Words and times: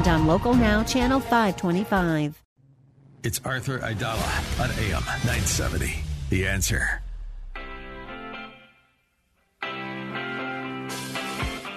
and 0.00 0.08
on 0.08 0.26
Local 0.26 0.54
Now, 0.54 0.82
Channel 0.82 1.20
525. 1.20 2.42
It's 3.22 3.40
Arthur 3.44 3.80
Aidala 3.80 4.60
on 4.60 4.70
AM 4.70 5.04
970. 5.04 6.02
The 6.30 6.46
answer. 6.46 7.02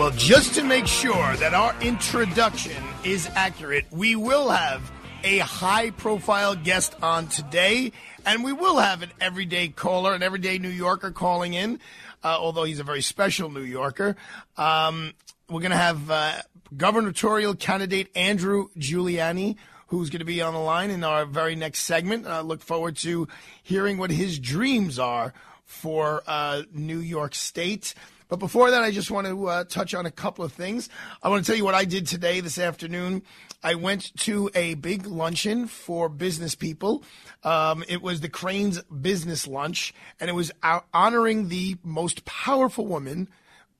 Well, 0.00 0.12
just 0.12 0.54
to 0.54 0.64
make 0.64 0.86
sure 0.86 1.36
that 1.36 1.52
our 1.52 1.78
introduction 1.82 2.82
is 3.04 3.28
accurate, 3.34 3.84
we 3.90 4.16
will 4.16 4.48
have 4.48 4.90
a 5.24 5.40
high 5.40 5.90
profile 5.90 6.54
guest 6.54 6.96
on 7.02 7.26
today, 7.26 7.92
and 8.24 8.42
we 8.42 8.54
will 8.54 8.78
have 8.78 9.02
an 9.02 9.10
everyday 9.20 9.68
caller, 9.68 10.14
an 10.14 10.22
everyday 10.22 10.56
New 10.56 10.70
Yorker 10.70 11.10
calling 11.10 11.52
in, 11.52 11.80
uh, 12.24 12.28
although 12.28 12.64
he's 12.64 12.80
a 12.80 12.82
very 12.82 13.02
special 13.02 13.50
New 13.50 13.60
Yorker. 13.60 14.16
Um, 14.56 15.12
we're 15.50 15.60
going 15.60 15.70
to 15.72 15.76
have 15.76 16.10
uh, 16.10 16.32
gubernatorial 16.74 17.54
candidate 17.54 18.08
Andrew 18.16 18.70
Giuliani, 18.78 19.56
who's 19.88 20.08
going 20.08 20.20
to 20.20 20.24
be 20.24 20.40
on 20.40 20.54
the 20.54 20.60
line 20.60 20.88
in 20.88 21.04
our 21.04 21.26
very 21.26 21.56
next 21.56 21.80
segment. 21.80 22.26
I 22.26 22.40
look 22.40 22.62
forward 22.62 22.96
to 22.98 23.28
hearing 23.62 23.98
what 23.98 24.10
his 24.10 24.38
dreams 24.38 24.98
are 24.98 25.34
for 25.66 26.22
uh, 26.26 26.62
New 26.72 27.00
York 27.00 27.34
State. 27.34 27.94
But 28.30 28.38
before 28.38 28.70
that, 28.70 28.82
I 28.82 28.92
just 28.92 29.10
want 29.10 29.26
to 29.26 29.48
uh, 29.48 29.64
touch 29.64 29.92
on 29.92 30.06
a 30.06 30.10
couple 30.10 30.44
of 30.44 30.52
things. 30.52 30.88
I 31.20 31.28
want 31.28 31.44
to 31.44 31.50
tell 31.50 31.58
you 31.58 31.64
what 31.64 31.74
I 31.74 31.84
did 31.84 32.06
today, 32.06 32.38
this 32.40 32.58
afternoon. 32.58 33.22
I 33.60 33.74
went 33.74 34.16
to 34.20 34.48
a 34.54 34.74
big 34.74 35.04
luncheon 35.04 35.66
for 35.66 36.08
business 36.08 36.54
people. 36.54 37.02
Um, 37.42 37.82
it 37.88 38.00
was 38.00 38.20
the 38.20 38.28
Crain's 38.28 38.80
Business 38.84 39.48
Lunch, 39.48 39.92
and 40.20 40.30
it 40.30 40.34
was 40.34 40.52
honoring 40.94 41.48
the 41.48 41.76
most 41.82 42.24
powerful 42.24 42.86
woman 42.86 43.28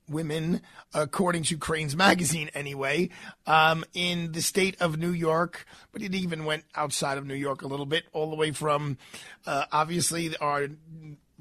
women, 0.09 0.61
according 0.93 1.45
to 1.45 1.57
Crain's 1.57 1.95
magazine, 1.95 2.51
anyway, 2.53 3.11
um, 3.47 3.85
in 3.95 4.33
the 4.33 4.43
state 4.43 4.77
of 4.81 4.99
New 4.99 5.13
York. 5.13 5.65
But 5.93 6.03
it 6.03 6.15
even 6.17 6.45
went 6.45 6.65
outside 6.75 7.17
of 7.17 7.25
New 7.25 7.35
York 7.35 7.63
a 7.63 7.69
little 7.69 7.87
bit, 7.87 8.05
all 8.13 8.29
the 8.29 8.35
way 8.37 8.51
from 8.51 8.99
uh, 9.47 9.67
obviously 9.71 10.37
our 10.39 10.67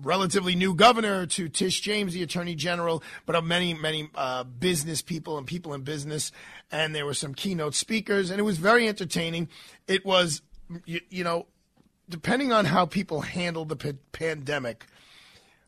relatively 0.02 0.56
new 0.56 0.74
governor 0.74 1.26
to 1.26 1.50
Tish 1.50 1.82
James, 1.82 2.14
the 2.14 2.24
attorney 2.24 2.56
general, 2.56 3.04
but 3.26 3.36
of 3.36 3.44
many, 3.44 3.74
many 3.74 4.10
uh, 4.16 4.44
business 4.44 5.02
people 5.02 5.38
and 5.38 5.46
people 5.46 5.74
in 5.74 5.82
business. 5.82 6.32
And 6.72 6.94
there 6.94 7.06
were 7.06 7.14
some 7.14 7.34
keynote 7.34 7.76
speakers, 7.76 8.30
and 8.30 8.40
it 8.40 8.44
was 8.44 8.58
very 8.58 8.88
entertaining. 8.88 9.50
It 9.88 10.06
was, 10.06 10.42
you, 10.86 11.02
you 11.10 11.24
know, 11.24 11.48
depending 12.08 12.52
on 12.52 12.66
how 12.66 12.86
people 12.86 13.22
handled 13.22 13.70
the 13.70 13.76
p- 13.76 13.94
pandemic, 14.12 14.86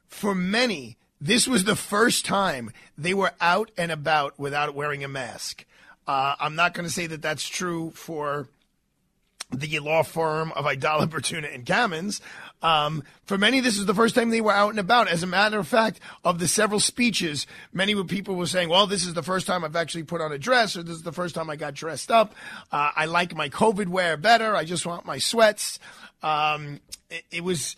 for 0.07 0.35
many, 0.35 0.97
this 1.19 1.47
was 1.47 1.63
the 1.63 1.75
first 1.75 2.25
time 2.25 2.72
they 2.97 3.13
were 3.13 3.31
out 3.39 3.72
and 3.78 3.91
about 3.91 4.38
without 4.39 4.75
wearing 4.75 5.03
a 5.03 5.07
mask. 5.07 5.66
Uh, 6.07 6.35
I'm 6.39 6.55
not 6.55 6.73
going 6.73 6.85
to 6.85 6.94
say 6.94 7.07
that 7.07 7.22
that's 7.22 7.47
true 7.47 7.91
for 7.91 8.47
the 9.53 9.79
law 9.79 10.03
firm 10.03 10.51
of 10.53 10.66
Aidala 10.66 11.07
Bertuna, 11.07 11.53
and 11.53 11.66
Kamins. 11.66 12.22
Um, 12.61 13.03
for 13.25 13.38
many, 13.38 13.59
this 13.59 13.77
is 13.77 13.85
the 13.85 13.94
first 13.95 14.16
time 14.16 14.29
they 14.29 14.41
were 14.41 14.51
out 14.51 14.69
and 14.69 14.79
about. 14.79 15.07
As 15.07 15.23
a 15.23 15.27
matter 15.27 15.59
of 15.59 15.67
fact, 15.67 15.99
of 16.23 16.39
the 16.39 16.47
several 16.47 16.79
speeches, 16.79 17.47
many 17.73 18.01
people 18.03 18.35
were 18.35 18.45
saying, 18.47 18.69
well, 18.69 18.88
this 18.88 19.05
is 19.05 19.13
the 19.13 19.23
first 19.23 19.47
time 19.47 19.63
I've 19.63 19.75
actually 19.75 20.03
put 20.03 20.22
on 20.22 20.31
a 20.31 20.38
dress, 20.38 20.75
or 20.75 20.83
this 20.83 20.95
is 20.95 21.03
the 21.03 21.11
first 21.11 21.35
time 21.35 21.49
I 21.49 21.55
got 21.55 21.73
dressed 21.73 22.11
up. 22.11 22.33
Uh, 22.72 22.91
I 22.95 23.05
like 23.05 23.35
my 23.35 23.49
COVID 23.49 23.88
wear 23.88 24.17
better. 24.17 24.55
I 24.55 24.63
just 24.63 24.85
want 24.85 25.05
my 25.05 25.17
sweats. 25.17 25.79
Um, 26.22 26.79
it, 27.09 27.23
it 27.31 27.44
was 27.44 27.75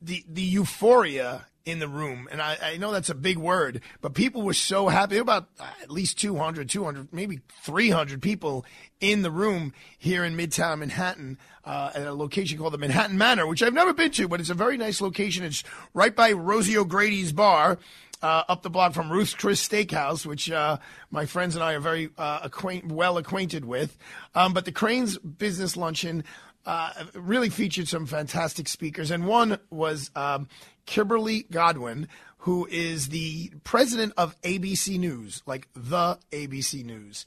the, 0.00 0.24
the 0.28 0.42
euphoria 0.42 1.46
in 1.64 1.78
the 1.78 1.88
room. 1.88 2.28
And 2.30 2.42
I, 2.42 2.58
I, 2.62 2.76
know 2.76 2.92
that's 2.92 3.08
a 3.08 3.14
big 3.14 3.38
word, 3.38 3.80
but 4.02 4.12
people 4.12 4.42
were 4.42 4.54
so 4.54 4.88
happy. 4.88 5.16
About 5.16 5.48
at 5.82 5.90
least 5.90 6.18
200, 6.18 6.68
200, 6.68 7.12
maybe 7.12 7.40
300 7.62 8.20
people 8.20 8.66
in 9.00 9.22
the 9.22 9.30
room 9.30 9.72
here 9.98 10.24
in 10.24 10.36
Midtown 10.36 10.80
Manhattan 10.80 11.38
uh, 11.64 11.90
at 11.94 12.06
a 12.06 12.12
location 12.12 12.58
called 12.58 12.74
the 12.74 12.78
Manhattan 12.78 13.16
Manor, 13.16 13.46
which 13.46 13.62
I've 13.62 13.72
never 13.72 13.94
been 13.94 14.10
to, 14.12 14.28
but 14.28 14.40
it's 14.40 14.50
a 14.50 14.54
very 14.54 14.76
nice 14.76 15.00
location. 15.00 15.44
It's 15.44 15.64
right 15.94 16.14
by 16.14 16.32
Rosie 16.32 16.76
O'Grady's 16.76 17.32
bar. 17.32 17.78
Uh, 18.22 18.42
up 18.48 18.62
the 18.62 18.70
block 18.70 18.94
from 18.94 19.12
Ruth's 19.12 19.34
Chris 19.34 19.66
Steakhouse, 19.68 20.24
which 20.24 20.50
uh, 20.50 20.78
my 21.10 21.26
friends 21.26 21.56
and 21.56 21.64
I 21.64 21.74
are 21.74 21.80
very 21.80 22.08
uh, 22.16 22.40
acquaint- 22.42 22.90
well 22.90 23.18
acquainted 23.18 23.66
with. 23.66 23.98
Um, 24.34 24.54
but 24.54 24.64
the 24.64 24.72
Crain's 24.72 25.18
Business 25.18 25.76
Luncheon 25.76 26.24
uh, 26.66 26.92
really 27.14 27.50
featured 27.50 27.88
some 27.88 28.06
fantastic 28.06 28.68
speakers, 28.68 29.10
and 29.10 29.26
one 29.26 29.58
was 29.70 30.10
um, 30.16 30.48
Kimberly 30.86 31.46
Godwin, 31.50 32.08
who 32.38 32.66
is 32.70 33.08
the 33.08 33.50
president 33.64 34.12
of 34.16 34.40
ABC 34.42 34.98
News, 34.98 35.42
like 35.46 35.68
the 35.74 36.18
ABC 36.30 36.84
News. 36.84 37.26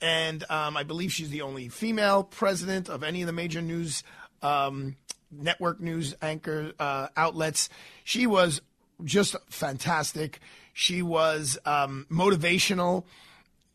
And 0.00 0.44
um, 0.50 0.76
I 0.76 0.82
believe 0.82 1.12
she's 1.12 1.30
the 1.30 1.42
only 1.42 1.68
female 1.68 2.24
president 2.24 2.88
of 2.88 3.02
any 3.02 3.22
of 3.22 3.26
the 3.26 3.32
major 3.32 3.62
news 3.62 4.02
um, 4.42 4.96
network 5.30 5.80
news 5.80 6.14
anchor 6.22 6.72
uh, 6.78 7.08
outlets. 7.16 7.68
She 8.04 8.26
was 8.26 8.60
just 9.02 9.36
fantastic. 9.48 10.40
She 10.72 11.02
was 11.02 11.58
um, 11.64 12.06
motivational. 12.10 13.04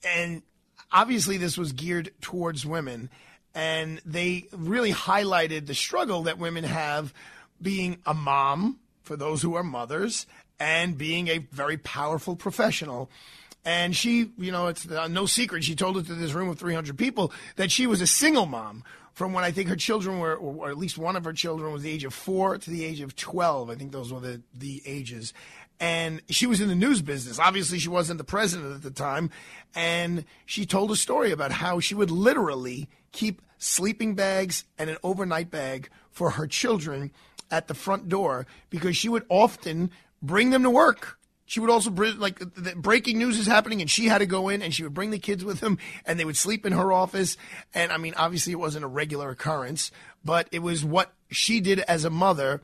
And 0.03 0.43
obviously, 0.91 1.37
this 1.37 1.57
was 1.57 1.71
geared 1.71 2.11
towards 2.21 2.65
women. 2.65 3.09
And 3.55 4.01
they 4.05 4.45
really 4.51 4.91
highlighted 4.91 5.65
the 5.65 5.75
struggle 5.75 6.23
that 6.23 6.37
women 6.37 6.63
have 6.63 7.13
being 7.61 7.97
a 8.05 8.13
mom, 8.13 8.79
for 9.09 9.15
those 9.15 9.41
who 9.41 9.55
are 9.55 9.63
mothers 9.63 10.27
and 10.59 10.95
being 10.95 11.29
a 11.29 11.39
very 11.39 11.77
powerful 11.77 12.35
professional. 12.35 13.09
And 13.65 13.95
she, 13.95 14.29
you 14.37 14.51
know, 14.51 14.67
it's 14.67 14.89
uh, 14.89 15.07
no 15.07 15.25
secret. 15.25 15.63
She 15.63 15.75
told 15.75 15.97
it 15.97 16.05
to 16.05 16.13
this 16.13 16.33
room 16.33 16.47
of 16.47 16.59
300 16.59 16.95
people 16.95 17.33
that 17.55 17.71
she 17.71 17.87
was 17.87 18.01
a 18.01 18.07
single 18.07 18.45
mom 18.45 18.83
from 19.13 19.33
when 19.33 19.43
I 19.43 19.49
think 19.49 19.67
her 19.67 19.75
children 19.75 20.19
were, 20.19 20.35
or 20.35 20.69
at 20.69 20.77
least 20.77 20.99
one 20.99 21.15
of 21.15 21.25
her 21.25 21.33
children 21.33 21.73
was 21.73 21.81
the 21.81 21.89
age 21.89 22.03
of 22.03 22.13
four 22.13 22.59
to 22.59 22.69
the 22.69 22.85
age 22.85 23.01
of 23.01 23.15
12. 23.15 23.71
I 23.71 23.75
think 23.75 23.91
those 23.91 24.13
were 24.13 24.19
the, 24.19 24.41
the 24.53 24.83
ages. 24.85 25.33
And 25.79 26.21
she 26.29 26.45
was 26.45 26.59
in 26.59 26.67
the 26.67 26.75
news 26.75 27.01
business. 27.01 27.39
Obviously, 27.39 27.79
she 27.79 27.89
wasn't 27.89 28.17
the 28.17 28.25
president 28.25 28.75
at 28.75 28.81
the 28.81 28.91
time. 28.91 29.29
And 29.73 30.25
she 30.45 30.65
told 30.65 30.91
a 30.91 30.95
story 30.95 31.31
about 31.31 31.51
how 31.51 31.79
she 31.79 31.95
would 31.95 32.11
literally 32.11 32.89
keep 33.11 33.41
sleeping 33.57 34.15
bags 34.15 34.65
and 34.77 34.89
an 34.89 34.97
overnight 35.03 35.51
bag 35.51 35.89
for 36.11 36.31
her 36.31 36.47
children 36.47 37.11
at 37.51 37.67
the 37.67 37.73
front 37.73 38.09
door 38.09 38.45
because 38.69 38.97
she 38.97 39.09
would 39.09 39.25
often 39.29 39.91
bring 40.21 40.49
them 40.49 40.63
to 40.63 40.69
work. 40.69 41.17
She 41.45 41.59
would 41.59 41.69
also 41.71 41.89
bring, 41.89 42.19
like, 42.19 42.39
breaking 42.75 43.17
news 43.17 43.39
is 43.39 43.47
happening 43.47 43.81
and 43.81 43.89
she 43.89 44.05
had 44.05 44.19
to 44.19 44.27
go 44.27 44.49
in 44.49 44.61
and 44.61 44.73
she 44.73 44.83
would 44.83 44.93
bring 44.93 45.09
the 45.09 45.17
kids 45.17 45.43
with 45.43 45.61
them 45.61 45.79
and 46.05 46.19
they 46.19 46.25
would 46.25 46.37
sleep 46.37 46.63
in 46.65 46.73
her 46.73 46.93
office. 46.93 47.37
And 47.73 47.91
I 47.91 47.97
mean, 47.97 48.13
obviously 48.17 48.53
it 48.53 48.59
wasn't 48.59 48.85
a 48.85 48.89
regular 48.89 49.31
occurrence, 49.31 49.91
but 50.23 50.47
it 50.51 50.59
was 50.59 50.85
what 50.85 51.11
she 51.31 51.59
did 51.59 51.79
as 51.79 52.05
a 52.05 52.11
mother 52.11 52.61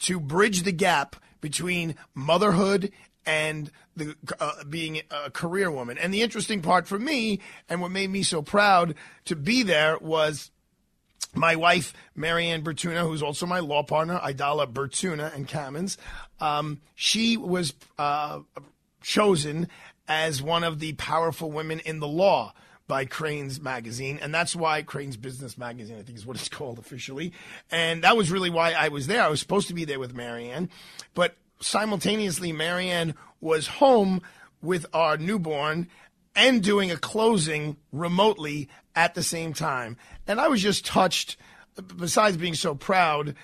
to 0.00 0.20
bridge 0.20 0.64
the 0.64 0.72
gap 0.72 1.16
between 1.46 1.94
motherhood 2.12 2.90
and 3.24 3.70
the 3.94 4.16
uh, 4.40 4.64
being 4.68 5.00
a 5.12 5.30
career 5.30 5.70
woman. 5.70 5.96
And 5.96 6.12
the 6.12 6.22
interesting 6.22 6.60
part 6.60 6.88
for 6.88 6.98
me 6.98 7.38
and 7.68 7.80
what 7.80 7.92
made 7.92 8.10
me 8.10 8.24
so 8.24 8.42
proud 8.42 8.96
to 9.26 9.36
be 9.36 9.62
there 9.62 9.96
was 9.98 10.50
my 11.36 11.54
wife, 11.54 11.92
Marianne 12.16 12.64
Bertuna, 12.64 13.02
who's 13.02 13.22
also 13.22 13.46
my 13.46 13.60
law 13.60 13.84
partner, 13.84 14.18
Aidala 14.18 14.66
Bertuna 14.66 15.32
and 15.36 15.46
Kamins, 15.46 15.98
um, 16.40 16.80
she 16.96 17.36
was 17.36 17.74
uh, 17.96 18.40
chosen 19.00 19.68
as 20.08 20.42
one 20.42 20.64
of 20.64 20.80
the 20.80 20.94
powerful 20.94 21.52
women 21.52 21.78
in 21.78 22.00
the 22.00 22.08
law 22.08 22.54
by 22.88 23.04
Crain's 23.04 23.60
magazine, 23.60 24.18
and 24.22 24.34
that's 24.34 24.54
why 24.54 24.82
Crain's 24.82 25.16
Business 25.16 25.58
Magazine, 25.58 25.98
I 25.98 26.02
think, 26.02 26.18
is 26.18 26.26
what 26.26 26.36
it's 26.36 26.48
called 26.50 26.78
officially. 26.78 27.32
And 27.70 28.04
that 28.04 28.16
was 28.16 28.30
really 28.30 28.50
why 28.50 28.72
I 28.72 28.88
was 28.88 29.06
there. 29.06 29.22
I 29.22 29.28
was 29.28 29.40
supposed 29.40 29.68
to 29.68 29.74
be 29.74 29.84
there 29.84 29.98
with 29.98 30.14
Marianne, 30.14 30.70
but 31.14 31.36
simultaneously, 31.60 32.52
Marianne 32.52 33.14
was 33.40 33.66
home 33.66 34.22
with 34.62 34.86
our 34.92 35.16
newborn 35.16 35.88
and 36.34 36.62
doing 36.62 36.90
a 36.90 36.96
closing 36.96 37.76
remotely 37.92 38.68
at 38.94 39.14
the 39.14 39.22
same 39.22 39.52
time. 39.52 39.96
And 40.26 40.40
I 40.40 40.48
was 40.48 40.62
just 40.62 40.84
touched, 40.84 41.36
besides 41.96 42.36
being 42.36 42.54
so 42.54 42.74
proud, 42.74 43.34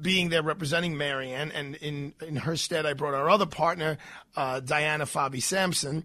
being 0.00 0.30
there 0.30 0.42
representing 0.42 0.96
Marianne, 0.96 1.52
and 1.52 1.76
in, 1.76 2.14
in 2.26 2.36
her 2.36 2.56
stead, 2.56 2.86
I 2.86 2.94
brought 2.94 3.14
our 3.14 3.28
other 3.28 3.46
partner, 3.46 3.98
uh, 4.36 4.60
Diana 4.60 5.04
Fabi 5.04 5.42
Sampson. 5.42 6.04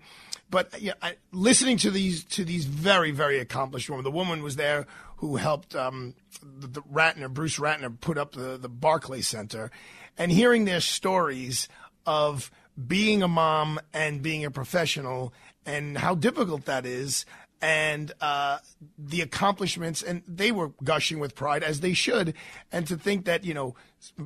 But 0.50 0.74
I, 1.02 1.16
listening 1.32 1.78
to 1.80 1.92
these 1.92 2.24
to 2.26 2.46
these 2.46 2.66
very 2.66 3.12
very 3.12 3.40
accomplished 3.40 3.90
women, 3.90 4.06
the 4.06 4.12
woman 4.12 4.42
was 4.42 4.56
there 4.56 4.88
who 5.18 5.36
helped 5.36 5.76
um, 5.76 6.14
the, 6.42 6.68
the 6.68 6.82
Ratner 6.82 7.30
Bruce 7.30 7.60
Ratner 7.60 8.00
put 8.00 8.18
up 8.18 8.32
the 8.32 8.58
the 8.58 8.70
Barclay 8.70 9.22
Center, 9.22 9.72
and 10.18 10.32
hearing 10.32 10.64
their 10.64 10.80
stories 10.80 11.68
of 12.06 12.50
being 12.88 13.24
a 13.24 13.28
mom 13.28 13.80
and 13.94 14.22
being 14.22 14.46
a 14.46 14.52
professional 14.52 15.34
and 15.66 15.98
how 15.98 16.16
difficult 16.16 16.66
that 16.66 16.86
is 16.86 17.26
and 17.62 18.12
uh, 18.22 18.60
the 18.98 19.22
accomplishments, 19.22 20.04
and 20.04 20.22
they 20.28 20.52
were 20.52 20.72
gushing 20.84 21.20
with 21.20 21.36
pride 21.36 21.64
as 21.64 21.80
they 21.80 21.94
should. 21.94 22.34
And 22.72 22.88
to 22.88 22.98
think 22.98 23.26
that 23.26 23.44
you 23.44 23.54
know, 23.54 23.76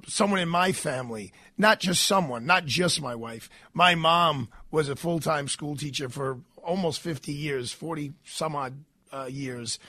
someone 0.07 0.39
in 0.39 0.49
my 0.49 0.71
family, 0.71 1.31
not 1.57 1.79
just 1.79 2.03
someone, 2.03 2.45
not 2.45 2.65
just 2.65 3.01
my 3.01 3.15
wife, 3.15 3.49
my 3.73 3.95
mom 3.95 4.49
was 4.69 4.89
a 4.89 4.95
full 4.95 5.19
time 5.19 5.47
school 5.47 5.75
teacher 5.75 6.09
for 6.09 6.39
almost 6.63 6.99
fifty 7.01 7.33
years, 7.33 7.71
forty 7.71 8.13
some 8.25 8.55
odd 8.55 8.73
uh, 9.11 9.27
years. 9.29 9.79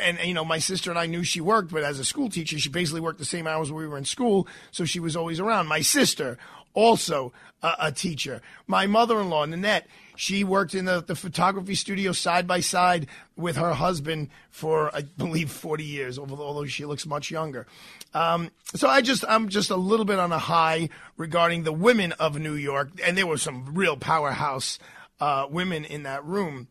And, 0.00 0.18
and, 0.18 0.26
you 0.26 0.32
know, 0.32 0.44
my 0.44 0.58
sister 0.58 0.88
and 0.88 0.98
I 0.98 1.04
knew 1.04 1.22
she 1.22 1.42
worked, 1.42 1.70
but 1.70 1.82
as 1.84 1.98
a 1.98 2.04
school 2.04 2.30
teacher, 2.30 2.58
she 2.58 2.70
basically 2.70 3.02
worked 3.02 3.18
the 3.18 3.26
same 3.26 3.46
hours 3.46 3.70
we 3.70 3.86
were 3.86 3.98
in 3.98 4.06
school, 4.06 4.48
so 4.70 4.86
she 4.86 5.00
was 5.00 5.16
always 5.16 5.38
around. 5.38 5.66
My 5.66 5.82
sister, 5.82 6.38
also 6.74 7.32
a, 7.62 7.74
a 7.80 7.92
teacher. 7.92 8.42
My 8.66 8.86
mother-in-law, 8.86 9.46
Nanette, 9.46 9.86
she 10.16 10.44
worked 10.44 10.74
in 10.74 10.84
the, 10.84 11.00
the 11.00 11.14
photography 11.14 11.74
studio 11.74 12.12
side 12.12 12.46
by 12.46 12.60
side 12.60 13.06
with 13.36 13.56
her 13.56 13.72
husband 13.72 14.28
for, 14.50 14.94
I 14.94 15.02
believe, 15.02 15.50
40 15.50 15.84
years, 15.84 16.18
although 16.18 16.64
she 16.66 16.84
looks 16.84 17.06
much 17.06 17.30
younger. 17.30 17.66
Um, 18.14 18.50
so 18.74 18.88
I 18.88 19.00
just, 19.00 19.24
I'm 19.26 19.48
just 19.48 19.70
a 19.70 19.76
little 19.76 20.04
bit 20.04 20.18
on 20.18 20.32
a 20.32 20.38
high 20.38 20.90
regarding 21.16 21.62
the 21.62 21.72
women 21.72 22.12
of 22.12 22.38
New 22.38 22.54
York, 22.54 22.90
and 23.04 23.16
there 23.16 23.26
were 23.26 23.38
some 23.38 23.74
real 23.74 23.96
powerhouse 23.96 24.78
uh, 25.20 25.46
women 25.50 25.84
in 25.84 26.02
that 26.02 26.24
room, 26.24 26.68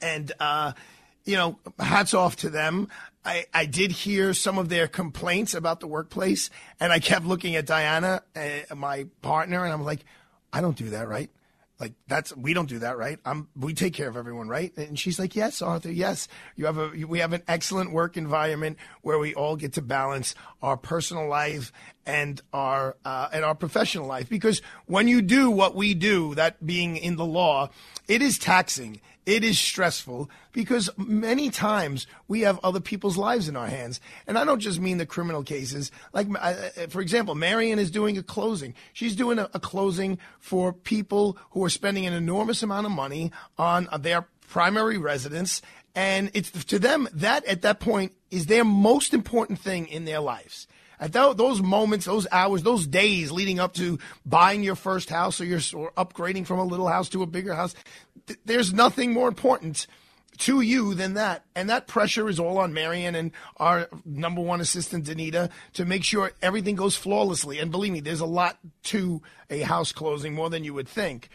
and 0.00 0.32
uh, 0.40 0.72
you 1.24 1.36
know, 1.36 1.58
hats 1.78 2.14
off 2.14 2.36
to 2.36 2.48
them. 2.48 2.88
I, 3.28 3.44
I 3.52 3.66
did 3.66 3.92
hear 3.92 4.32
some 4.32 4.56
of 4.56 4.70
their 4.70 4.88
complaints 4.88 5.52
about 5.52 5.80
the 5.80 5.86
workplace, 5.86 6.48
and 6.80 6.90
I 6.90 6.98
kept 6.98 7.26
looking 7.26 7.56
at 7.56 7.66
Diana, 7.66 8.22
uh, 8.34 8.74
my 8.74 9.06
partner, 9.20 9.64
and 9.64 9.72
I'm 9.72 9.84
like, 9.84 10.00
I 10.50 10.62
don't 10.62 10.78
do 10.78 10.88
that, 10.90 11.08
right? 11.08 11.28
Like 11.78 11.92
that's 12.08 12.34
we 12.34 12.54
don't 12.54 12.68
do 12.68 12.78
that, 12.80 12.96
right? 12.96 13.18
I'm 13.26 13.48
we 13.54 13.74
take 13.74 13.92
care 13.92 14.08
of 14.08 14.16
everyone, 14.16 14.48
right? 14.48 14.76
And 14.76 14.98
she's 14.98 15.18
like, 15.18 15.36
"Yes, 15.36 15.62
Arthur, 15.62 15.92
yes. 15.92 16.26
You 16.56 16.66
have 16.66 16.78
a 16.78 16.88
we 17.06 17.20
have 17.20 17.32
an 17.34 17.42
excellent 17.46 17.92
work 17.92 18.16
environment 18.16 18.78
where 19.02 19.18
we 19.18 19.34
all 19.34 19.54
get 19.54 19.74
to 19.74 19.82
balance 19.82 20.34
our 20.60 20.76
personal 20.76 21.28
life 21.28 21.70
and 22.04 22.40
our 22.52 22.96
uh, 23.04 23.28
and 23.32 23.44
our 23.44 23.54
professional 23.54 24.06
life 24.06 24.28
because 24.28 24.60
when 24.86 25.06
you 25.06 25.22
do 25.22 25.50
what 25.50 25.76
we 25.76 25.94
do, 25.94 26.34
that 26.34 26.66
being 26.66 26.96
in 26.96 27.14
the 27.14 27.26
law, 27.26 27.68
it 28.08 28.22
is 28.22 28.38
taxing. 28.38 29.00
It 29.28 29.44
is 29.44 29.58
stressful 29.58 30.30
because 30.52 30.88
many 30.96 31.50
times 31.50 32.06
we 32.28 32.40
have 32.40 32.58
other 32.64 32.80
people's 32.80 33.18
lives 33.18 33.46
in 33.46 33.56
our 33.56 33.66
hands. 33.66 34.00
And 34.26 34.38
I 34.38 34.44
don't 34.46 34.58
just 34.58 34.80
mean 34.80 34.96
the 34.96 35.04
criminal 35.04 35.42
cases. 35.42 35.90
Like, 36.14 36.28
uh, 36.30 36.38
uh, 36.38 36.86
for 36.88 37.02
example, 37.02 37.34
Marianne 37.34 37.78
is 37.78 37.90
doing 37.90 38.16
a 38.16 38.22
closing. 38.22 38.72
She's 38.94 39.14
doing 39.14 39.38
a, 39.38 39.50
a 39.52 39.60
closing 39.60 40.18
for 40.38 40.72
people 40.72 41.36
who 41.50 41.62
are 41.62 41.68
spending 41.68 42.06
an 42.06 42.14
enormous 42.14 42.62
amount 42.62 42.86
of 42.86 42.92
money 42.92 43.30
on 43.58 43.86
their 44.00 44.26
primary 44.48 44.96
residence. 44.96 45.60
And 45.94 46.30
it's 46.32 46.64
to 46.64 46.78
them 46.78 47.06
that 47.12 47.44
at 47.44 47.60
that 47.60 47.80
point 47.80 48.12
is 48.30 48.46
their 48.46 48.64
most 48.64 49.12
important 49.12 49.58
thing 49.58 49.88
in 49.88 50.06
their 50.06 50.20
lives. 50.20 50.66
At 51.00 51.12
th- 51.12 51.36
those 51.36 51.62
moments, 51.62 52.06
those 52.06 52.26
hours, 52.32 52.62
those 52.62 52.86
days 52.86 53.30
leading 53.30 53.58
up 53.60 53.74
to 53.74 53.98
buying 54.26 54.62
your 54.62 54.74
first 54.74 55.10
house 55.10 55.40
or 55.40 55.44
you're 55.44 55.60
or 55.74 55.92
upgrading 55.96 56.46
from 56.46 56.58
a 56.58 56.64
little 56.64 56.88
house 56.88 57.08
to 57.10 57.22
a 57.22 57.26
bigger 57.26 57.54
house, 57.54 57.74
th- 58.26 58.38
there's 58.44 58.72
nothing 58.72 59.12
more 59.12 59.28
important 59.28 59.86
to 60.38 60.60
you 60.60 60.94
than 60.94 61.14
that. 61.14 61.44
And 61.54 61.68
that 61.68 61.86
pressure 61.86 62.28
is 62.28 62.38
all 62.38 62.58
on 62.58 62.72
Marianne 62.72 63.14
and 63.14 63.32
our 63.56 63.88
number 64.04 64.40
one 64.40 64.60
assistant, 64.60 65.06
Danita, 65.06 65.50
to 65.74 65.84
make 65.84 66.04
sure 66.04 66.32
everything 66.40 66.76
goes 66.76 66.96
flawlessly. 66.96 67.58
And 67.58 67.70
believe 67.70 67.92
me, 67.92 68.00
there's 68.00 68.20
a 68.20 68.26
lot 68.26 68.58
to 68.84 69.20
a 69.50 69.60
house 69.60 69.92
closing, 69.92 70.34
more 70.34 70.50
than 70.50 70.64
you 70.64 70.74
would 70.74 70.88
think. 70.88 71.28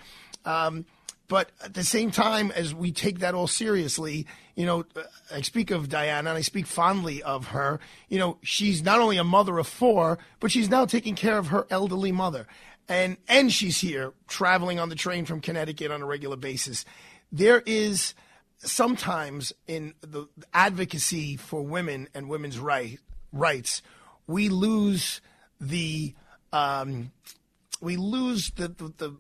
Um, 0.46 0.86
but 1.28 1.52
at 1.64 1.74
the 1.74 1.84
same 1.84 2.12
time, 2.12 2.52
as 2.52 2.76
we 2.76 2.92
take 2.92 3.20
that 3.20 3.34
all 3.34 3.48
seriously, 3.48 4.28
you 4.56 4.66
know, 4.66 4.86
I 5.32 5.42
speak 5.42 5.72
of 5.72 5.90
Diana 5.90 6.30
and 6.30 6.38
I 6.38 6.42
speak 6.42 6.68
fondly 6.68 7.24
of 7.24 7.48
her. 7.48 7.80
You 8.10 8.20
know, 8.20 8.38
she's 8.44 8.84
not 8.84 9.00
only 9.00 9.18
a 9.18 9.24
mother 9.24 9.58
of 9.58 9.68
four, 9.68 10.20
but 10.40 10.52
she's 10.52 10.70
now 10.70 10.86
taking 10.86 11.16
care 11.16 11.38
of 11.38 11.48
her 11.48 11.66
elderly 11.70 12.12
mother. 12.12 12.46
And, 12.90 13.18
and 13.28 13.52
she's 13.52 13.80
here 13.80 14.14
traveling 14.28 14.80
on 14.80 14.90
the 14.90 14.96
train 14.96 15.26
from 15.26 15.40
Connecticut 15.40 15.92
on 15.92 16.02
a 16.02 16.06
regular 16.06 16.36
basis. 16.36 16.84
There 17.32 17.64
is 17.66 18.14
sometimes 18.58 19.54
in 19.68 19.94
the 20.02 20.28
advocacy 20.54 21.38
for 21.38 21.62
women 21.62 22.10
and 22.14 22.30
women's 22.30 22.60
right, 22.60 23.00
rights, 23.32 23.82
we 24.28 24.50
lose 24.50 25.22
the, 25.60 26.14
um, 26.52 27.12
we 27.82 27.96
lose 27.96 28.52
the, 28.52 28.68
the, 28.68 28.94
the 28.98 29.18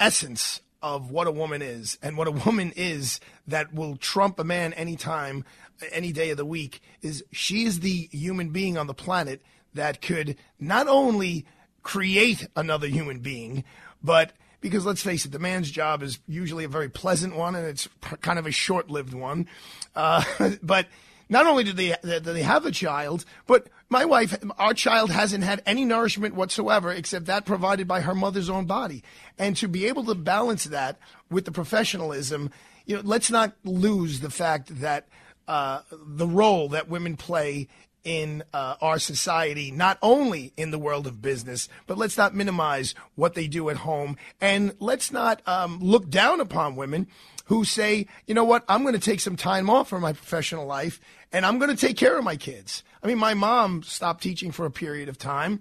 essence 0.00 0.60
of 0.86 1.10
what 1.10 1.26
a 1.26 1.32
woman 1.32 1.62
is 1.62 1.98
and 2.00 2.16
what 2.16 2.28
a 2.28 2.30
woman 2.30 2.72
is 2.76 3.18
that 3.48 3.74
will 3.74 3.96
trump 3.96 4.38
a 4.38 4.44
man 4.44 4.72
anytime, 4.74 5.44
any 5.90 6.12
day 6.12 6.30
of 6.30 6.36
the 6.36 6.46
week 6.46 6.80
is 7.02 7.24
she 7.32 7.64
is 7.64 7.80
the 7.80 8.08
human 8.12 8.50
being 8.50 8.78
on 8.78 8.86
the 8.86 8.94
planet 8.94 9.42
that 9.74 10.00
could 10.00 10.36
not 10.60 10.86
only 10.86 11.44
create 11.82 12.46
another 12.54 12.86
human 12.86 13.18
being, 13.18 13.64
but 14.00 14.32
because 14.60 14.86
let's 14.86 15.02
face 15.02 15.24
it, 15.24 15.32
the 15.32 15.40
man's 15.40 15.72
job 15.72 16.04
is 16.04 16.20
usually 16.28 16.62
a 16.62 16.68
very 16.68 16.88
pleasant 16.88 17.34
one 17.34 17.56
and 17.56 17.66
it's 17.66 17.88
kind 18.20 18.38
of 18.38 18.46
a 18.46 18.52
short 18.52 18.88
lived 18.88 19.12
one. 19.12 19.48
Uh, 19.96 20.22
but 20.62 20.86
not 21.28 21.46
only 21.46 21.64
do 21.64 21.72
they, 21.72 21.94
do 22.02 22.20
they 22.20 22.42
have 22.42 22.66
a 22.66 22.70
child, 22.70 23.24
but 23.46 23.68
my 23.88 24.04
wife, 24.04 24.36
our 24.58 24.74
child 24.74 25.10
hasn't 25.10 25.44
had 25.44 25.62
any 25.66 25.84
nourishment 25.84 26.34
whatsoever 26.34 26.90
except 26.90 27.26
that 27.26 27.44
provided 27.44 27.86
by 27.86 28.00
her 28.00 28.14
mother's 28.14 28.50
own 28.50 28.66
body. 28.66 29.02
And 29.38 29.56
to 29.56 29.68
be 29.68 29.86
able 29.86 30.04
to 30.04 30.14
balance 30.14 30.64
that 30.64 30.98
with 31.30 31.44
the 31.44 31.52
professionalism, 31.52 32.50
you 32.84 32.96
know, 32.96 33.02
let's 33.04 33.30
not 33.30 33.54
lose 33.64 34.20
the 34.20 34.30
fact 34.30 34.80
that 34.80 35.08
uh, 35.48 35.82
the 35.90 36.26
role 36.26 36.68
that 36.70 36.88
women 36.88 37.16
play 37.16 37.68
in 38.06 38.44
uh, 38.54 38.76
our 38.80 39.00
society, 39.00 39.72
not 39.72 39.98
only 40.00 40.52
in 40.56 40.70
the 40.70 40.78
world 40.78 41.08
of 41.08 41.20
business, 41.20 41.68
but 41.88 41.98
let's 41.98 42.16
not 42.16 42.34
minimize 42.34 42.94
what 43.16 43.34
they 43.34 43.48
do 43.48 43.68
at 43.68 43.78
home. 43.78 44.16
And 44.40 44.74
let's 44.78 45.10
not 45.10 45.42
um, 45.46 45.80
look 45.80 46.08
down 46.08 46.40
upon 46.40 46.76
women 46.76 47.08
who 47.46 47.64
say, 47.64 48.06
you 48.26 48.34
know 48.34 48.44
what, 48.44 48.64
I'm 48.68 48.82
going 48.82 48.94
to 48.94 49.00
take 49.00 49.20
some 49.20 49.36
time 49.36 49.68
off 49.68 49.88
from 49.88 50.02
my 50.02 50.12
professional 50.12 50.66
life 50.66 51.00
and 51.32 51.44
I'm 51.44 51.58
going 51.58 51.74
to 51.74 51.86
take 51.86 51.96
care 51.96 52.18
of 52.18 52.24
my 52.24 52.36
kids. 52.36 52.82
I 53.02 53.06
mean, 53.06 53.18
my 53.18 53.34
mom 53.34 53.82
stopped 53.82 54.22
teaching 54.22 54.52
for 54.52 54.66
a 54.66 54.70
period 54.70 55.08
of 55.08 55.18
time. 55.18 55.60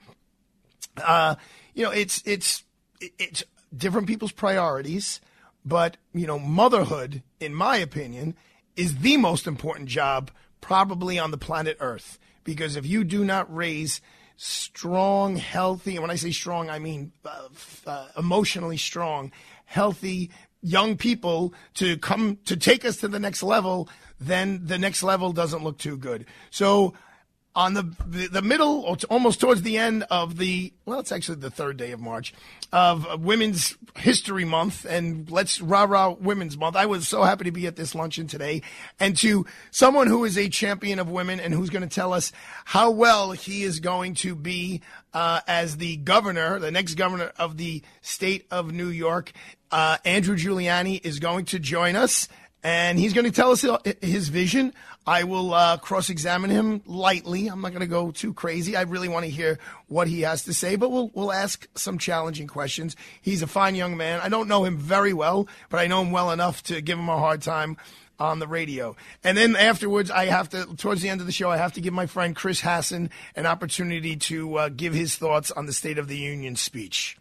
Uh, 0.97 1.35
you 1.73 1.83
know, 1.83 1.91
it's 1.91 2.21
it's 2.25 2.63
it's 2.99 3.43
different 3.75 4.07
people's 4.07 4.31
priorities, 4.31 5.19
but 5.65 5.97
you 6.13 6.27
know, 6.27 6.39
motherhood, 6.39 7.23
in 7.39 7.53
my 7.53 7.77
opinion, 7.77 8.35
is 8.75 8.99
the 8.99 9.17
most 9.17 9.47
important 9.47 9.89
job 9.89 10.31
probably 10.61 11.19
on 11.19 11.31
the 11.31 11.37
planet 11.37 11.77
Earth 11.79 12.17
because 12.43 12.75
if 12.75 12.85
you 12.85 13.03
do 13.03 13.25
not 13.25 13.53
raise 13.53 14.01
strong, 14.37 15.35
healthy, 15.35 15.95
and 15.95 16.01
when 16.01 16.11
I 16.11 16.15
say 16.15 16.31
strong, 16.31 16.69
I 16.69 16.79
mean 16.79 17.11
uh, 17.25 17.47
uh, 17.85 18.07
emotionally 18.17 18.77
strong, 18.77 19.31
healthy 19.65 20.31
young 20.65 20.97
people 20.97 21.53
to 21.75 21.97
come 21.97 22.39
to 22.45 22.57
take 22.57 22.83
us 22.83 22.97
to 22.97 23.07
the 23.07 23.19
next 23.19 23.43
level, 23.43 23.87
then 24.19 24.61
the 24.63 24.77
next 24.77 25.03
level 25.03 25.31
doesn't 25.31 25.63
look 25.63 25.77
too 25.77 25.97
good. 25.97 26.25
So 26.49 26.93
on 27.55 27.73
the 27.73 27.83
the 28.05 28.41
middle 28.41 28.81
or 28.81 28.97
almost 29.09 29.39
towards 29.39 29.61
the 29.61 29.77
end 29.77 30.03
of 30.09 30.37
the 30.37 30.73
well 30.85 30.99
it's 30.99 31.11
actually 31.11 31.37
the 31.37 31.49
third 31.49 31.77
day 31.77 31.91
of 31.91 31.99
march 31.99 32.33
of 32.71 33.21
women's 33.23 33.77
history 33.95 34.43
month 34.43 34.85
and 34.85 35.31
let's 35.31 35.61
rah 35.61 35.85
rah 35.85 36.09
women's 36.09 36.57
month. 36.57 36.75
I 36.75 36.85
was 36.85 37.07
so 37.07 37.23
happy 37.23 37.45
to 37.45 37.51
be 37.51 37.67
at 37.67 37.75
this 37.75 37.95
luncheon 37.95 38.27
today. 38.27 38.61
And 38.99 39.15
to 39.17 39.45
someone 39.71 40.07
who 40.07 40.25
is 40.25 40.37
a 40.37 40.49
champion 40.49 40.99
of 40.99 41.09
women 41.09 41.39
and 41.39 41.53
who's 41.53 41.69
going 41.69 41.87
to 41.87 41.93
tell 41.93 42.13
us 42.13 42.31
how 42.65 42.91
well 42.91 43.31
he 43.31 43.63
is 43.63 43.79
going 43.79 44.15
to 44.15 44.35
be 44.35 44.81
uh, 45.13 45.39
as 45.47 45.77
the 45.77 45.95
governor 45.97 46.59
the 46.59 46.71
next 46.71 46.95
governor 46.95 47.31
of 47.37 47.55
the 47.55 47.81
state 48.01 48.45
of 48.51 48.73
new 48.73 48.89
york 48.89 49.31
uh, 49.71 49.97
andrew 50.03 50.35
giuliani 50.35 50.99
is 51.05 51.19
going 51.19 51.45
to 51.45 51.57
join 51.57 51.95
us 51.95 52.27
and 52.65 52.97
he's 52.97 53.13
going 53.13 53.25
to 53.25 53.31
tell 53.31 53.51
us 53.51 53.63
his 54.01 54.29
vision. 54.29 54.73
I 55.05 55.23
will 55.23 55.53
uh, 55.53 55.77
cross 55.77 56.09
examine 56.09 56.49
him 56.49 56.81
lightly. 56.87 57.45
I'm 57.47 57.61
not 57.61 57.69
going 57.69 57.81
to 57.81 57.87
go 57.87 58.09
too 58.09 58.33
crazy. 58.33 58.75
I 58.75 58.81
really 58.81 59.07
want 59.07 59.23
to 59.23 59.29
hear 59.29 59.59
what 59.87 60.07
he 60.07 60.21
has 60.21 60.45
to 60.45 60.53
say, 60.53 60.75
but 60.75 60.89
we'll, 60.89 61.11
we'll 61.13 61.31
ask 61.31 61.67
some 61.75 61.99
challenging 61.99 62.47
questions. 62.47 62.95
He's 63.21 63.43
a 63.43 63.47
fine 63.47 63.75
young 63.75 63.97
man. 63.97 64.19
I 64.19 64.29
don't 64.29 64.47
know 64.47 64.63
him 64.63 64.77
very 64.77 65.13
well, 65.13 65.47
but 65.69 65.79
I 65.79 65.85
know 65.85 66.01
him 66.01 66.09
well 66.09 66.31
enough 66.31 66.63
to 66.63 66.81
give 66.81 66.97
him 66.97 67.07
a 67.07 67.19
hard 67.19 67.43
time 67.43 67.77
on 68.17 68.39
the 68.39 68.47
radio. 68.47 68.95
And 69.23 69.37
then 69.37 69.55
afterwards, 69.55 70.09
I 70.09 70.25
have 70.25 70.49
to, 70.49 70.65
towards 70.75 71.03
the 71.03 71.09
end 71.09 71.21
of 71.21 71.27
the 71.27 71.33
show, 71.33 71.51
I 71.51 71.57
have 71.57 71.73
to 71.73 71.81
give 71.81 71.93
my 71.93 72.07
friend 72.07 72.35
Chris 72.35 72.61
Hassan 72.61 73.11
an 73.35 73.45
opportunity 73.45 74.15
to 74.15 74.55
uh, 74.55 74.69
give 74.69 74.95
his 74.95 75.17
thoughts 75.17 75.51
on 75.51 75.67
the 75.67 75.73
State 75.73 75.99
of 75.99 76.07
the 76.07 76.17
Union 76.17 76.55
speech. 76.55 77.15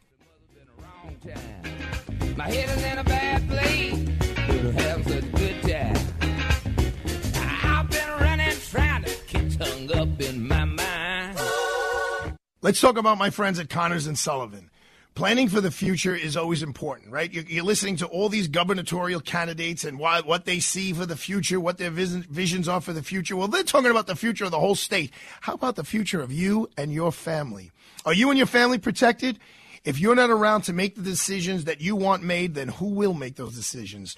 Have 4.76 5.06
a 5.06 5.20
good 5.22 5.62
time. 5.62 5.96
I've 7.64 7.90
been 7.90 8.08
running, 8.20 8.56
trying 8.70 9.04
to 9.04 10.00
up 10.00 10.20
in 10.20 10.48
my 10.48 10.64
mind. 10.64 11.38
Let's 12.62 12.80
talk 12.80 12.96
about 12.96 13.18
my 13.18 13.30
friends 13.30 13.58
at 13.58 13.68
Connors 13.68 14.06
and 14.06 14.18
Sullivan 14.18 14.70
planning 15.14 15.48
for 15.48 15.60
the 15.60 15.70
future 15.70 16.14
is 16.14 16.36
always 16.36 16.62
important, 16.62 17.12
right? 17.12 17.32
You're, 17.32 17.64
listening 17.64 17.96
to 17.96 18.06
all 18.06 18.28
these 18.28 18.48
gubernatorial 18.48 19.20
candidates 19.20 19.84
and 19.84 19.98
why, 19.98 20.20
what 20.20 20.44
they 20.44 20.58
see 20.58 20.92
for 20.92 21.06
the 21.06 21.16
future, 21.16 21.60
what 21.60 21.78
their 21.78 21.90
vision, 21.90 22.26
visions 22.28 22.68
are 22.68 22.80
for 22.80 22.92
the 22.92 23.02
future. 23.02 23.36
Well, 23.36 23.48
they're 23.48 23.62
talking 23.62 23.90
about 23.90 24.06
the 24.06 24.16
future 24.16 24.44
of 24.44 24.50
the 24.50 24.60
whole 24.60 24.74
state. 24.74 25.12
How 25.40 25.54
about 25.54 25.76
the 25.76 25.84
future 25.84 26.20
of 26.20 26.32
you 26.32 26.68
and 26.76 26.92
your 26.92 27.12
family? 27.12 27.70
Are 28.04 28.12
you 28.12 28.30
and 28.30 28.38
your 28.38 28.46
family 28.46 28.78
protected? 28.78 29.38
If 29.84 30.00
you're 30.00 30.14
not 30.14 30.30
around 30.30 30.62
to 30.62 30.72
make 30.72 30.96
the 30.96 31.02
decisions 31.02 31.64
that 31.64 31.80
you 31.80 31.94
want 31.94 32.22
made, 32.22 32.54
then 32.54 32.68
who 32.68 32.86
will 32.86 33.14
make 33.14 33.36
those 33.36 33.54
decisions? 33.54 34.16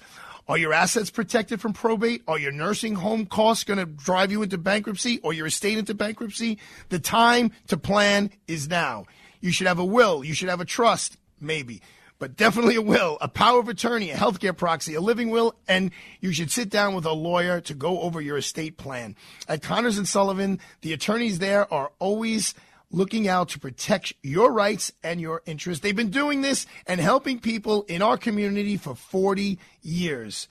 Are 0.49 0.57
your 0.57 0.71
assets 0.71 1.09
protected 1.09 1.59
from 1.59 1.73
probate? 1.73 2.23
Are 2.25 2.39
your 2.39 2.53
nursing 2.53 2.95
home 2.95 3.25
costs 3.25 3.65
going 3.65 3.79
to 3.79 3.85
drive 3.85 4.31
you 4.31 4.43
into 4.43 4.57
bankruptcy 4.57 5.19
or 5.21 5.33
your 5.33 5.47
estate 5.47 5.77
into 5.77 5.93
bankruptcy? 5.93 6.57
The 6.87 6.99
time 6.99 7.51
to 7.67 7.75
plan 7.75 8.31
is 8.47 8.69
now. 8.69 9.07
You 9.41 9.51
should 9.51 9.67
have 9.67 9.79
a 9.79 9.85
will. 9.85 10.23
You 10.23 10.33
should 10.33 10.47
have 10.47 10.61
a 10.61 10.65
trust, 10.65 11.17
maybe, 11.41 11.81
but 12.17 12.37
definitely 12.37 12.75
a 12.75 12.81
will, 12.81 13.17
a 13.19 13.27
power 13.27 13.59
of 13.59 13.67
attorney, 13.67 14.09
a 14.11 14.15
healthcare 14.15 14.55
proxy, 14.55 14.95
a 14.95 15.01
living 15.01 15.31
will, 15.31 15.53
and 15.67 15.91
you 16.21 16.31
should 16.31 16.49
sit 16.49 16.69
down 16.69 16.95
with 16.95 17.05
a 17.05 17.11
lawyer 17.11 17.59
to 17.61 17.73
go 17.73 17.99
over 18.01 18.21
your 18.21 18.37
estate 18.37 18.77
plan. 18.77 19.17
At 19.49 19.61
Connors 19.61 19.97
and 19.97 20.07
Sullivan, 20.07 20.59
the 20.79 20.93
attorneys 20.93 21.39
there 21.39 21.71
are 21.73 21.91
always 21.99 22.53
looking 22.91 23.27
out 23.27 23.49
to 23.49 23.59
protect 23.59 24.13
your 24.23 24.51
rights 24.51 24.91
and 25.03 25.19
your 25.19 25.41
interests. 25.45 25.83
They've 25.83 25.95
been 25.95 26.09
doing 26.09 26.41
this 26.41 26.65
and 26.85 27.01
helping 27.01 27.39
people 27.39 27.83
in 27.83 28.01
our 28.01 28.17
community 28.17 28.77
for 28.77 28.95
40 28.95 29.59
years. 29.81 30.47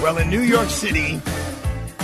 Well, 0.00 0.18
in 0.18 0.30
New 0.30 0.42
York 0.42 0.70
City, 0.70 1.20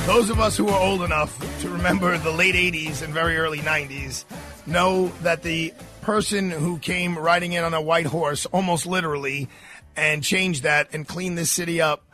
those 0.06 0.28
of 0.28 0.38
us 0.38 0.54
who 0.54 0.68
are 0.68 0.80
old 0.80 1.02
enough 1.02 1.38
to 1.62 1.70
remember 1.70 2.18
the 2.18 2.30
late 2.30 2.54
80s 2.54 3.02
and 3.02 3.14
very 3.14 3.38
early 3.38 3.60
90s 3.60 4.24
know 4.66 5.08
that 5.22 5.42
the 5.42 5.72
person 6.02 6.50
who 6.50 6.78
came 6.78 7.18
riding 7.18 7.52
in 7.54 7.64
on 7.64 7.72
a 7.72 7.80
white 7.80 8.04
horse, 8.04 8.44
almost 8.46 8.86
literally, 8.86 9.48
and 9.96 10.22
changed 10.22 10.64
that 10.64 10.92
and 10.92 11.08
cleaned 11.08 11.38
this 11.38 11.50
city 11.50 11.80
up 11.80 12.04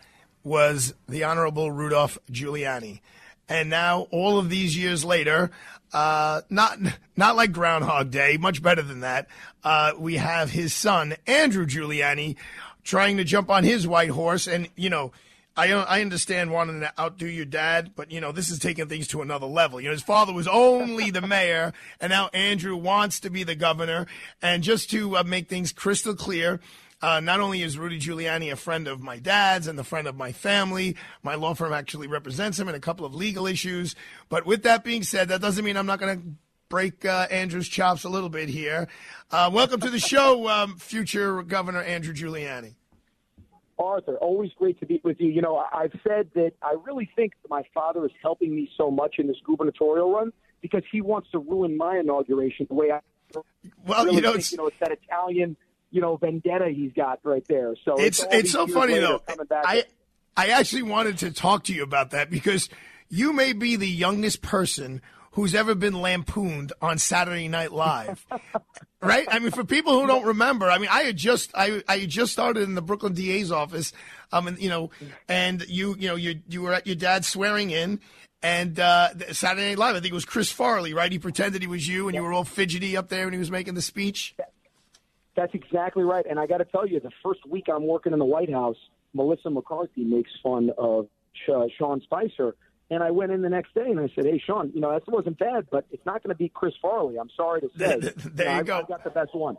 was 0.45 0.95
the 1.09 1.25
Honorable 1.25 1.73
Rudolph 1.73 2.17
Giuliani. 2.31 3.01
And 3.49 3.69
now, 3.69 4.07
all 4.13 4.39
of 4.39 4.49
these 4.49 4.79
years 4.79 5.05
later, 5.05 5.51
uh, 5.93 6.43
not 6.49 6.79
not 7.17 7.35
like 7.35 7.51
Groundhog 7.51 8.13
Day, 8.13 8.37
much 8.37 8.63
better 8.63 8.83
than 8.83 9.01
that. 9.01 9.27
Uh, 9.65 9.93
we 9.99 10.17
have 10.17 10.51
his 10.51 10.73
son 10.73 11.17
Andrew 11.27 11.67
Giuliani 11.67 12.37
trying 12.85 13.17
to 13.17 13.25
jump 13.25 13.51
on 13.51 13.65
his 13.65 13.89
white 13.89 14.11
horse, 14.11 14.47
and 14.47 14.69
you 14.77 14.89
know 14.89 15.11
I 15.61 15.73
I 15.73 16.01
understand 16.01 16.53
wanting 16.53 16.81
to 16.81 16.91
outdo 16.99 17.27
your 17.27 17.45
dad, 17.45 17.93
but 17.95 18.11
you 18.11 18.19
know 18.19 18.33
this 18.33 18.49
is 18.49 18.59
taking 18.59 18.89
things 18.89 19.07
to 19.09 19.21
another 19.21 19.45
level. 19.45 19.79
You 19.79 19.89
know 19.89 19.93
his 19.93 20.03
father 20.03 20.33
was 20.33 20.49
only 20.49 21.11
the 21.11 21.21
mayor, 21.21 21.75
and 22.01 22.09
now 22.09 22.31
Andrew 22.33 22.75
wants 22.77 23.21
to 23.21 23.31
be 23.31 23.43
the 23.45 23.55
governor. 23.55 24.07
And 24.41 24.63
just 24.63 24.89
to 24.93 25.19
uh, 25.19 25.23
make 25.23 25.51
things 25.51 25.71
crystal 25.71 26.15
clear, 26.15 26.61
uh, 27.03 27.21
not 27.21 27.41
only 27.41 27.61
is 27.61 27.77
Rudy 27.77 28.01
Giuliani 28.01 28.51
a 28.51 28.57
friend 28.57 28.89
of 28.89 29.03
my 29.03 29.19
dad's 29.19 29.67
and 29.67 29.79
the 29.79 29.85
friend 29.85 30.09
of 30.09 30.17
my 30.17 30.33
family, 30.33 30.97
my 31.23 31.35
law 31.35 31.53
firm 31.53 31.75
actually 31.75 32.07
represents 32.07 32.59
him 32.59 32.67
in 32.71 32.75
a 32.75 32.81
couple 32.81 33.05
of 33.05 33.15
legal 33.15 33.47
issues. 33.47 33.95
But 34.31 34.47
with 34.47 34.63
that 34.63 34.83
being 34.83 35.03
said, 35.03 35.29
that 35.29 35.43
doesn't 35.43 35.63
mean 35.63 35.77
I'm 35.77 35.85
not 35.85 36.01
going 36.01 36.23
to 36.23 36.27
break 36.71 37.05
uh, 37.05 37.27
Andrew's 37.31 37.69
chops 37.69 38.05
a 38.05 38.09
little 38.09 38.31
bit 38.31 38.49
here. 38.49 38.89
Uh, 39.31 39.51
welcome 39.53 39.81
to 39.81 39.91
the 39.91 39.99
show, 39.99 40.49
um, 40.49 40.79
future 40.79 41.43
Governor 41.43 41.83
Andrew 41.83 42.15
Giuliani. 42.15 42.77
Arthur, 43.81 44.17
always 44.17 44.51
great 44.57 44.79
to 44.81 44.87
be 44.87 45.01
with 45.03 45.19
you. 45.21 45.31
You 45.31 45.41
know, 45.41 45.65
I've 45.73 45.93
said 46.07 46.31
that 46.35 46.53
I 46.63 46.77
really 46.85 47.11
think 47.17 47.33
my 47.49 47.63
father 47.73 48.05
is 48.05 48.13
helping 48.23 48.55
me 48.55 48.71
so 48.77 48.91
much 48.91 49.17
in 49.19 49.27
this 49.27 49.39
gubernatorial 49.45 50.13
run 50.13 50.33
because 50.61 50.83
he 50.93 51.01
wants 51.01 51.31
to 51.33 51.39
ruin 51.39 51.77
my 51.77 51.99
inauguration 51.99 52.67
the 52.69 52.75
way 52.75 52.91
I. 52.93 53.01
Well, 53.87 54.05
really 54.05 54.17
you 54.17 54.23
know, 54.23 54.31
think, 54.33 54.41
it's, 54.41 54.53
you 54.53 54.59
know, 54.59 54.67
it's 54.67 54.77
that 54.81 54.93
Italian, 54.93 55.57
you 55.91 56.01
know, 56.01 56.17
vendetta 56.17 56.69
he's 56.69 56.93
got 56.93 57.21
right 57.23 57.47
there. 57.49 57.75
So 57.85 57.95
it's 57.97 58.23
it's, 58.23 58.35
it's 58.35 58.53
so 58.53 58.67
funny 58.67 58.99
though. 58.99 59.23
I 59.51 59.85
I 60.37 60.49
actually 60.49 60.83
wanted 60.83 61.19
to 61.19 61.31
talk 61.31 61.65
to 61.65 61.75
you 61.75 61.83
about 61.83 62.11
that 62.11 62.31
because 62.31 62.69
you 63.09 63.33
may 63.33 63.53
be 63.53 63.77
the 63.77 63.89
youngest 63.89 64.43
person 64.43 65.01
who's 65.33 65.55
ever 65.55 65.75
been 65.75 66.01
lampooned 66.01 66.73
on 66.83 66.99
Saturday 66.99 67.49
Night 67.49 67.73
Live. 67.73 68.27
right? 69.03 69.27
I 69.31 69.39
mean, 69.39 69.51
for 69.51 69.65
people 69.65 70.01
who 70.01 70.07
don't 70.07 70.25
remember, 70.25 70.71
I 70.71 70.79
mean, 70.79 70.89
I 70.91 71.03
had 71.03 71.17
just 71.17 71.51
I 71.55 71.83
I 71.89 72.07
just 72.07 72.33
started 72.33 72.65
in 72.65 72.75
the 72.75 72.83
Brooklyn 72.83 73.15
DA's 73.15 73.53
office, 73.53 73.93
um, 74.33 74.49
and 74.49 74.59
you 74.59 74.69
know, 74.69 74.91
and 75.29 75.65
you 75.69 75.97
you 75.99 76.09
know 76.09 76.17
you 76.17 76.41
you 76.49 76.63
were 76.63 76.75
at 76.75 76.87
your 76.87 76.97
dad's 76.97 77.29
swearing 77.29 77.71
in. 77.71 78.01
And 78.43 78.81
uh, 78.81 79.11
Saturday 79.33 79.69
Night 79.69 79.79
Live, 79.79 79.97
I 79.97 80.01
think 80.01 80.13
it 80.13 80.15
was 80.15 80.25
Chris 80.25 80.51
Farley, 80.51 80.95
right? 80.95 81.13
He 81.13 81.19
pretended 81.19 81.61
he 81.61 81.69
was 81.69 81.87
you, 81.87 82.09
and 82.09 82.15
you 82.15 82.23
were 82.23 82.33
all 82.33 82.45
fidgety 82.45 82.97
up 82.97 83.11
there 83.11 83.27
when 83.27 83.35
he 83.35 83.39
was 83.39 83.51
making 83.51 83.75
the 83.75 83.83
speech. 83.83 84.35
That's 85.37 85.53
exactly 85.55 86.05
right. 86.05 86.25
And 86.29 86.41
I 86.41 86.47
got 86.47 86.57
to 86.59 86.65
tell 86.65 86.87
you, 86.87 87.01
the 87.01 87.11
first 87.23 87.47
week 87.47 87.67
I'm 87.69 87.87
working 87.87 88.15
in 88.15 88.19
the 88.19 88.25
White 88.25 88.51
House, 88.51 88.79
Melissa 89.13 89.51
McCarthy 89.51 90.05
makes 90.05 90.31
fun 90.43 90.71
of 90.79 91.09
Sean 91.47 92.01
Spicer 92.01 92.57
and 92.91 93.03
I 93.03 93.11
went 93.11 93.31
in 93.31 93.43
the 93.43 93.49
next 93.49 93.75
day 93.75 93.89
and 93.89 94.01
I 94.01 94.11
said, 94.15 94.25
"Hey, 94.25 94.43
Sean, 94.45 94.73
you 94.75 94.81
know 94.81 94.93
that 94.93 95.07
wasn't 95.09 95.39
bad, 95.39 95.69
but 95.71 95.87
it's 95.91 96.05
not 96.05 96.23
going 96.23 96.35
to 96.35 96.39
be 96.39 96.49
Chris 96.49 96.75
Farley. 96.83 97.19
I'm 97.19 97.31
sorry 97.37 97.61
to 97.61 97.69
say. 97.79 98.13
there 98.35 98.51
you, 98.51 98.59
know, 98.59 98.65
go. 98.65 98.79
I 98.79 98.83
got 98.83 99.05
the 99.05 99.11
best 99.11 99.35
one." 99.35 99.57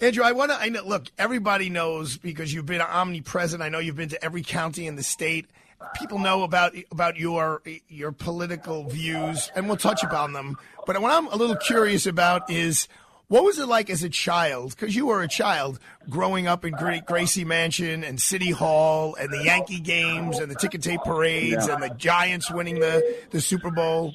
Andrew, 0.00 0.24
I 0.24 0.32
want 0.32 0.50
to. 0.50 0.56
I 0.58 0.68
know, 0.68 0.82
look, 0.84 1.06
everybody 1.18 1.70
knows 1.70 2.16
because 2.16 2.52
you've 2.52 2.66
been 2.66 2.80
omnipresent. 2.80 3.62
I 3.62 3.68
know 3.68 3.78
you've 3.78 3.96
been 3.96 4.08
to 4.08 4.24
every 4.24 4.42
county 4.42 4.86
in 4.86 4.96
the 4.96 5.02
state. 5.02 5.46
People 5.94 6.18
know 6.18 6.44
about 6.44 6.74
about 6.90 7.16
your 7.16 7.62
your 7.88 8.12
political 8.12 8.88
views, 8.88 9.50
and 9.54 9.66
we'll 9.68 9.76
touch 9.76 10.02
upon 10.02 10.32
them. 10.32 10.56
But 10.86 11.00
what 11.00 11.12
I'm 11.12 11.26
a 11.26 11.36
little 11.36 11.56
curious 11.56 12.06
about 12.06 12.50
is 12.50 12.88
What 13.32 13.44
was 13.44 13.58
it 13.58 13.66
like 13.66 13.88
as 13.88 14.02
a 14.02 14.10
child? 14.10 14.76
Because 14.78 14.94
you 14.94 15.06
were 15.06 15.22
a 15.22 15.26
child 15.26 15.78
growing 16.10 16.46
up 16.46 16.66
in 16.66 16.74
Gra- 16.74 17.00
Gracie 17.00 17.46
Mansion 17.46 18.04
and 18.04 18.20
City 18.20 18.50
Hall 18.50 19.14
and 19.14 19.30
the 19.32 19.42
Yankee 19.42 19.80
games 19.80 20.38
and 20.38 20.50
the 20.50 20.54
ticket 20.54 20.82
tape 20.82 21.00
parades 21.02 21.66
Yeah. 21.66 21.72
and 21.72 21.82
the 21.82 21.88
Giants 21.96 22.50
winning 22.52 22.78
the, 22.78 23.16
the 23.30 23.40
Super 23.40 23.70
Bowl. 23.70 24.12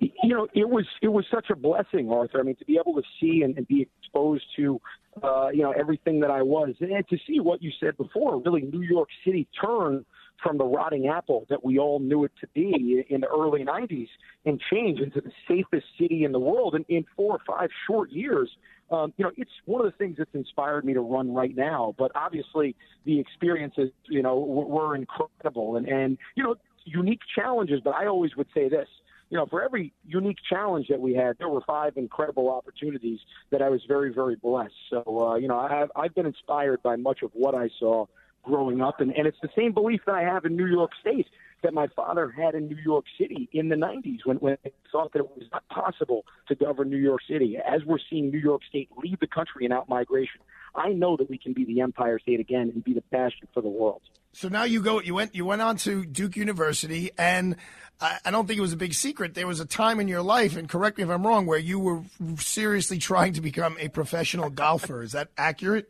you 0.00 0.10
know, 0.34 0.48
it 0.54 0.66
was 0.66 0.86
it 1.02 1.08
was 1.08 1.26
such 1.30 1.50
a 1.50 1.56
blessing, 1.56 2.10
Arthur. 2.10 2.40
I 2.40 2.42
mean, 2.42 2.56
to 2.56 2.64
be 2.64 2.78
able 2.80 2.94
to 2.94 3.06
see 3.20 3.42
and, 3.42 3.54
and 3.58 3.68
be 3.68 3.86
exposed 4.00 4.44
to, 4.56 4.80
uh, 5.22 5.48
you 5.52 5.62
know, 5.62 5.72
everything 5.72 6.20
that 6.20 6.30
I 6.30 6.40
was, 6.40 6.74
and 6.80 7.06
to 7.08 7.18
see 7.26 7.38
what 7.38 7.62
you 7.62 7.70
said 7.80 7.98
before, 7.98 8.40
really 8.40 8.62
New 8.62 8.80
York 8.80 9.10
City 9.26 9.46
turn 9.62 10.06
from 10.42 10.58
the 10.58 10.64
rotting 10.64 11.08
apple 11.08 11.46
that 11.48 11.64
we 11.64 11.78
all 11.78 11.98
knew 12.00 12.24
it 12.24 12.32
to 12.40 12.46
be 12.54 13.04
in 13.08 13.20
the 13.20 13.28
early 13.28 13.64
'90s 13.64 14.08
and 14.44 14.60
change 14.72 15.00
into 15.00 15.20
the 15.20 15.30
safest 15.48 15.86
city 15.98 16.24
in 16.24 16.32
the 16.32 16.38
world 16.38 16.74
in, 16.74 16.84
in 16.88 17.04
four 17.16 17.32
or 17.32 17.40
five 17.46 17.70
short 17.86 18.10
years. 18.10 18.50
Um, 18.90 19.12
you 19.16 19.24
know, 19.24 19.32
it's 19.36 19.50
one 19.64 19.84
of 19.84 19.90
the 19.90 19.96
things 19.96 20.16
that's 20.18 20.34
inspired 20.34 20.84
me 20.84 20.92
to 20.92 21.00
run 21.00 21.32
right 21.32 21.56
now. 21.56 21.94
But 21.98 22.12
obviously, 22.14 22.76
the 23.04 23.18
experiences, 23.18 23.90
you 24.08 24.22
know, 24.22 24.38
were, 24.38 24.94
incredible 24.94 25.76
and 25.76 25.88
and 25.88 26.18
you 26.34 26.42
know, 26.42 26.56
unique 26.84 27.20
challenges. 27.34 27.80
But 27.82 27.94
I 27.94 28.06
always 28.06 28.36
would 28.36 28.48
say 28.54 28.68
this 28.68 28.88
you 29.30 29.38
know, 29.38 29.46
for 29.46 29.62
every 29.62 29.92
unique 30.06 30.36
challenge 30.48 30.86
that 30.88 31.00
we 31.00 31.14
had, 31.14 31.38
there 31.38 31.48
were 31.48 31.62
five 31.66 31.96
incredible 31.96 32.50
opportunities 32.50 33.18
that 33.50 33.62
I 33.62 33.68
was 33.68 33.80
very, 33.88 34.12
very 34.12 34.36
blessed. 34.36 34.74
So, 34.90 35.02
uh, 35.28 35.34
you 35.36 35.48
know, 35.48 35.58
I've, 35.58 35.90
I've 35.96 36.14
been 36.14 36.26
inspired 36.26 36.82
by 36.82 36.96
much 36.96 37.22
of 37.22 37.30
what 37.32 37.54
I 37.54 37.68
saw 37.80 38.06
growing 38.44 38.80
up, 38.80 39.00
and, 39.00 39.10
and 39.12 39.26
it's 39.26 39.38
the 39.42 39.48
same 39.56 39.72
belief 39.72 40.02
that 40.06 40.14
I 40.14 40.22
have 40.22 40.44
in 40.44 40.56
New 40.56 40.66
York 40.66 40.90
State 41.00 41.26
that 41.62 41.74
my 41.74 41.88
father 41.96 42.30
had 42.30 42.54
in 42.54 42.68
New 42.68 42.76
York 42.76 43.06
City 43.18 43.48
in 43.52 43.70
the 43.70 43.74
90s 43.74 44.18
when, 44.24 44.36
when 44.36 44.56
they 44.62 44.72
thought 44.92 45.12
that 45.14 45.20
it 45.20 45.28
was 45.36 45.46
not 45.50 45.66
possible 45.68 46.24
to 46.48 46.54
govern 46.54 46.90
New 46.90 46.98
York 46.98 47.22
City. 47.28 47.56
As 47.56 47.82
we're 47.84 47.98
seeing 48.10 48.30
New 48.30 48.38
York 48.38 48.60
State 48.68 48.90
lead 49.02 49.18
the 49.20 49.26
country 49.26 49.64
in 49.64 49.72
outmigration, 49.72 50.42
I 50.74 50.90
know 50.90 51.16
that 51.16 51.30
we 51.30 51.38
can 51.38 51.52
be 51.52 51.64
the 51.64 51.80
Empire 51.80 52.18
State 52.18 52.38
again 52.38 52.70
and 52.74 52.84
be 52.84 52.92
the 52.92 53.02
bastion 53.10 53.48
for 53.54 53.62
the 53.62 53.68
world. 53.68 54.02
So 54.32 54.48
now 54.48 54.64
you 54.64 54.82
go. 54.82 55.00
You 55.00 55.14
went. 55.14 55.34
You 55.34 55.44
went 55.44 55.62
on 55.62 55.76
to 55.78 56.04
Duke 56.04 56.36
University, 56.36 57.12
and 57.16 57.54
I, 58.00 58.18
I 58.24 58.30
don't 58.32 58.46
think 58.48 58.58
it 58.58 58.62
was 58.62 58.72
a 58.72 58.76
big 58.76 58.92
secret. 58.92 59.34
There 59.34 59.46
was 59.46 59.60
a 59.60 59.64
time 59.64 60.00
in 60.00 60.08
your 60.08 60.22
life, 60.22 60.56
and 60.56 60.68
correct 60.68 60.98
me 60.98 61.04
if 61.04 61.10
I'm 61.10 61.24
wrong, 61.24 61.46
where 61.46 61.58
you 61.58 61.78
were 61.78 62.02
seriously 62.36 62.98
trying 62.98 63.34
to 63.34 63.40
become 63.40 63.76
a 63.78 63.88
professional 63.88 64.50
golfer. 64.50 65.02
Is 65.02 65.12
that 65.12 65.28
accurate? 65.38 65.88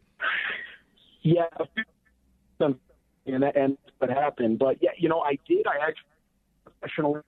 Yeah, 1.23 1.45
and 2.61 3.43
that, 3.43 3.57
and 3.57 3.77
what 3.99 4.11
happened. 4.11 4.59
But 4.59 4.79
yeah, 4.81 4.91
you 4.97 5.09
know, 5.09 5.21
I 5.21 5.39
did. 5.49 5.67
I 5.67 5.87
actually 5.87 6.09
professional. 6.65 7.23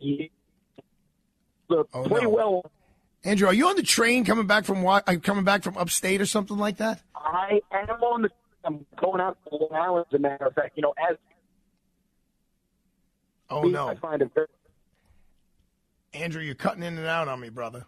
The 0.00 0.30
Oh, 1.70 2.04
play 2.04 2.22
no. 2.22 2.28
well. 2.30 2.70
Andrew, 3.24 3.46
are 3.48 3.52
you 3.54 3.68
on 3.68 3.76
the 3.76 3.82
train 3.82 4.24
coming 4.24 4.46
back 4.46 4.64
from 4.64 4.86
uh, 4.86 5.00
coming 5.22 5.44
back 5.44 5.62
from 5.62 5.76
upstate 5.76 6.20
or 6.20 6.26
something 6.26 6.56
like 6.56 6.78
that? 6.78 7.02
I 7.14 7.60
am 7.72 7.90
on 8.02 8.22
the. 8.22 8.30
I'm 8.64 8.86
going 8.96 9.20
out 9.20 9.36
to 9.48 9.54
Long 9.56 9.72
Island. 9.72 10.06
As 10.10 10.14
a 10.16 10.18
matter 10.20 10.46
of 10.46 10.54
fact, 10.54 10.76
you 10.76 10.82
know, 10.82 10.94
as 11.10 11.16
Oh 13.50 13.62
no, 13.62 13.88
I 13.88 13.96
find 13.96 14.22
it 14.22 14.30
very. 14.34 14.46
Andrew, 16.14 16.42
you're 16.42 16.54
cutting 16.54 16.82
in 16.82 16.96
and 16.96 17.06
out 17.06 17.28
on 17.28 17.40
me, 17.40 17.50
brother. 17.50 17.84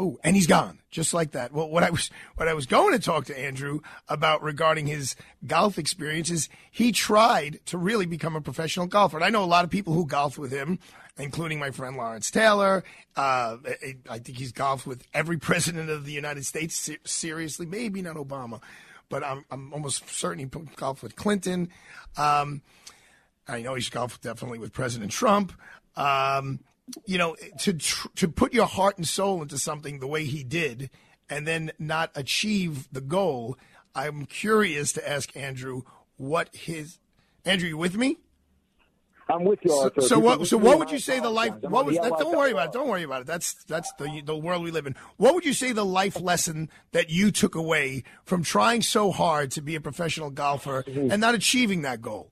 Ooh, 0.00 0.18
and 0.24 0.34
he's 0.34 0.46
gone, 0.46 0.78
just 0.90 1.12
like 1.12 1.32
that. 1.32 1.52
Well, 1.52 1.68
what 1.68 1.82
I 1.82 1.90
was 1.90 2.10
what 2.36 2.48
I 2.48 2.54
was 2.54 2.66
going 2.66 2.92
to 2.92 2.98
talk 2.98 3.26
to 3.26 3.38
Andrew 3.38 3.80
about 4.08 4.42
regarding 4.42 4.86
his 4.86 5.14
golf 5.46 5.78
experiences, 5.78 6.48
he 6.70 6.92
tried 6.92 7.60
to 7.66 7.76
really 7.78 8.06
become 8.06 8.34
a 8.34 8.40
professional 8.40 8.86
golfer. 8.86 9.16
And 9.18 9.24
I 9.24 9.28
know 9.30 9.44
a 9.44 9.46
lot 9.46 9.64
of 9.64 9.70
people 9.70 9.92
who 9.92 10.06
golf 10.06 10.38
with 10.38 10.50
him, 10.50 10.78
including 11.18 11.58
my 11.58 11.70
friend 11.70 11.96
Lawrence 11.96 12.30
Taylor. 12.30 12.82
Uh, 13.16 13.58
I- 13.66 13.96
I 14.08 14.18
think 14.18 14.38
he's 14.38 14.52
golfed 14.52 14.86
with 14.86 15.04
every 15.12 15.36
president 15.50 15.90
of 15.90 16.06
the 16.06 16.12
United 16.12 16.46
States. 16.46 16.90
Seriously, 17.04 17.66
maybe 17.66 18.00
not 18.00 18.16
Obama, 18.16 18.60
but 19.10 19.22
I'm 19.22 19.44
I'm 19.50 19.72
almost 19.74 20.08
certain 20.08 20.38
he 20.38 20.46
golfed 20.76 21.02
with 21.02 21.16
Clinton. 21.16 21.68
Um, 22.16 22.62
I 23.46 23.60
know 23.60 23.74
he's 23.74 23.90
golfed 23.90 24.22
definitely 24.22 24.58
with 24.58 24.72
President 24.72 25.10
Trump. 25.10 25.52
Um, 25.96 26.60
you 27.06 27.18
know, 27.18 27.36
to 27.60 27.72
tr- 27.74 28.08
to 28.16 28.28
put 28.28 28.52
your 28.52 28.66
heart 28.66 28.96
and 28.98 29.06
soul 29.06 29.42
into 29.42 29.58
something 29.58 29.98
the 30.00 30.06
way 30.06 30.24
he 30.24 30.42
did, 30.44 30.90
and 31.30 31.46
then 31.46 31.72
not 31.78 32.10
achieve 32.14 32.88
the 32.92 33.00
goal. 33.00 33.56
I'm 33.94 34.24
curious 34.26 34.92
to 34.94 35.08
ask 35.08 35.36
Andrew 35.36 35.82
what 36.16 36.54
his 36.54 36.98
Andrew, 37.44 37.68
you 37.68 37.76
with 37.78 37.96
me? 37.96 38.18
I'm 39.28 39.44
with 39.44 39.60
you, 39.62 39.70
So, 39.70 39.82
Arthur. 39.82 40.00
so 40.02 40.20
Because 40.20 40.38
what? 40.38 40.46
So 40.48 40.56
what 40.58 40.78
would 40.78 40.90
you 40.90 40.98
say 40.98 41.20
the 41.20 41.30
life? 41.30 41.54
What 41.62 41.86
was 41.86 41.96
that? 41.96 42.18
Don't 42.18 42.36
worry 42.36 42.50
about 42.50 42.66
it. 42.68 42.72
Don't 42.72 42.88
worry 42.88 43.04
about 43.04 43.20
it. 43.22 43.26
That's 43.26 43.54
that's 43.64 43.90
the 43.98 44.20
the 44.24 44.36
world 44.36 44.62
we 44.64 44.70
live 44.70 44.86
in. 44.86 44.94
What 45.16 45.34
would 45.34 45.44
you 45.44 45.52
say 45.54 45.72
the 45.72 45.84
life 45.84 46.20
lesson 46.20 46.68
that 46.90 47.08
you 47.08 47.30
took 47.30 47.54
away 47.54 48.02
from 48.24 48.42
trying 48.42 48.82
so 48.82 49.10
hard 49.12 49.50
to 49.52 49.62
be 49.62 49.74
a 49.76 49.80
professional 49.80 50.30
golfer 50.30 50.82
Mm-hmm. 50.82 51.10
and 51.12 51.20
not 51.20 51.34
achieving 51.34 51.82
that 51.82 52.02
goal? 52.02 52.30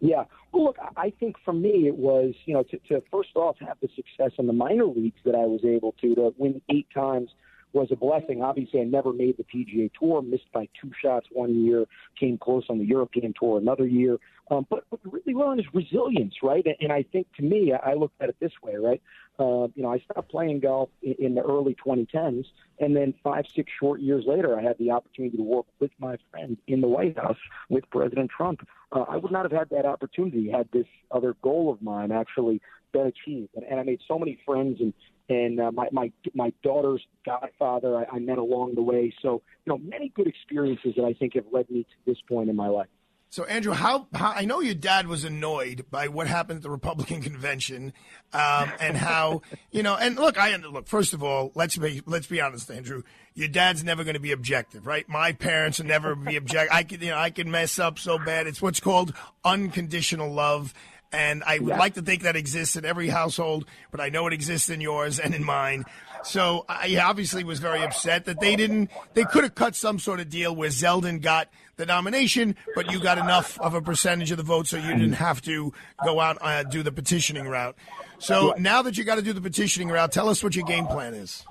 Yeah. 0.00 0.24
Well, 0.52 0.64
look, 0.64 0.76
I- 0.96 1.10
think 1.18 1.36
for 1.44 1.52
me 1.52 1.86
it 1.86 1.96
was, 1.96 2.34
you 2.44 2.54
know, 2.54 2.62
to, 2.64 2.78
to 2.88 3.02
first 3.10 3.30
off 3.36 3.56
have 3.60 3.78
the 3.80 3.88
success 3.94 4.32
in 4.38 4.46
the 4.46 4.52
minor 4.52 4.86
leagues 4.86 5.20
that 5.24 5.34
I 5.34 5.46
was 5.46 5.64
able 5.64 5.92
to, 6.00 6.14
to 6.14 6.34
win 6.36 6.60
eight 6.68 6.88
times 6.94 7.30
was 7.72 7.88
a 7.90 7.96
blessing. 7.96 8.42
Obviously, 8.42 8.80
I 8.80 8.84
never 8.84 9.12
made 9.12 9.36
the 9.36 9.44
PGA 9.44 9.90
Tour, 9.98 10.22
missed 10.22 10.50
by 10.52 10.68
two 10.80 10.90
shots 11.00 11.26
one 11.32 11.64
year, 11.64 11.86
came 12.18 12.38
close 12.38 12.64
on 12.68 12.78
the 12.78 12.84
European 12.84 13.34
Tour 13.38 13.58
another 13.58 13.86
year. 13.86 14.18
Um, 14.50 14.66
but 14.68 14.84
what 14.90 15.00
you 15.04 15.10
really 15.10 15.34
learn 15.34 15.58
is 15.58 15.66
resilience, 15.72 16.34
right? 16.42 16.66
And, 16.80 16.92
I 16.92 17.04
think 17.04 17.26
to 17.36 17.42
me, 17.42 17.72
I 17.72 17.94
looked 17.94 18.20
at 18.20 18.28
it 18.28 18.36
this 18.40 18.52
way, 18.62 18.74
right? 18.76 19.00
Uh, 19.38 19.68
you 19.74 19.82
know, 19.82 19.92
I 19.92 19.98
stopped 20.00 20.30
playing 20.30 20.60
golf 20.60 20.90
in, 21.02 21.14
in 21.18 21.34
the 21.34 21.42
early 21.42 21.74
2010s, 21.74 22.44
and 22.78 22.94
then 22.94 23.14
five, 23.24 23.46
six 23.54 23.72
short 23.80 24.00
years 24.00 24.24
later, 24.26 24.58
I 24.58 24.62
had 24.62 24.76
the 24.78 24.90
opportunity 24.90 25.36
to 25.38 25.42
work 25.42 25.66
with 25.80 25.90
my 25.98 26.18
friend 26.30 26.58
in 26.66 26.82
the 26.82 26.88
White 26.88 27.16
House 27.16 27.38
with 27.70 27.88
President 27.90 28.30
Trump. 28.30 28.66
Uh, 28.90 29.04
I 29.08 29.16
would 29.16 29.32
not 29.32 29.44
have 29.44 29.52
had 29.52 29.70
that 29.70 29.86
opportunity 29.86 30.50
had 30.50 30.68
this 30.72 30.86
other 31.10 31.34
goal 31.42 31.72
of 31.72 31.80
mine 31.80 32.12
actually 32.12 32.60
been 32.92 33.06
achieved. 33.06 33.50
And, 33.54 33.64
and 33.64 33.80
I 33.80 33.84
made 33.84 34.00
so 34.06 34.18
many 34.18 34.38
friends, 34.44 34.80
and 34.80 34.92
and 35.28 35.60
uh, 35.60 35.70
my 35.72 35.88
my 35.92 36.12
my 36.34 36.52
daughter's 36.62 37.02
godfather 37.24 37.96
I, 37.96 38.16
I 38.16 38.18
met 38.18 38.38
along 38.38 38.74
the 38.74 38.82
way. 38.82 39.12
So 39.22 39.42
you 39.64 39.72
know, 39.72 39.78
many 39.78 40.08
good 40.10 40.26
experiences 40.26 40.94
that 40.96 41.04
I 41.04 41.12
think 41.14 41.34
have 41.34 41.46
led 41.52 41.70
me 41.70 41.84
to 41.84 41.96
this 42.06 42.18
point 42.28 42.50
in 42.50 42.56
my 42.56 42.68
life. 42.68 42.88
So, 43.32 43.44
Andrew, 43.44 43.72
how, 43.72 44.08
how 44.12 44.32
I 44.32 44.44
know 44.44 44.60
your 44.60 44.74
dad 44.74 45.06
was 45.06 45.24
annoyed 45.24 45.86
by 45.90 46.08
what 46.08 46.26
happened 46.26 46.58
at 46.58 46.62
the 46.62 46.68
Republican 46.68 47.22
convention, 47.22 47.94
um, 48.34 48.70
and 48.78 48.94
how 48.94 49.40
you 49.70 49.82
know. 49.82 49.96
And 49.96 50.16
look, 50.16 50.36
I 50.38 50.54
look. 50.56 50.86
First 50.86 51.14
of 51.14 51.22
all, 51.22 51.50
let's 51.54 51.78
be 51.78 52.02
let's 52.04 52.26
be 52.26 52.42
honest, 52.42 52.70
Andrew. 52.70 53.04
Your 53.32 53.48
dad's 53.48 53.82
never 53.82 54.04
going 54.04 54.16
to 54.16 54.20
be 54.20 54.32
objective, 54.32 54.86
right? 54.86 55.08
My 55.08 55.32
parents 55.32 55.78
will 55.78 55.86
never 55.86 56.14
be 56.14 56.36
objective. 56.36 56.76
I 56.76 56.82
can 56.82 57.00
you 57.00 57.08
know 57.12 57.16
I 57.16 57.30
can 57.30 57.50
mess 57.50 57.78
up 57.78 57.98
so 57.98 58.18
bad. 58.18 58.46
It's 58.46 58.60
what's 58.60 58.80
called 58.80 59.14
unconditional 59.46 60.30
love. 60.30 60.74
And 61.12 61.42
I 61.44 61.58
would 61.58 61.68
Yeah. 61.68 61.78
like 61.78 61.94
to 61.94 62.02
think 62.02 62.22
that 62.22 62.36
exists 62.36 62.74
in 62.76 62.84
every 62.84 63.08
household, 63.08 63.66
but 63.90 64.00
I 64.00 64.08
know 64.08 64.26
it 64.26 64.32
exists 64.32 64.70
in 64.70 64.80
yours 64.80 65.18
and 65.20 65.34
in 65.34 65.44
mine. 65.44 65.84
So 66.24 66.64
I 66.68 66.96
obviously 67.02 67.44
was 67.44 67.58
very 67.58 67.82
upset 67.82 68.24
that 68.26 68.40
they 68.40 68.56
didn't. 68.56 68.90
They 69.14 69.24
could 69.24 69.42
have 69.42 69.54
cut 69.54 69.74
some 69.74 69.98
sort 69.98 70.20
of 70.20 70.30
deal 70.30 70.54
where 70.54 70.70
Zeldin 70.70 71.20
got 71.20 71.48
the 71.76 71.84
nomination, 71.84 72.56
but 72.74 72.90
you 72.90 73.00
got 73.00 73.18
enough 73.18 73.58
of 73.60 73.74
a 73.74 73.82
percentage 73.82 74.30
of 74.30 74.36
the 74.36 74.42
vote, 74.44 74.66
so 74.68 74.76
you 74.76 74.88
didn't 74.94 75.14
have 75.14 75.42
to 75.42 75.72
go 76.04 76.20
out 76.20 76.38
uh, 76.40 76.62
do 76.62 76.82
the 76.82 76.92
petitioning 76.92 77.48
route. 77.48 77.76
So 78.18 78.54
now 78.56 78.82
that 78.82 78.96
you 78.96 79.04
got 79.04 79.16
to 79.16 79.22
do 79.22 79.32
the 79.32 79.40
petitioning 79.40 79.88
route, 79.88 80.12
tell 80.12 80.28
us 80.28 80.42
what 80.44 80.54
your 80.54 80.64
game 80.64 80.86
plan 80.86 81.12
is. 81.14 81.44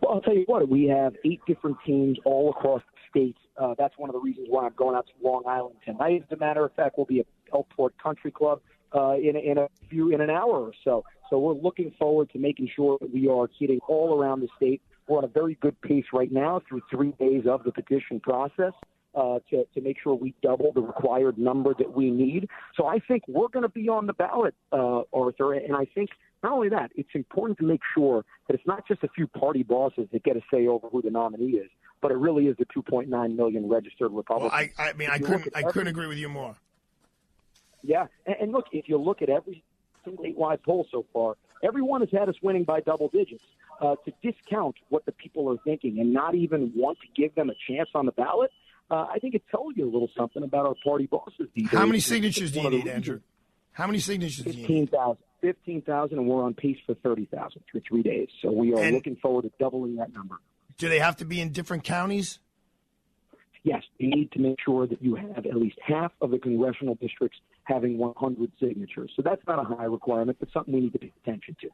Well, 0.00 0.14
I'll 0.14 0.20
tell 0.20 0.34
you 0.34 0.44
what, 0.46 0.68
we 0.68 0.84
have 0.86 1.14
eight 1.24 1.40
different 1.46 1.78
teams 1.84 2.18
all 2.24 2.50
across 2.50 2.82
the 3.12 3.20
state. 3.20 3.36
Uh, 3.56 3.74
that's 3.78 3.94
one 3.98 4.10
of 4.10 4.14
the 4.14 4.20
reasons 4.20 4.46
why 4.50 4.64
I'm 4.66 4.74
going 4.76 4.94
out 4.94 5.06
to 5.06 5.12
Long 5.26 5.42
Island 5.48 5.76
tonight. 5.84 6.24
As 6.30 6.36
a 6.36 6.38
matter 6.38 6.64
of 6.64 6.72
fact, 6.74 6.96
we'll 6.98 7.06
be 7.06 7.20
at 7.20 7.26
Elport 7.52 7.90
Country 8.02 8.30
Club 8.30 8.60
uh, 8.94 9.14
in, 9.14 9.36
in 9.36 9.58
a 9.58 9.68
few 9.88 10.12
in 10.12 10.20
an 10.20 10.30
hour 10.30 10.60
or 10.60 10.72
so. 10.84 11.04
So 11.30 11.38
we're 11.38 11.54
looking 11.54 11.92
forward 11.98 12.30
to 12.32 12.38
making 12.38 12.70
sure 12.74 12.98
that 13.00 13.12
we 13.12 13.28
are 13.28 13.48
hitting 13.58 13.80
all 13.88 14.20
around 14.20 14.40
the 14.40 14.48
state. 14.56 14.80
We're 15.08 15.18
on 15.18 15.24
a 15.24 15.28
very 15.28 15.56
good 15.60 15.80
pace 15.80 16.06
right 16.12 16.30
now 16.30 16.60
through 16.68 16.82
three 16.90 17.12
days 17.18 17.44
of 17.46 17.64
the 17.64 17.72
petition 17.72 18.20
process. 18.20 18.72
Uh, 19.14 19.38
to, 19.48 19.64
to 19.72 19.80
make 19.80 19.96
sure 20.02 20.14
we 20.14 20.34
double 20.42 20.72
the 20.74 20.82
required 20.82 21.38
number 21.38 21.72
that 21.78 21.96
we 21.96 22.10
need. 22.10 22.50
So 22.76 22.86
I 22.86 22.98
think 22.98 23.22
we're 23.26 23.48
going 23.48 23.62
to 23.62 23.70
be 23.70 23.88
on 23.88 24.06
the 24.06 24.12
ballot, 24.12 24.54
uh, 24.72 25.04
Arthur. 25.10 25.54
And 25.54 25.74
I 25.74 25.86
think 25.86 26.10
not 26.42 26.52
only 26.52 26.68
that, 26.68 26.90
it's 26.94 27.08
important 27.14 27.56
to 27.60 27.64
make 27.64 27.80
sure 27.94 28.26
that 28.46 28.52
it's 28.52 28.66
not 28.66 28.86
just 28.86 29.02
a 29.04 29.08
few 29.08 29.26
party 29.26 29.62
bosses 29.62 30.06
that 30.12 30.22
get 30.22 30.36
a 30.36 30.42
say 30.52 30.66
over 30.66 30.88
who 30.88 31.00
the 31.00 31.10
nominee 31.10 31.52
is, 31.52 31.70
but 32.02 32.10
it 32.10 32.18
really 32.18 32.46
is 32.46 32.58
the 32.58 32.66
2.9 32.66 33.08
million 33.34 33.68
registered 33.70 34.12
Well, 34.12 34.18
Republicans. 34.18 34.70
I, 34.78 34.90
I 34.90 34.92
mean, 34.92 35.08
I 35.08 35.18
couldn't, 35.18 35.48
I 35.56 35.62
couldn't 35.62 35.88
agree 35.88 36.08
with 36.08 36.18
you 36.18 36.28
more. 36.28 36.56
Yeah, 37.86 38.06
and, 38.26 38.36
and 38.40 38.52
look, 38.52 38.66
if 38.72 38.88
you 38.88 38.98
look 38.98 39.22
at 39.22 39.28
every 39.28 39.62
single 40.04 40.24
statewide 40.24 40.62
poll 40.64 40.86
so 40.90 41.04
far, 41.12 41.36
everyone 41.62 42.00
has 42.00 42.10
had 42.12 42.28
us 42.28 42.34
winning 42.42 42.64
by 42.64 42.80
double 42.80 43.08
digits. 43.08 43.44
Uh, 43.78 43.94
to 44.06 44.12
discount 44.22 44.74
what 44.88 45.04
the 45.04 45.12
people 45.12 45.50
are 45.52 45.58
thinking 45.62 46.00
and 46.00 46.10
not 46.10 46.34
even 46.34 46.72
want 46.74 46.96
to 47.00 47.06
give 47.20 47.34
them 47.34 47.50
a 47.50 47.54
chance 47.68 47.90
on 47.94 48.06
the 48.06 48.12
ballot, 48.12 48.50
uh, 48.90 49.06
I 49.12 49.18
think 49.18 49.34
it 49.34 49.42
tells 49.50 49.76
you 49.76 49.84
a 49.84 49.90
little 49.92 50.08
something 50.16 50.42
about 50.42 50.64
our 50.64 50.74
party 50.82 51.04
bosses 51.06 51.46
these 51.54 51.68
How 51.68 51.80
days. 51.80 51.86
many 51.88 52.00
signatures 52.00 52.52
do 52.52 52.62
you 52.62 52.70
need, 52.70 52.88
Andrew? 52.88 53.20
How 53.72 53.86
many 53.86 53.98
signatures 53.98 54.44
do 54.44 54.50
you 54.50 54.56
Fifteen 54.60 54.80
need? 54.84 54.90
thousand. 54.92 55.22
15,000, 55.42 56.18
and 56.18 56.26
we're 56.26 56.42
on 56.42 56.54
pace 56.54 56.78
for 56.86 56.94
30,000 56.94 57.60
through 57.70 57.82
three 57.86 58.02
days. 58.02 58.28
So 58.40 58.50
we 58.50 58.72
are 58.72 58.80
And- 58.82 58.94
looking 58.94 59.16
forward 59.16 59.42
to 59.42 59.52
doubling 59.60 59.96
that 59.96 60.10
number. 60.14 60.36
Do 60.78 60.88
they 60.88 60.98
have 60.98 61.16
to 61.16 61.26
be 61.26 61.40
in 61.42 61.52
different 61.52 61.84
counties? 61.84 62.38
Yes, 63.62 63.82
you 63.98 64.08
need 64.08 64.32
to 64.32 64.38
make 64.38 64.56
sure 64.64 64.86
that 64.86 65.02
you 65.02 65.16
have 65.16 65.44
at 65.44 65.54
least 65.56 65.78
half 65.86 66.12
of 66.22 66.30
the 66.30 66.38
congressional 66.38 66.94
districts 66.94 67.38
having 67.66 67.98
100 67.98 68.52
signatures. 68.60 69.12
So 69.16 69.22
that's 69.22 69.42
not 69.46 69.58
a 69.58 69.74
high 69.74 69.84
requirement, 69.84 70.38
but 70.40 70.48
something 70.52 70.72
we 70.72 70.80
need 70.80 70.92
to 70.94 70.98
pay 70.98 71.12
attention 71.24 71.56
to. 71.60 71.68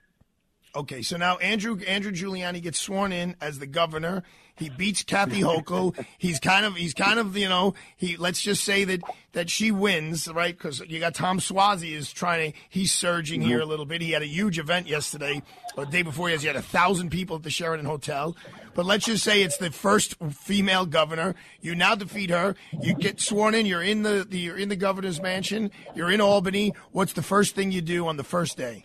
Okay, 0.75 1.03
so 1.03 1.19
now 1.19 1.37
Andrew 1.37 1.79
Andrew 1.87 2.13
Giuliani 2.13 2.63
gets 2.63 2.79
sworn 2.79 3.13
in 3.13 3.37
as 3.43 3.59
the 3.59 3.67
governor. 3.67 4.23
He 4.57 4.71
beats 4.71 5.03
Kathy 5.03 5.41
Hochul. 5.43 6.03
He's 6.17 6.41
kind 6.41 6.65
of 6.65 6.77
he's 6.77 6.95
kind 6.95 7.19
of 7.19 7.37
you 7.37 7.49
know 7.49 7.75
he 7.97 8.17
let's 8.17 8.41
just 8.41 8.65
say 8.65 8.85
that 8.85 9.03
that 9.33 9.51
she 9.51 9.71
wins 9.71 10.29
right 10.29 10.57
because 10.57 10.81
you 10.81 10.99
got 10.99 11.15
Tom 11.15 11.41
Suozzi 11.41 11.93
is 11.93 12.11
trying 12.11 12.53
to 12.53 12.59
he's 12.71 12.91
surging 12.91 13.43
here 13.43 13.61
a 13.61 13.67
little 13.67 13.85
bit. 13.85 14.01
He 14.01 14.13
had 14.13 14.23
a 14.23 14.27
huge 14.27 14.59
event 14.59 14.87
yesterday 14.87 15.43
or 15.77 15.85
the 15.85 15.91
day 15.91 16.01
before 16.01 16.29
he 16.29 16.33
has 16.33 16.41
he 16.41 16.47
had 16.47 16.57
a 16.57 16.63
thousand 16.63 17.11
people 17.11 17.37
at 17.37 17.43
the 17.43 17.51
Sheraton 17.51 17.85
Hotel. 17.85 18.35
But 18.75 18.87
let's 18.87 19.05
just 19.05 19.23
say 19.23 19.43
it's 19.43 19.59
the 19.59 19.71
first 19.71 20.15
female 20.31 20.87
governor. 20.87 21.35
You 21.61 21.75
now 21.75 21.97
defeat 21.97 22.31
her. 22.31 22.55
You 22.81 22.95
get 22.95 23.21
sworn 23.21 23.55
in. 23.55 23.67
You're 23.67 23.83
in 23.83 24.05
the, 24.05 24.27
the 24.27 24.39
you're 24.39 24.57
in 24.57 24.71
the 24.71 24.77
governor's 24.77 25.21
mansion. 25.21 25.71
You're 25.95 26.11
in 26.11 26.23
Albany. 26.23 26.73
What's 26.93 27.13
the 27.13 27.23
first 27.23 27.55
thing 27.55 27.73
you 27.73 27.83
do 27.83 28.07
on 28.07 28.17
the 28.17 28.25
first 28.25 28.57
day? 28.57 28.85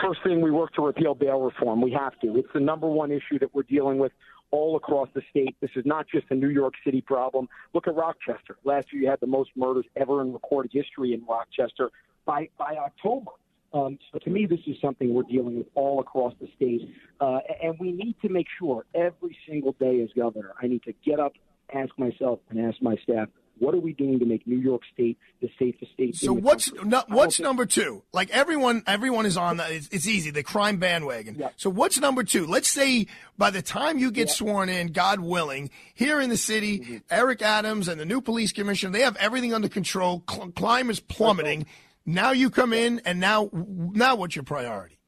First 0.00 0.20
thing, 0.24 0.40
we 0.40 0.50
work 0.50 0.72
to 0.74 0.82
repeal 0.82 1.14
bail 1.14 1.40
reform. 1.40 1.80
We 1.80 1.92
have 1.92 2.18
to. 2.20 2.36
It's 2.36 2.48
the 2.54 2.60
number 2.60 2.86
one 2.86 3.10
issue 3.10 3.38
that 3.40 3.54
we're 3.54 3.62
dealing 3.64 3.98
with 3.98 4.12
all 4.50 4.76
across 4.76 5.08
the 5.14 5.22
state. 5.30 5.56
This 5.60 5.70
is 5.76 5.84
not 5.84 6.06
just 6.08 6.26
a 6.30 6.34
New 6.34 6.48
York 6.48 6.74
City 6.84 7.00
problem. 7.00 7.48
Look 7.74 7.88
at 7.88 7.94
Rochester. 7.94 8.56
Last 8.64 8.92
year, 8.92 9.02
you 9.02 9.08
had 9.08 9.20
the 9.20 9.26
most 9.26 9.50
murders 9.56 9.84
ever 9.96 10.22
in 10.22 10.32
recorded 10.32 10.70
history 10.72 11.12
in 11.12 11.24
Rochester. 11.26 11.90
By 12.24 12.48
by 12.56 12.76
October, 12.76 13.32
um, 13.74 13.98
so 14.12 14.18
to 14.18 14.30
me, 14.30 14.46
this 14.46 14.60
is 14.66 14.76
something 14.80 15.12
we're 15.12 15.22
dealing 15.24 15.58
with 15.58 15.66
all 15.74 16.00
across 16.00 16.34
the 16.40 16.48
state, 16.56 16.88
uh, 17.20 17.38
and 17.62 17.74
we 17.80 17.90
need 17.90 18.16
to 18.22 18.28
make 18.28 18.46
sure 18.58 18.84
every 18.94 19.36
single 19.48 19.72
day 19.80 20.00
as 20.02 20.10
governor, 20.14 20.52
I 20.62 20.66
need 20.66 20.82
to 20.84 20.92
get 21.04 21.18
up, 21.18 21.32
ask 21.74 21.90
myself, 21.98 22.40
and 22.50 22.60
ask 22.60 22.80
my 22.82 22.96
staff, 23.02 23.28
what 23.62 23.74
are 23.74 23.80
we 23.80 23.92
doing 23.92 24.18
to 24.18 24.26
make 24.26 24.44
New 24.44 24.58
York 24.58 24.82
State 24.92 25.16
the 25.40 25.48
safest 25.56 25.92
state? 25.92 26.16
So 26.16 26.32
in 26.32 26.36
the 26.38 26.42
what's 26.42 26.72
no, 26.72 27.04
what's 27.06 27.38
number 27.38 27.64
two? 27.64 28.02
Like 28.12 28.28
everyone, 28.30 28.82
everyone 28.88 29.24
is 29.24 29.36
on 29.36 29.58
that. 29.58 29.70
It's, 29.70 29.88
it's 29.92 30.08
easy, 30.08 30.30
the 30.30 30.42
crime 30.42 30.78
bandwagon. 30.78 31.36
Yeah. 31.38 31.50
So 31.56 31.70
what's 31.70 31.98
number 32.00 32.24
two? 32.24 32.44
Let's 32.46 32.68
say 32.68 33.06
by 33.38 33.50
the 33.50 33.62
time 33.62 33.98
you 33.98 34.10
get 34.10 34.30
sworn 34.30 34.68
in, 34.68 34.88
God 34.88 35.20
willing, 35.20 35.70
here 35.94 36.20
in 36.20 36.28
the 36.28 36.36
city, 36.36 36.72
Mm-hmm. 36.82 36.96
Eric 37.10 37.42
Adams 37.42 37.86
and 37.86 38.00
the 38.00 38.04
new 38.04 38.20
police 38.20 38.50
commissioner, 38.50 38.92
they 38.92 39.02
have 39.02 39.16
everything 39.16 39.52
under 39.52 39.68
control. 39.68 40.22
Cl- 40.28 40.50
crime 40.52 40.90
is 40.90 40.98
plummeting. 41.00 41.66
Now 42.06 42.32
you 42.32 42.50
come 42.50 42.72
in, 42.72 43.00
and 43.04 43.20
now, 43.20 43.50
now 43.52 44.16
what's 44.16 44.34
your 44.34 44.42
priority? 44.42 44.98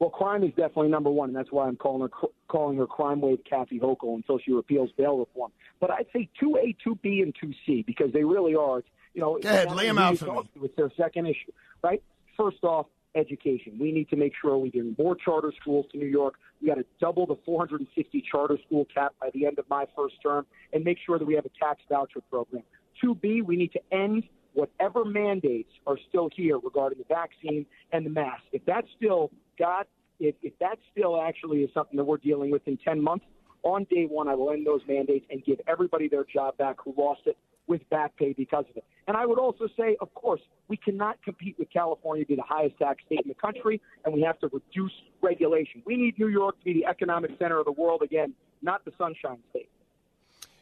Well, 0.00 0.08
crime 0.08 0.42
is 0.42 0.50
definitely 0.50 0.88
number 0.88 1.10
one, 1.10 1.28
and 1.28 1.36
that's 1.36 1.52
why 1.52 1.68
I'm 1.68 1.76
calling 1.76 2.00
her 2.00 2.28
calling 2.48 2.78
her 2.78 2.86
crime 2.86 3.20
wave 3.20 3.40
Kathy 3.48 3.78
Hochul 3.78 4.16
until 4.16 4.38
she 4.38 4.50
repeals 4.50 4.90
bail 4.96 5.18
reform. 5.18 5.52
But 5.78 5.90
I'd 5.90 6.06
say 6.12 6.30
two 6.40 6.56
A, 6.56 6.74
two 6.82 6.98
B, 7.02 7.20
and 7.20 7.34
two 7.38 7.52
C 7.66 7.84
because 7.86 8.10
they 8.12 8.24
really 8.24 8.54
are. 8.54 8.82
You 9.12 9.20
know, 9.20 9.38
Go 9.38 9.48
ahead, 9.48 9.70
lay 9.72 9.88
'em 9.88 9.96
matter 9.96 10.24
who 10.24 10.30
out 10.30 10.48
for 10.52 10.58
me. 10.58 10.64
It's 10.66 10.76
their 10.76 10.90
second 10.96 11.26
issue, 11.26 11.52
right? 11.82 12.02
First 12.36 12.64
off, 12.64 12.86
education. 13.14 13.76
We 13.78 13.92
need 13.92 14.08
to 14.10 14.16
make 14.16 14.32
sure 14.40 14.56
we 14.56 14.70
bring 14.70 14.96
more 14.98 15.16
charter 15.16 15.52
schools 15.60 15.84
to 15.92 15.98
New 15.98 16.06
York. 16.06 16.34
We 16.62 16.68
got 16.68 16.76
to 16.76 16.86
double 16.98 17.26
the 17.26 17.36
460 17.44 18.24
charter 18.30 18.58
school 18.66 18.86
cap 18.86 19.14
by 19.20 19.30
the 19.34 19.44
end 19.46 19.58
of 19.58 19.68
my 19.68 19.86
first 19.94 20.14
term, 20.22 20.46
and 20.72 20.82
make 20.82 20.96
sure 21.04 21.18
that 21.18 21.26
we 21.26 21.34
have 21.34 21.44
a 21.44 21.50
tax 21.62 21.82
voucher 21.90 22.20
program. 22.30 22.62
Two 23.02 23.16
B, 23.16 23.42
we 23.42 23.56
need 23.56 23.72
to 23.72 23.80
end 23.92 24.24
whatever 24.54 25.04
mandates 25.04 25.72
are 25.86 25.98
still 26.08 26.30
here 26.34 26.58
regarding 26.58 26.98
the 26.98 27.04
vaccine 27.04 27.66
and 27.92 28.06
the 28.06 28.10
mask. 28.10 28.42
If 28.52 28.64
that's 28.64 28.88
still 28.96 29.30
God, 29.60 29.84
if, 30.18 30.34
if 30.42 30.58
that 30.58 30.78
still 30.90 31.20
actually 31.20 31.58
is 31.58 31.70
something 31.72 31.96
that 31.98 32.04
we're 32.04 32.16
dealing 32.16 32.50
with 32.50 32.66
in 32.66 32.78
10 32.78 33.00
months, 33.00 33.24
on 33.62 33.86
day 33.90 34.06
one, 34.08 34.26
I 34.26 34.34
will 34.34 34.50
end 34.50 34.66
those 34.66 34.80
mandates 34.88 35.26
and 35.30 35.44
give 35.44 35.60
everybody 35.68 36.08
their 36.08 36.24
job 36.24 36.56
back 36.56 36.76
who 36.82 36.94
lost 36.96 37.20
it 37.26 37.36
with 37.66 37.88
back 37.90 38.16
pay 38.16 38.32
because 38.32 38.64
of 38.70 38.76
it. 38.76 38.84
And 39.06 39.16
I 39.16 39.26
would 39.26 39.38
also 39.38 39.68
say, 39.78 39.96
of 40.00 40.12
course, 40.14 40.40
we 40.68 40.76
cannot 40.78 41.22
compete 41.22 41.56
with 41.58 41.68
California 41.70 42.24
to 42.24 42.28
be 42.28 42.36
the 42.36 42.42
highest 42.42 42.78
tax 42.78 43.02
state 43.04 43.20
in 43.22 43.28
the 43.28 43.34
country, 43.34 43.80
and 44.04 44.14
we 44.14 44.22
have 44.22 44.38
to 44.40 44.48
reduce 44.48 44.92
regulation. 45.20 45.82
We 45.84 45.96
need 45.96 46.18
New 46.18 46.28
York 46.28 46.58
to 46.58 46.64
be 46.64 46.72
the 46.72 46.86
economic 46.86 47.32
center 47.38 47.58
of 47.58 47.66
the 47.66 47.72
world 47.72 48.02
again, 48.02 48.32
not 48.62 48.84
the 48.84 48.92
sunshine 48.96 49.38
state. 49.50 49.68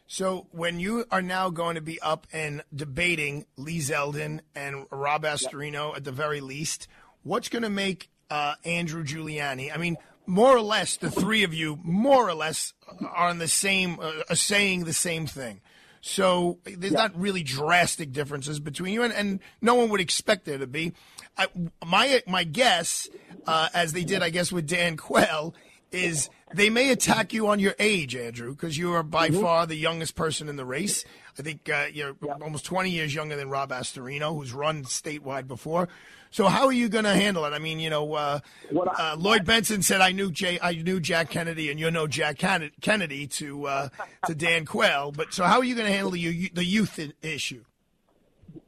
So 0.07 0.47
when 0.51 0.81
you 0.81 1.05
are 1.11 1.23
now 1.23 1.51
going 1.51 1.77
to 1.77 1.83
be 1.83 2.01
up 2.01 2.27
and 2.33 2.65
debating 2.75 3.47
Lee 3.57 3.79
Zeldin 3.79 4.41
and 4.55 4.87
Rob 4.91 5.23
Astorino 5.23 5.95
at 5.95 6.05
the 6.05 6.13
very 6.13 6.41
least, 6.41 6.89
what's 7.23 7.49
going 7.49 7.63
to 7.63 7.71
make 7.71 8.11
uh, 8.31 8.55
Andrew 8.65 9.05
Giuliani? 9.05 9.75
I 9.75 9.79
mean, 9.79 9.97
more 10.27 10.55
or 10.55 10.61
less, 10.61 10.97
the 10.97 11.11
three 11.11 11.43
of 11.43 11.55
you, 11.55 11.79
more 11.83 12.29
or 12.29 12.35
less, 12.35 12.75
are 13.01 13.29
on 13.29 13.39
the 13.39 13.49
same, 13.49 13.99
uh, 14.01 14.35
saying 14.35 14.85
the 14.85 14.93
same 14.93 15.27
thing. 15.27 15.61
So 16.01 16.59
there's 16.65 16.93
not 16.93 17.19
really 17.19 17.43
drastic 17.43 18.13
differences 18.13 18.61
between 18.61 18.95
you, 18.95 19.03
and, 19.03 19.13
and 19.13 19.41
no 19.61 19.75
one 19.75 19.89
would 19.89 20.01
expect 20.01 20.45
there 20.45 20.59
to 20.59 20.67
be. 20.67 20.93
I, 21.37 21.49
my 21.85 22.23
my 22.27 22.45
guess, 22.45 23.09
uh, 23.47 23.69
as 23.75 23.93
they 23.93 24.05
did, 24.05 24.23
I 24.23 24.31
guess, 24.31 24.53
with 24.53 24.67
Dan 24.67 24.97
Quayle, 24.97 25.55
is 25.91 26.31
they 26.55 26.71
may 26.71 26.91
attack 26.91 27.33
you 27.33 27.49
on 27.49 27.59
your 27.59 27.75
age, 27.79 28.15
Andrew, 28.15 28.53
because 28.53 28.77
you 28.77 28.93
are 28.93 29.03
by 29.03 29.31
far 29.31 29.67
the 29.67 29.77
youngest 29.77 30.15
person 30.15 30.49
in 30.49 30.57
the 30.57 30.65
race. 30.65 31.05
I 31.39 31.43
think 31.43 31.69
uh, 31.69 31.87
you're 31.93 32.17
almost 32.43 32.65
20 32.65 32.91
years 32.91 33.15
younger 33.15 33.37
than 33.37 33.49
Rob 33.49 33.71
Astorino, 33.71 34.35
who's 34.35 34.53
run 34.53 34.85
statewide 34.85 35.47
before. 35.47 35.89
So 36.31 36.47
how 36.47 36.67
are 36.67 36.73
you 36.73 36.89
going 36.89 37.05
to 37.05 37.15
handle 37.15 37.45
it? 37.45 37.51
I 37.53 37.59
mean, 37.59 37.81
you 37.81 37.91
know, 37.91 38.15
uh, 38.15 38.41
What 38.71 38.89
I- 38.99 39.13
uh, 39.13 39.17
Lloyd 39.17 39.45
Bentsen 39.45 39.83
said 39.83 40.01
I 40.01 40.13
knew 40.13 40.31
Jay, 40.31 40.59
I 40.61 40.73
knew 40.75 41.01
Jack 41.01 41.31
Kennedy, 41.31 41.71
and 41.71 41.81
you 41.81 41.91
know 41.91 42.07
Jack 42.07 42.39
Ken- 42.39 42.71
Kennedy 42.81 43.27
to 43.29 43.67
uh, 43.67 43.89
to 44.27 44.35
Dan 44.35 44.65
Quayle. 44.67 45.13
But 45.13 45.33
so 45.33 45.45
how 45.45 45.59
are 45.59 45.65
you 45.65 45.75
going 45.75 45.87
to 45.87 45.93
handle 45.93 46.11
the 46.11 46.51
the 46.55 46.65
youth 46.65 46.99
issue? 47.23 47.65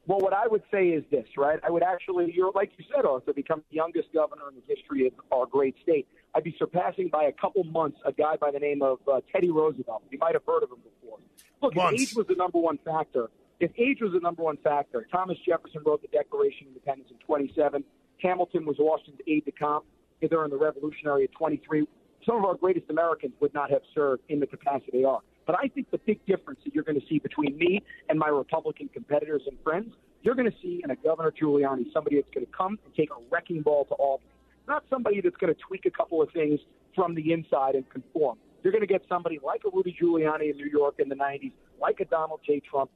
Well, 0.07 0.18
what 0.18 0.33
I 0.33 0.49
would 0.49 0.62
say 0.73 0.88
is 0.88 1.05
this, 1.11 1.27
right? 1.37 1.61
I 1.62 1.70
would 1.70 1.85
actually, 1.85 2.33
you're 2.35 2.51
like 2.53 2.73
you 2.77 2.85
said, 2.94 3.05
Arthur, 3.05 3.33
become 3.33 3.62
the 3.70 3.77
youngest 3.77 4.12
governor 4.12 4.42
in 4.49 4.57
the 4.57 4.75
history 4.75 5.07
of 5.07 5.12
our 5.31 5.46
great 5.46 5.77
state. 5.83 6.09
I'd 6.35 6.42
be 6.42 6.55
surpassing 6.59 7.09
by 7.09 7.25
a 7.25 7.33
couple 7.33 7.62
months 7.64 7.99
a 8.05 8.12
guy 8.12 8.37
by 8.37 8.51
the 8.51 8.59
name 8.59 8.83
of 8.83 8.99
uh, 9.07 9.20
Teddy 9.33 9.51
Roosevelt. 9.51 10.03
You 10.11 10.18
might 10.18 10.35
have 10.35 10.42
heard 10.46 10.62
of 10.64 10.70
him 10.70 10.79
before. 11.01 11.18
Look, 11.62 11.77
age 11.94 12.14
was 12.16 12.27
the 12.27 12.35
number 12.35 12.59
one 12.59 12.79
factor, 12.85 13.31
if 13.61 13.70
age 13.79 13.99
was 14.01 14.12
the 14.12 14.20
number 14.20 14.42
one 14.42 14.57
factor, 14.57 15.07
Thomas 15.12 15.37
Jefferson 15.46 15.83
wrote 15.85 16.01
the 16.01 16.09
Declaration 16.09 16.68
of 16.68 16.68
Independence 16.68 17.11
in 17.11 17.18
27. 17.18 17.85
Hamilton 18.23 18.64
was 18.64 18.77
Washington's 18.79 19.20
aide 19.29 19.44
de 19.44 19.53
camp 19.53 19.85
during 20.29 20.51
the 20.51 20.57
Revolutionary 20.57 21.25
at 21.25 21.33
23. 21.33 21.87
Some 22.27 22.37
of 22.37 22.44
our 22.44 22.55
greatest 22.55 22.90
Americans 22.90 23.33
would 23.40 23.53
not 23.55 23.70
have 23.70 23.83
served 23.94 24.23
in 24.29 24.40
the 24.40 24.46
capacity 24.46 24.90
they 24.92 25.05
are. 25.05 25.20
But 25.46 25.57
I 25.59 25.68
think 25.68 25.90
the 25.90 25.99
big 25.99 26.25
difference 26.27 26.61
that 26.64 26.75
you're 26.75 26.85
going 26.85 27.01
to 27.01 27.07
see 27.07 27.18
between 27.18 27.57
me 27.57 27.83
and 28.09 28.18
my 28.18 28.29
Republican 28.29 28.88
competitors 28.92 29.42
and 29.46 29.57
friends, 29.62 29.92
you're 30.23 30.35
going 30.35 30.51
to 30.51 30.57
see 30.62 30.81
in 30.85 30.90
a 30.90 30.96
Governor 30.96 31.33
Giuliani 31.33 31.92
somebody 31.92 32.16
that's 32.16 32.33
going 32.33 32.46
to 32.46 32.53
come 32.53 32.79
and 32.85 32.94
take 32.94 33.11
a 33.11 33.20
wrecking 33.31 33.62
ball 33.62 33.85
to 33.87 33.94
Albany. 33.94 34.31
Not 34.68 34.85
somebody 34.88 35.20
that's 35.20 35.37
going 35.37 35.53
to 35.53 35.61
tweak 35.61 35.87
a 35.87 35.90
couple 35.90 36.23
of 36.23 36.31
things 36.33 36.61
from 36.94 37.14
the 37.14 37.33
inside 37.33 37.75
and 37.75 37.88
conform. 37.90 38.38
You're 38.62 38.73
going 38.73 38.87
to 38.87 38.87
get 38.87 39.03
somebody 39.09 39.40
like 39.44 39.62
a 39.66 39.70
Rudy 39.75 39.96
Giuliani 40.01 40.51
in 40.51 40.57
New 40.57 40.70
York 40.70 40.96
in 40.99 41.09
the 41.09 41.14
90s, 41.14 41.53
like 41.81 42.01
a 42.01 42.05
Donald 42.05 42.40
J. 42.46 42.61
Trump 42.61 42.90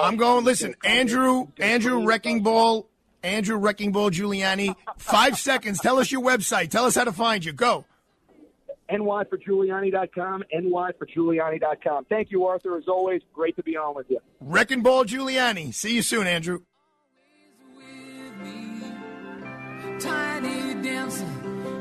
I'm 0.00 0.16
going. 0.16 0.44
Listen, 0.44 0.74
Andrew, 0.84 1.48
Andrew 1.58 2.04
Wrecking 2.04 2.42
Ball, 2.42 2.86
Andrew 3.22 3.56
Wrecking 3.56 3.92
Ball 3.92 4.10
Giuliani. 4.10 4.74
Five 4.96 5.38
seconds. 5.48 5.80
Tell 5.80 5.98
us 5.98 6.10
your 6.10 6.22
website. 6.22 6.70
Tell 6.70 6.84
us 6.84 6.94
how 6.94 7.04
to 7.04 7.12
find 7.12 7.44
you. 7.44 7.52
Go. 7.52 7.84
nyforgiuliani.com, 8.90 10.44
nyforgiuliani.com. 10.54 12.04
Thank 12.06 12.30
you, 12.30 12.46
Arthur. 12.46 12.76
As 12.78 12.88
always, 12.88 13.22
great 13.34 13.56
to 13.56 13.62
be 13.62 13.76
on 13.76 13.94
with 13.94 14.06
you. 14.10 14.20
Wrecking 14.40 14.82
Ball 14.82 15.04
Giuliani. 15.04 15.74
See 15.74 15.94
you 15.94 16.02
soon, 16.02 16.26
Andrew. 16.26 16.60
Tiny 20.00 20.80
dancer 20.82 21.24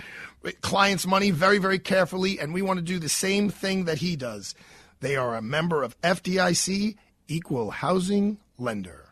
clients' 0.62 1.08
money 1.08 1.32
very, 1.32 1.58
very 1.58 1.80
carefully, 1.80 2.40
and 2.40 2.54
we 2.54 2.62
want 2.62 2.78
to 2.78 2.86
do 2.86 3.00
the 3.00 3.10
same 3.10 3.50
thing 3.50 3.86
that 3.86 3.98
he 3.98 4.16
does. 4.16 4.54
They 5.02 5.16
are 5.16 5.36
a 5.36 5.42
member 5.42 5.82
of 5.84 6.00
FDIC, 6.02 6.96
Equal 7.28 7.72
Housing 7.72 8.38
Lender. 8.58 9.05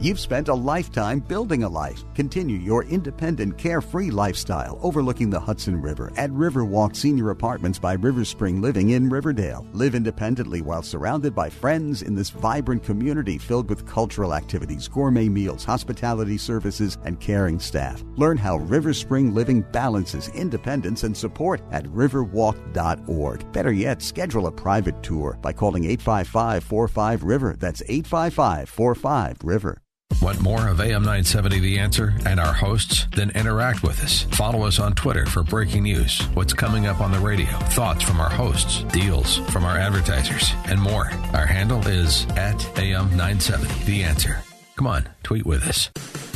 You've 0.00 0.20
spent 0.20 0.46
a 0.46 0.54
lifetime 0.54 1.18
building 1.18 1.64
a 1.64 1.68
life. 1.68 2.04
Continue 2.14 2.56
your 2.56 2.84
independent, 2.84 3.58
carefree 3.58 4.10
lifestyle 4.10 4.78
overlooking 4.80 5.28
the 5.28 5.40
Hudson 5.40 5.82
River 5.82 6.12
at 6.16 6.30
Riverwalk 6.30 6.94
Senior 6.94 7.30
Apartments 7.30 7.80
by 7.80 7.94
River 7.94 8.24
Spring 8.24 8.60
Living 8.60 8.90
in 8.90 9.08
Riverdale. 9.08 9.66
Live 9.72 9.96
independently 9.96 10.62
while 10.62 10.84
surrounded 10.84 11.34
by 11.34 11.50
friends 11.50 12.02
in 12.02 12.14
this 12.14 12.30
vibrant 12.30 12.84
community 12.84 13.38
filled 13.38 13.68
with 13.68 13.86
cultural 13.86 14.34
activities, 14.34 14.86
gourmet 14.86 15.28
meals, 15.28 15.64
hospitality 15.64 16.38
services, 16.38 16.96
and 17.04 17.18
caring 17.18 17.58
staff. 17.58 18.04
Learn 18.16 18.36
how 18.36 18.58
River 18.58 18.94
Spring 18.94 19.34
Living 19.34 19.62
balances 19.72 20.28
independence 20.28 21.02
and 21.02 21.16
support 21.16 21.60
at 21.72 21.84
riverwalk.org. 21.86 23.52
Better 23.52 23.72
yet, 23.72 24.00
schedule 24.00 24.46
a 24.46 24.52
private 24.52 25.02
tour 25.02 25.36
by 25.42 25.52
calling 25.52 25.84
855 25.86 26.62
45 26.62 27.24
River. 27.24 27.56
That's 27.58 27.82
855 27.88 28.68
45 28.68 29.38
River. 29.42 29.77
Want 30.20 30.40
more 30.40 30.66
of 30.68 30.80
AM 30.80 31.02
970 31.02 31.60
The 31.60 31.78
Answer 31.78 32.12
and 32.26 32.40
our 32.40 32.52
hosts? 32.52 33.06
Then 33.14 33.30
interact 33.30 33.84
with 33.84 34.02
us. 34.02 34.22
Follow 34.32 34.66
us 34.66 34.80
on 34.80 34.94
Twitter 34.94 35.26
for 35.26 35.44
breaking 35.44 35.84
news, 35.84 36.20
what's 36.34 36.52
coming 36.52 36.86
up 36.86 37.00
on 37.00 37.12
the 37.12 37.20
radio, 37.20 37.46
thoughts 37.46 38.02
from 38.02 38.20
our 38.20 38.28
hosts, 38.30 38.82
deals 38.92 39.36
from 39.50 39.64
our 39.64 39.76
advertisers, 39.76 40.52
and 40.66 40.80
more. 40.80 41.10
Our 41.34 41.46
handle 41.46 41.86
is 41.86 42.26
at 42.30 42.60
AM 42.78 43.10
970 43.16 43.84
The 43.84 44.02
Answer. 44.02 44.42
Come 44.76 44.88
on, 44.88 45.08
tweet 45.22 45.46
with 45.46 45.62
us. 45.68 45.88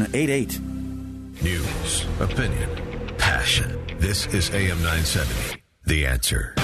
2788. 0.00 1.42
News, 1.42 2.06
opinion, 2.20 3.16
passion. 3.18 3.78
This 3.98 4.26
is 4.28 4.50
AM 4.50 4.78
970. 4.82 5.62
The 5.84 6.06
Answer. 6.06 6.54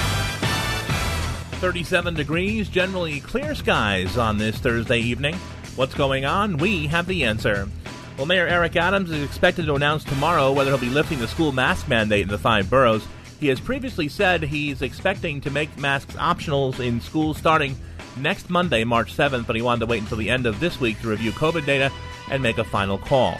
37 1.59 2.15
degrees, 2.15 2.69
generally 2.69 3.19
clear 3.19 3.53
skies 3.53 4.17
on 4.17 4.37
this 4.37 4.57
Thursday 4.57 4.99
evening. 4.99 5.35
What's 5.75 5.93
going 5.93 6.25
on? 6.25 6.57
We 6.57 6.87
have 6.87 7.05
the 7.05 7.23
answer. 7.25 7.67
Well, 8.15 8.25
Mayor 8.25 8.47
Eric 8.47 8.75
Adams 8.75 9.11
is 9.11 9.23
expected 9.23 9.67
to 9.67 9.75
announce 9.75 10.03
tomorrow 10.03 10.51
whether 10.51 10.71
he'll 10.71 10.79
be 10.79 10.89
lifting 10.89 11.19
the 11.19 11.27
school 11.27 11.51
mask 11.51 11.87
mandate 11.87 12.23
in 12.23 12.29
the 12.29 12.37
five 12.37 12.69
boroughs. 12.69 13.05
He 13.39 13.47
has 13.47 13.59
previously 13.59 14.07
said 14.09 14.41
he's 14.41 14.81
expecting 14.81 15.41
to 15.41 15.51
make 15.51 15.75
masks 15.77 16.15
optional 16.17 16.79
in 16.81 17.01
schools 17.01 17.37
starting 17.37 17.75
next 18.17 18.49
Monday, 18.49 18.83
March 18.83 19.15
7th, 19.15 19.45
but 19.45 19.55
he 19.55 19.61
wanted 19.61 19.81
to 19.81 19.85
wait 19.85 20.01
until 20.01 20.17
the 20.17 20.29
end 20.29 20.47
of 20.47 20.59
this 20.59 20.79
week 20.79 20.99
to 21.01 21.07
review 21.07 21.31
COVID 21.31 21.65
data 21.65 21.91
and 22.31 22.43
make 22.43 22.57
a 22.57 22.63
final 22.63 22.97
call. 22.97 23.39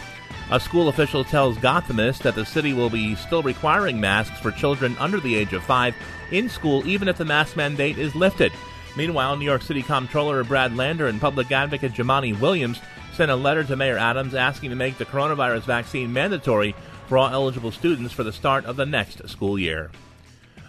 A 0.50 0.58
school 0.58 0.88
official 0.88 1.24
tells 1.24 1.58
Gothamist 1.58 2.22
that 2.22 2.34
the 2.34 2.46
city 2.46 2.72
will 2.72 2.88
be 2.88 3.14
still 3.16 3.42
requiring 3.42 4.00
masks 4.00 4.40
for 4.40 4.50
children 4.50 4.96
under 4.98 5.20
the 5.20 5.34
age 5.34 5.52
of 5.52 5.62
five 5.62 5.94
in 6.30 6.48
school, 6.48 6.86
even 6.86 7.06
if 7.06 7.18
the 7.18 7.24
mask 7.24 7.56
mandate 7.56 7.98
is 7.98 8.14
lifted. 8.14 8.52
Meanwhile, 8.96 9.36
New 9.36 9.44
York 9.44 9.62
City 9.62 9.82
Comptroller 9.82 10.42
Brad 10.44 10.74
Lander 10.74 11.06
and 11.06 11.20
public 11.20 11.52
advocate 11.52 11.92
Jumaane 11.92 12.40
Williams 12.40 12.80
sent 13.14 13.30
a 13.30 13.36
letter 13.36 13.62
to 13.64 13.76
Mayor 13.76 13.98
Adams 13.98 14.34
asking 14.34 14.70
to 14.70 14.76
make 14.76 14.96
the 14.96 15.04
coronavirus 15.04 15.62
vaccine 15.62 16.12
mandatory 16.12 16.74
for 17.08 17.18
all 17.18 17.28
eligible 17.28 17.72
students 17.72 18.12
for 18.12 18.22
the 18.22 18.32
start 18.32 18.64
of 18.64 18.76
the 18.76 18.86
next 18.86 19.28
school 19.28 19.58
year. 19.58 19.90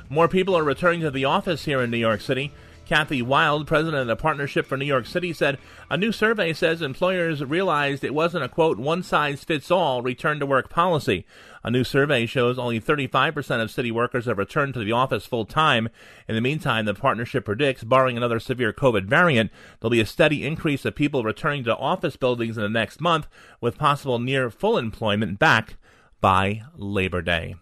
More 0.10 0.28
people 0.28 0.58
are 0.58 0.64
returning 0.64 1.02
to 1.02 1.12
the 1.12 1.26
office 1.26 1.66
here 1.66 1.82
in 1.82 1.92
New 1.92 1.98
York 1.98 2.22
City. 2.22 2.52
Kathy 2.90 3.22
Wylde, 3.22 3.68
president 3.68 4.02
of 4.02 4.08
the 4.08 4.16
Partnership 4.16 4.66
for 4.66 4.76
New 4.76 4.84
York 4.84 5.06
City, 5.06 5.32
said 5.32 5.60
a 5.92 5.96
new 5.96 6.12
survey 6.12 6.54
says 6.54 6.82
employers 6.82 7.46
realized 7.46 8.04
it 8.04 8.16
wasn't 8.16 8.44
a 8.44 8.50
quote 8.50 8.80
one 8.80 9.04
size 9.04 9.44
fits 9.44 9.70
all 9.70 10.02
return 10.02 10.40
to 10.40 10.48
work 10.48 10.72
policy. 10.72 11.24
A 11.64 11.70
new 11.70 11.84
survey 11.84 12.26
shows 12.26 12.58
only 12.58 12.82
35% 12.82 13.62
of 13.62 13.70
city 13.70 13.92
workers 13.92 14.26
have 14.26 14.40
returned 14.40 14.74
to 14.74 14.84
the 14.84 14.92
office 14.92 15.28
full 15.28 15.46
time. 15.46 15.90
In 16.28 16.34
the 16.34 16.42
meantime, 16.42 16.86
the 16.86 16.96
partnership 16.96 17.46
predicts, 17.46 17.84
barring 17.84 18.18
another 18.18 18.40
severe 18.40 18.74
COVID 18.74 19.06
variant, 19.06 19.52
there'll 19.80 19.92
be 19.92 20.02
a 20.02 20.06
steady 20.08 20.44
increase 20.44 20.84
of 20.84 20.96
people 20.96 21.24
returning 21.24 21.64
to 21.66 21.78
office 21.78 22.16
buildings 22.16 22.58
in 22.58 22.64
the 22.64 22.70
next 22.70 23.00
month, 23.00 23.28
with 23.62 23.78
possible 23.78 24.18
near 24.18 24.50
full 24.50 24.80
employment 24.80 25.38
back 25.38 25.76
by 26.22 26.64
Labor 26.76 27.22
Day. 27.22 27.54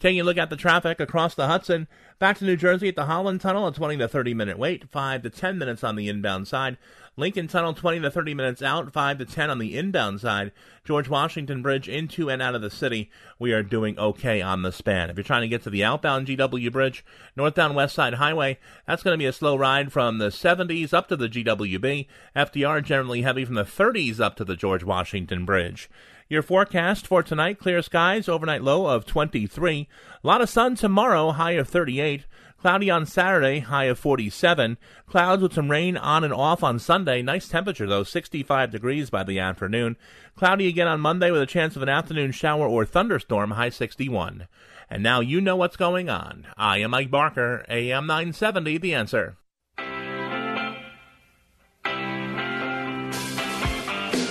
Taking 0.00 0.20
a 0.20 0.24
look 0.24 0.38
at 0.38 0.48
the 0.48 0.56
traffic 0.56 0.98
across 0.98 1.34
the 1.34 1.46
Hudson, 1.46 1.86
back 2.18 2.38
to 2.38 2.46
New 2.46 2.56
Jersey 2.56 2.88
at 2.88 2.96
the 2.96 3.04
Holland 3.04 3.42
Tunnel, 3.42 3.66
a 3.66 3.72
20 3.72 3.98
to 3.98 4.08
30 4.08 4.32
minute 4.32 4.58
wait, 4.58 4.88
5 4.88 5.22
to 5.22 5.28
10 5.28 5.58
minutes 5.58 5.84
on 5.84 5.94
the 5.94 6.08
inbound 6.08 6.48
side. 6.48 6.78
Lincoln 7.18 7.48
Tunnel, 7.48 7.74
20 7.74 8.00
to 8.00 8.10
30 8.10 8.32
minutes 8.32 8.62
out, 8.62 8.94
5 8.94 9.18
to 9.18 9.26
10 9.26 9.50
on 9.50 9.58
the 9.58 9.76
inbound 9.76 10.22
side. 10.22 10.52
George 10.84 11.10
Washington 11.10 11.60
Bridge 11.60 11.86
into 11.86 12.30
and 12.30 12.40
out 12.40 12.54
of 12.54 12.62
the 12.62 12.70
city, 12.70 13.10
we 13.38 13.52
are 13.52 13.62
doing 13.62 13.98
okay 13.98 14.40
on 14.40 14.62
the 14.62 14.72
span. 14.72 15.10
If 15.10 15.16
you're 15.18 15.24
trying 15.24 15.42
to 15.42 15.48
get 15.48 15.62
to 15.64 15.70
the 15.70 15.84
outbound 15.84 16.28
GW 16.28 16.72
Bridge, 16.72 17.04
northbound 17.36 17.74
West 17.76 17.94
Side 17.94 18.14
Highway, 18.14 18.58
that's 18.86 19.02
going 19.02 19.12
to 19.12 19.22
be 19.22 19.26
a 19.26 19.34
slow 19.34 19.54
ride 19.54 19.92
from 19.92 20.16
the 20.16 20.28
70s 20.28 20.94
up 20.94 21.08
to 21.08 21.16
the 21.16 21.28
GWB. 21.28 22.06
FDR 22.34 22.82
generally 22.82 23.20
heavy 23.20 23.44
from 23.44 23.54
the 23.54 23.64
30s 23.64 24.18
up 24.18 24.36
to 24.36 24.44
the 24.46 24.56
George 24.56 24.82
Washington 24.82 25.44
Bridge. 25.44 25.90
Your 26.30 26.42
forecast 26.42 27.08
for 27.08 27.24
tonight 27.24 27.58
clear 27.58 27.82
skies, 27.82 28.28
overnight 28.28 28.62
low 28.62 28.86
of 28.86 29.04
23. 29.04 29.88
A 30.22 30.26
lot 30.26 30.40
of 30.40 30.48
sun 30.48 30.76
tomorrow, 30.76 31.32
high 31.32 31.54
of 31.54 31.68
38. 31.68 32.24
Cloudy 32.56 32.88
on 32.88 33.04
Saturday, 33.04 33.58
high 33.58 33.86
of 33.86 33.98
47. 33.98 34.78
Clouds 35.08 35.42
with 35.42 35.54
some 35.54 35.72
rain 35.72 35.96
on 35.96 36.22
and 36.22 36.32
off 36.32 36.62
on 36.62 36.78
Sunday. 36.78 37.20
Nice 37.20 37.48
temperature 37.48 37.88
though, 37.88 38.04
65 38.04 38.70
degrees 38.70 39.10
by 39.10 39.24
the 39.24 39.40
afternoon. 39.40 39.96
Cloudy 40.36 40.68
again 40.68 40.86
on 40.86 41.00
Monday 41.00 41.32
with 41.32 41.42
a 41.42 41.46
chance 41.46 41.74
of 41.74 41.82
an 41.82 41.88
afternoon 41.88 42.30
shower 42.30 42.68
or 42.68 42.84
thunderstorm, 42.84 43.50
high 43.50 43.70
61. 43.70 44.46
And 44.88 45.02
now 45.02 45.18
you 45.18 45.40
know 45.40 45.56
what's 45.56 45.76
going 45.76 46.08
on. 46.08 46.46
I 46.56 46.78
am 46.78 46.92
Mike 46.92 47.10
Barker, 47.10 47.64
AM 47.68 48.06
970, 48.06 48.78
The 48.78 48.94
Answer. 48.94 49.36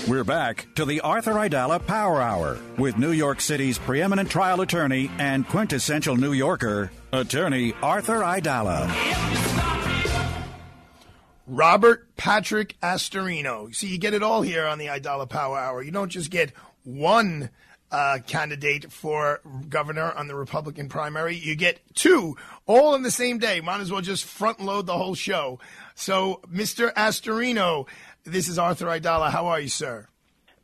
We're 0.09 0.23
back 0.23 0.65
to 0.73 0.85
the 0.85 1.01
Arthur 1.01 1.33
Aidala 1.33 1.85
Power 1.85 2.19
Hour 2.19 2.57
with 2.79 2.97
New 2.97 3.11
York 3.11 3.39
City's 3.39 3.77
preeminent 3.77 4.27
trial 4.27 4.61
attorney 4.61 5.11
and 5.19 5.47
quintessential 5.47 6.17
New 6.17 6.33
Yorker, 6.33 6.91
attorney 7.13 7.75
Arthur 7.83 8.21
Aidala. 8.21 8.89
Robert 11.45 12.07
Patrick 12.17 12.75
Astorino. 12.81 13.73
See, 13.75 13.85
you 13.85 13.99
get 13.99 14.15
it 14.15 14.23
all 14.23 14.41
here 14.41 14.65
on 14.65 14.79
the 14.79 14.87
Aidala 14.87 15.29
Power 15.29 15.59
Hour. 15.59 15.83
You 15.83 15.91
don't 15.91 16.09
just 16.09 16.31
get 16.31 16.53
one 16.83 17.51
uh, 17.91 18.19
candidate 18.25 18.91
for 18.91 19.41
governor 19.67 20.11
on 20.11 20.27
the 20.27 20.35
Republican 20.35 20.89
primary. 20.89 21.35
You 21.35 21.55
get 21.55 21.81
two 21.93 22.35
all 22.65 22.95
in 22.95 23.03
the 23.03 23.11
same 23.11 23.37
day. 23.37 23.61
Might 23.61 23.81
as 23.81 23.91
well 23.91 24.01
just 24.01 24.25
front 24.25 24.59
load 24.59 24.85
the 24.85 24.97
whole 24.97 25.15
show. 25.15 25.59
So, 25.95 26.41
Mr. 26.51 26.93
Astorino, 26.93 27.87
this 28.23 28.47
is 28.47 28.59
Arthur 28.59 28.87
Aidala. 28.87 29.31
How 29.31 29.47
are 29.47 29.59
you, 29.59 29.69
sir? 29.69 30.07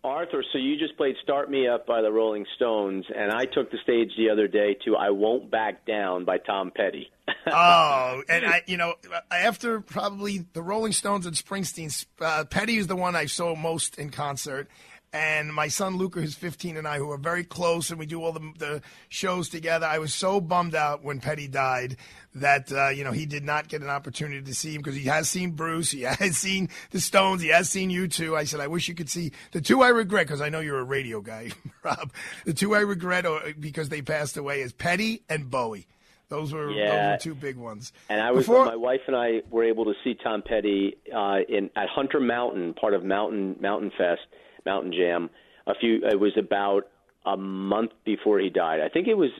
Arthur, 0.04 0.44
so 0.54 0.60
you 0.60 0.78
just 0.78 0.96
played 0.98 1.16
Start 1.24 1.50
Me 1.50 1.68
Up 1.68 1.88
by 1.88 2.02
the 2.02 2.12
Rolling 2.12 2.46
Stones, 2.56 3.06
and 3.16 3.32
I 3.32 3.46
took 3.46 3.72
the 3.72 3.78
stage 3.82 4.12
the 4.18 4.30
other 4.30 4.48
day 4.48 4.78
to 4.86 4.96
I 4.96 5.10
Won't 5.10 5.50
Back 5.50 5.86
Down 5.86 6.26
by 6.26 6.38
Tom 6.38 6.72
Petty. 6.76 7.10
oh, 7.48 8.22
and 8.30 8.46
I, 8.46 8.62
you 8.68 8.78
know, 8.78 8.94
after 9.32 9.82
probably 9.82 10.46
the 10.54 10.62
Rolling 10.62 10.92
Stones 10.92 11.26
and 11.26 11.36
Springsteen, 11.36 12.06
uh, 12.22 12.46
Petty 12.46 12.78
is 12.78 12.86
the 12.86 12.96
one 12.96 13.16
I 13.16 13.26
saw 13.26 13.56
most 13.56 13.98
in 13.98 14.12
concert 14.12 14.70
and 15.14 15.54
my 15.54 15.70
son 15.70 15.96
Luca, 15.96 16.20
who's 16.20 16.36
15, 16.36 16.76
and 16.76 16.88
I, 16.88 16.98
who 16.98 17.10
are 17.12 17.18
very 17.18 17.46
close, 17.46 17.90
and 17.90 17.98
we 17.98 18.06
do 18.06 18.22
all 18.22 18.34
the, 18.34 18.52
the 18.58 18.82
shows 19.08 19.48
together. 19.48 19.86
I 19.86 20.00
was 20.00 20.14
so 20.14 20.42
bummed 20.42 20.76
out 20.76 21.04
when 21.04 21.22
Petty 21.22 21.48
died 21.48 21.96
that 22.36 22.70
uh, 22.72 22.90
you 22.90 23.06
know 23.06 23.14
he 23.14 23.26
did 23.26 23.46
not 23.46 23.70
get 23.70 23.82
an 23.82 23.90
opportunity 23.90 24.42
to 24.42 24.54
see 24.54 24.76
him 24.76 24.82
because 24.82 24.96
he 24.96 25.06
has 25.06 25.30
seen 25.30 25.52
Bruce, 25.52 25.92
he 25.92 26.02
has 26.02 26.38
seen 26.38 26.70
the 26.92 27.00
Stones, 27.00 27.42
he 27.42 27.48
has 27.50 27.70
seen 27.70 27.90
U2. 27.90 28.38
I 28.38 28.44
said, 28.44 28.60
I 28.60 28.68
wish 28.68 28.88
you 28.88 28.96
could 28.96 29.10
see 29.10 29.32
the 29.52 29.62
two 29.62 29.82
I 29.82 29.90
regret 29.90 30.28
because 30.28 30.42
I 30.42 30.50
know 30.50 30.60
you're 30.60 30.80
a 30.80 30.84
radio 30.84 31.22
guy, 31.22 31.52
Rob. 31.84 32.12
The 32.46 32.54
two 32.54 32.76
I 32.76 32.80
regret 32.80 33.26
are, 33.26 33.54
because 33.58 33.90
they 33.90 34.02
passed 34.02 34.36
away 34.36 34.62
is 34.62 34.74
Petty 34.74 35.24
and 35.30 35.50
Bowie. 35.50 35.88
Those 36.28 36.52
were, 36.52 36.72
yeah. 36.72 36.90
those 36.90 37.12
were 37.12 37.34
two 37.34 37.40
big 37.40 37.56
ones. 37.56 37.94
And 38.10 38.20
I 38.20 38.32
was 38.32 38.48
Before, 38.48 38.66
my 38.66 38.76
wife 38.76 39.02
and 39.08 39.16
I 39.16 39.44
were 39.50 39.64
able 39.64 39.86
to 39.86 39.94
see 40.04 40.16
Tom 40.16 40.42
Petty 40.42 40.98
uh, 41.16 41.38
in 41.48 41.70
at 41.76 41.88
Hunter 41.88 42.20
Mountain, 42.20 42.74
part 42.74 42.94
of 42.94 43.06
Mountain 43.06 43.58
Mountain 43.62 43.92
Fest 43.98 44.22
Mountain 44.66 44.94
Jam. 44.94 45.30
A 45.68 45.74
few. 45.76 46.02
It 46.04 46.20
was 46.20 46.34
about 46.38 46.88
a 47.26 47.36
month 47.38 47.92
before 48.06 48.40
he 48.40 48.50
died. 48.50 48.82
I 48.82 48.90
think 48.90 49.08
it 49.08 49.16
was. 49.16 49.32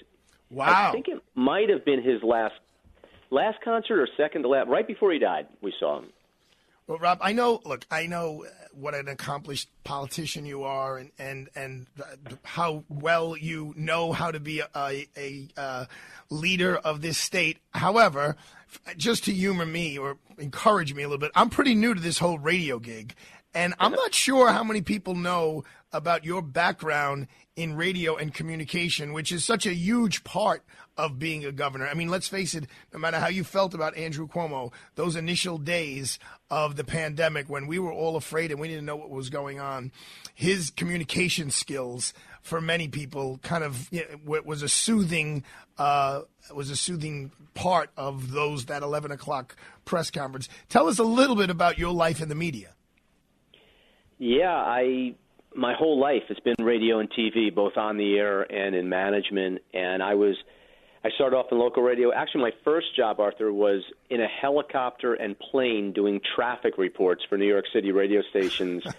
Wow. 0.50 0.90
I 0.90 0.92
think 0.92 1.08
it 1.08 1.22
might 1.36 1.70
have 1.70 1.86
been 1.86 2.04
his 2.04 2.24
last 2.24 2.56
last 3.30 3.58
concert 3.64 4.00
or 4.00 4.08
second 4.18 4.44
to 4.44 4.50
last. 4.50 4.68
Right 4.68 4.88
before 4.88 5.12
he 5.12 5.20
died, 5.20 5.48
we 5.62 5.74
saw 5.80 6.00
him. 6.00 6.10
Well, 6.88 7.00
Rob, 7.00 7.18
I 7.22 7.34
know. 7.34 7.62
Look, 7.66 7.84
I 7.90 8.06
know 8.06 8.46
what 8.72 8.94
an 8.94 9.08
accomplished 9.08 9.70
politician 9.84 10.46
you 10.46 10.64
are, 10.64 10.98
and 10.98 11.12
and 11.18 11.50
and 11.56 11.88
how 12.44 12.84
well 12.90 13.36
you 13.36 13.74
know 13.76 14.12
how 14.12 14.30
to 14.30 14.40
be 14.40 14.60
a, 14.60 14.68
a, 14.76 15.08
a 15.18 15.48
uh, 15.58 15.86
leader 16.30 16.76
of 16.78 17.02
this 17.02 17.18
state. 17.18 17.58
However, 17.72 18.36
just 18.98 19.24
to 19.24 19.34
humor 19.34 19.66
me 19.66 19.98
or 19.98 20.18
encourage 20.38 20.94
me 20.94 21.02
a 21.02 21.08
little 21.08 21.20
bit, 21.20 21.32
I'm 21.34 21.50
pretty 21.50 21.74
new 21.74 21.96
to 21.96 22.00
this 22.00 22.20
whole 22.20 22.38
radio 22.38 22.78
gig, 22.78 23.16
and 23.56 23.74
I'm 23.80 23.94
not 23.94 24.14
sure 24.14 24.52
how 24.52 24.64
many 24.64 24.82
people 24.82 25.16
know 25.16 25.64
about 25.94 26.26
your 26.26 26.42
background 26.42 27.28
in 27.56 27.78
radio 27.78 28.18
and 28.18 28.34
communication, 28.34 29.14
which 29.14 29.32
is 29.32 29.46
such 29.46 29.66
a 29.66 29.74
huge 29.74 30.26
part 30.26 30.62
of 30.98 31.18
being 31.18 31.46
a 31.46 31.54
governor. 31.54 31.88
I 31.88 31.94
mean, 31.94 32.10
let's 32.10 32.28
face 32.28 32.54
it, 32.54 32.68
no 32.92 33.00
matter 33.00 33.18
how 33.18 33.30
you 33.30 33.46
felt 33.46 33.74
about 33.74 33.96
Andrew 33.96 34.28
Cuomo, 34.28 34.74
those 34.96 35.16
initial 35.16 35.58
days 35.58 36.20
of 36.50 36.76
the 36.76 36.84
pandemic 36.84 37.50
when 37.50 37.66
we 37.66 37.80
were 37.80 37.94
all 37.94 38.18
afraid 38.18 38.52
and 38.52 38.60
we 38.60 38.68
didn't 38.68 38.86
know 38.86 38.98
what 38.98 39.10
was 39.10 39.30
going 39.30 39.60
on, 39.60 39.94
his 40.34 40.70
communication 40.70 41.50
skills 41.50 42.14
for 42.42 42.60
many 42.60 42.90
people 42.90 43.40
kind 43.42 43.64
of 43.64 43.88
you 43.92 44.04
know, 44.26 44.42
was 44.44 44.62
a 44.64 44.70
soothing 44.70 45.44
uh, 45.78 46.22
was 46.54 46.70
a 46.70 46.76
soothing 46.76 47.32
part 47.54 47.90
of 47.98 48.32
those 48.32 48.66
that 48.66 48.84
11 48.84 49.12
o'clock 49.12 49.56
press 49.86 50.12
conference. 50.12 50.50
Tell 50.70 50.88
us 50.88 51.00
a 51.00 51.04
little 51.04 51.36
bit 51.36 51.50
about 51.50 51.78
your 51.78 51.92
life 51.92 52.22
in 52.22 52.30
the 52.30 52.36
media. 52.36 52.75
Yeah, 54.18 54.54
I 54.54 55.16
my 55.56 55.74
whole 55.74 56.00
life 56.00 56.24
it's 56.30 56.40
been 56.40 56.56
radio 56.60 57.00
and 57.00 57.10
TV, 57.12 57.54
both 57.54 57.78
on 57.78 57.98
the 57.98 58.18
air 58.18 58.42
and 58.42 58.76
in 58.76 58.90
management. 58.90 59.62
And 59.74 60.04
I 60.04 60.16
was 60.16 60.36
I 61.04 61.10
started 61.12 61.36
off 61.36 61.48
in 61.52 61.60
local 61.60 61.84
radio. 61.84 62.12
Actually, 62.14 62.42
my 62.42 62.54
first 62.64 62.96
job, 62.96 63.20
Arthur, 63.20 63.54
was 63.54 63.84
in 64.10 64.22
a 64.22 64.28
helicopter 64.28 65.14
and 65.14 65.38
plane 65.38 65.94
doing 65.94 66.20
traffic 66.36 66.78
reports 66.78 67.24
for 67.30 67.38
New 67.38 67.48
York 67.48 67.66
City 67.72 67.92
radio 67.92 68.22
stations. 68.32 68.84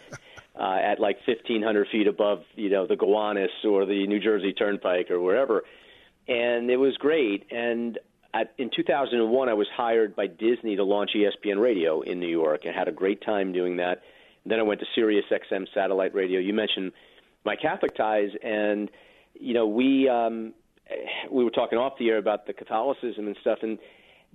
uh, 0.58 0.78
at 0.82 1.00
like 1.00 1.18
1,500 1.26 1.88
feet 1.92 2.06
above, 2.06 2.42
you 2.54 2.70
know, 2.70 2.86
the 2.86 2.96
Gowanus 2.96 3.50
or 3.64 3.84
the 3.84 4.06
New 4.06 4.20
Jersey 4.20 4.52
Turnpike 4.52 5.10
or 5.10 5.20
wherever, 5.20 5.64
and 6.26 6.70
it 6.70 6.78
was 6.78 6.96
great. 6.96 7.46
And 7.50 7.98
at, 8.32 8.54
in 8.58 8.70
2001, 8.74 9.48
I 9.48 9.54
was 9.54 9.66
hired 9.74 10.16
by 10.16 10.26
Disney 10.26 10.76
to 10.76 10.84
launch 10.84 11.10
ESPN 11.14 11.60
Radio 11.60 12.00
in 12.00 12.20
New 12.20 12.28
York, 12.28 12.62
and 12.64 12.74
had 12.74 12.88
a 12.88 12.92
great 12.92 13.22
time 13.22 13.52
doing 13.52 13.76
that. 13.76 14.02
Then 14.46 14.60
I 14.60 14.62
went 14.62 14.80
to 14.80 14.86
Sirius 14.94 15.24
XM 15.30 15.66
satellite 15.74 16.14
radio. 16.14 16.38
You 16.40 16.54
mentioned 16.54 16.92
my 17.44 17.56
Catholic 17.56 17.96
ties, 17.96 18.30
and 18.42 18.90
you 19.34 19.54
know 19.54 19.66
we 19.66 20.08
um, 20.08 20.54
we 21.30 21.44
were 21.44 21.50
talking 21.50 21.78
off 21.78 21.94
the 21.98 22.10
air 22.10 22.18
about 22.18 22.46
the 22.46 22.52
Catholicism 22.52 23.26
and 23.26 23.36
stuff, 23.40 23.58
and 23.62 23.78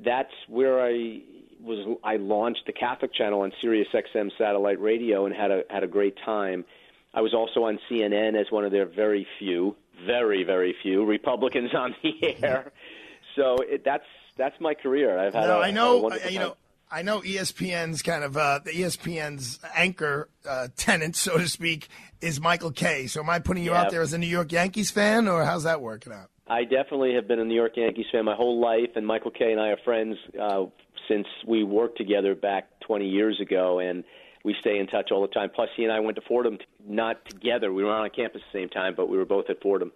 that's 0.03 0.33
where 0.47 0.81
I 0.81 1.21
was. 1.61 1.97
I 2.03 2.17
launched 2.17 2.63
the 2.65 2.73
Catholic 2.73 3.13
channel 3.13 3.41
on 3.41 3.51
Sirius 3.61 3.87
XM 3.93 4.31
satellite 4.37 4.81
radio 4.81 5.25
and 5.25 5.35
had 5.35 5.51
a 5.51 5.63
had 5.69 5.83
a 5.83 5.87
great 5.87 6.17
time. 6.25 6.65
I 7.13 7.21
was 7.21 7.33
also 7.33 7.63
on 7.63 7.79
CNN 7.89 8.39
as 8.39 8.51
one 8.51 8.63
of 8.63 8.71
their 8.71 8.85
very 8.85 9.27
few, 9.39 9.75
very 10.05 10.43
very 10.43 10.75
few 10.81 11.05
Republicans 11.05 11.73
on 11.73 11.95
the 12.03 12.35
air. 12.43 12.71
So 13.35 13.57
it, 13.61 13.83
that's 13.85 14.05
that's 14.37 14.59
my 14.59 14.73
career. 14.73 15.17
I've 15.17 15.33
had. 15.33 15.47
No, 15.47 15.59
a, 15.59 15.63
I 15.63 15.67
a 15.67 15.71
know. 15.71 16.11
You 16.29 16.39
know. 16.39 16.55
I 16.93 17.03
know 17.03 17.21
ESPN's 17.21 18.01
kind 18.01 18.23
of 18.23 18.35
uh, 18.35 18.59
the 18.65 18.71
ESPN's 18.71 19.59
anchor 19.73 20.27
uh, 20.47 20.67
tenant, 20.75 21.15
so 21.15 21.37
to 21.37 21.47
speak, 21.47 21.87
is 22.19 22.41
Michael 22.41 22.71
Kay. 22.71 23.07
So 23.07 23.21
am 23.21 23.29
I 23.29 23.39
putting 23.39 23.63
you 23.63 23.73
out 23.73 23.91
there 23.91 24.01
as 24.01 24.11
a 24.11 24.17
New 24.17 24.27
York 24.27 24.51
Yankees 24.51 24.91
fan, 24.91 25.29
or 25.29 25.45
how's 25.45 25.63
that 25.63 25.81
working 25.81 26.11
out? 26.11 26.29
I 26.47 26.63
definitely 26.63 27.15
have 27.15 27.29
been 27.29 27.39
a 27.39 27.45
New 27.45 27.55
York 27.55 27.77
Yankees 27.77 28.07
fan 28.11 28.25
my 28.25 28.35
whole 28.35 28.59
life, 28.59 28.89
and 28.97 29.07
Michael 29.07 29.31
Kay 29.31 29.53
and 29.53 29.61
I 29.61 29.69
are 29.69 29.77
friends 29.85 30.17
uh, 30.39 30.65
since 31.07 31.27
we 31.47 31.63
worked 31.63 31.97
together 31.97 32.35
back 32.35 32.67
20 32.81 33.07
years 33.07 33.39
ago, 33.39 33.79
and 33.79 34.03
we 34.43 34.53
stay 34.59 34.77
in 34.77 34.87
touch 34.87 35.11
all 35.11 35.21
the 35.21 35.29
time. 35.29 35.49
Plus, 35.55 35.69
he 35.77 35.83
and 35.85 35.93
I 35.93 36.01
went 36.01 36.15
to 36.15 36.21
Fordham, 36.27 36.57
not 36.85 37.23
together. 37.29 37.71
We 37.71 37.85
were 37.85 37.91
on 37.91 38.09
campus 38.09 38.41
at 38.45 38.51
the 38.51 38.59
same 38.59 38.69
time, 38.69 38.95
but 38.97 39.07
we 39.07 39.17
were 39.17 39.25
both 39.25 39.49
at 39.49 39.61
Fordham. 39.61 39.93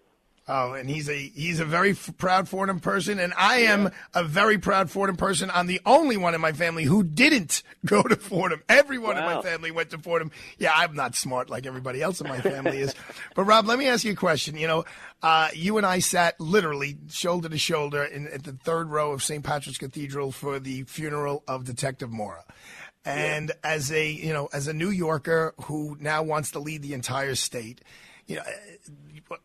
Oh, 0.47 0.73
and 0.73 0.87
he's 0.87 1.09
a 1.09 1.17
he's 1.17 1.59
a 1.59 1.65
very 1.65 1.91
f- 1.91 2.11
proud 2.17 2.47
Fordham 2.47 2.79
person, 2.79 3.17
and 3.17 3.33
I 3.35 3.61
am 3.61 3.89
a 4.13 4.23
very 4.23 4.59
proud 4.59 4.91
Fordham 4.91 5.17
person. 5.17 5.49
I'm 5.51 5.65
the 5.65 5.81
only 5.87 6.17
one 6.17 6.35
in 6.35 6.41
my 6.41 6.51
family 6.51 6.83
who 6.83 7.03
didn't 7.03 7.63
go 7.85 8.03
to 8.03 8.15
Fordham. 8.15 8.61
Everyone 8.69 9.17
in 9.17 9.23
my 9.23 9.41
family 9.41 9.71
went 9.71 9.89
to 9.89 9.97
Fordham. 9.97 10.29
Yeah, 10.59 10.71
I'm 10.75 10.93
not 10.95 11.15
smart 11.15 11.49
like 11.49 11.65
everybody 11.65 11.99
else 11.99 12.21
in 12.21 12.27
my 12.27 12.41
family 12.41 12.77
is. 12.77 12.93
But 13.33 13.45
Rob, 13.45 13.65
let 13.65 13.79
me 13.79 13.87
ask 13.87 14.03
you 14.05 14.11
a 14.11 14.15
question. 14.15 14.55
You 14.55 14.67
know, 14.67 14.85
uh, 15.23 15.49
you 15.55 15.77
and 15.77 15.85
I 15.85 15.97
sat 15.97 16.39
literally 16.39 16.99
shoulder 17.09 17.49
to 17.49 17.57
shoulder 17.57 18.03
in, 18.03 18.27
at 18.27 18.43
the 18.43 18.53
third 18.53 18.91
row 18.91 19.13
of 19.13 19.23
St. 19.23 19.43
Patrick's 19.43 19.79
Cathedral 19.79 20.31
for 20.31 20.59
the 20.59 20.83
funeral 20.83 21.43
of 21.47 21.63
Detective 21.63 22.11
Mora. 22.11 22.43
And 23.03 23.51
as 23.63 23.91
a 23.91 24.11
you 24.11 24.31
know, 24.31 24.47
as 24.53 24.67
a 24.67 24.73
New 24.73 24.89
Yorker 24.91 25.55
who 25.63 25.97
now 25.99 26.21
wants 26.21 26.51
to 26.51 26.59
lead 26.59 26.83
the 26.83 26.93
entire 26.93 27.33
state, 27.33 27.81
you 28.27 28.35
know, 28.35 28.43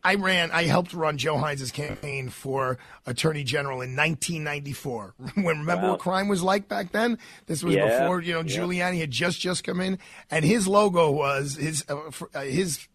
I 0.03 0.15
ran, 0.15 0.51
I 0.51 0.63
helped 0.63 0.93
run 0.93 1.17
Joe 1.17 1.37
Hynes' 1.37 1.71
campaign 1.71 2.29
for 2.29 2.77
Attorney 3.05 3.43
General 3.43 3.81
in 3.81 3.95
1994. 3.95 5.15
when 5.35 5.59
remember 5.59 5.83
Wow. 5.85 5.91
what 5.91 5.99
crime 5.99 6.27
was 6.27 6.43
like 6.43 6.67
back 6.67 6.91
then? 6.91 7.17
This 7.47 7.63
was 7.63 7.75
Yeah, 7.75 7.99
before 8.01 8.21
you 8.21 8.33
know 8.33 8.41
yeah. 8.41 8.57
Giuliani 8.59 8.99
had 8.99 9.11
just 9.11 9.39
just 9.39 9.63
come 9.63 9.81
in, 9.81 9.97
and 10.29 10.45
his 10.45 10.67
logo 10.67 11.09
was 11.11 11.55
his 11.55 11.83
uh, 11.89 12.11
for, 12.11 12.29
uh, 12.35 12.41
his 12.41 12.87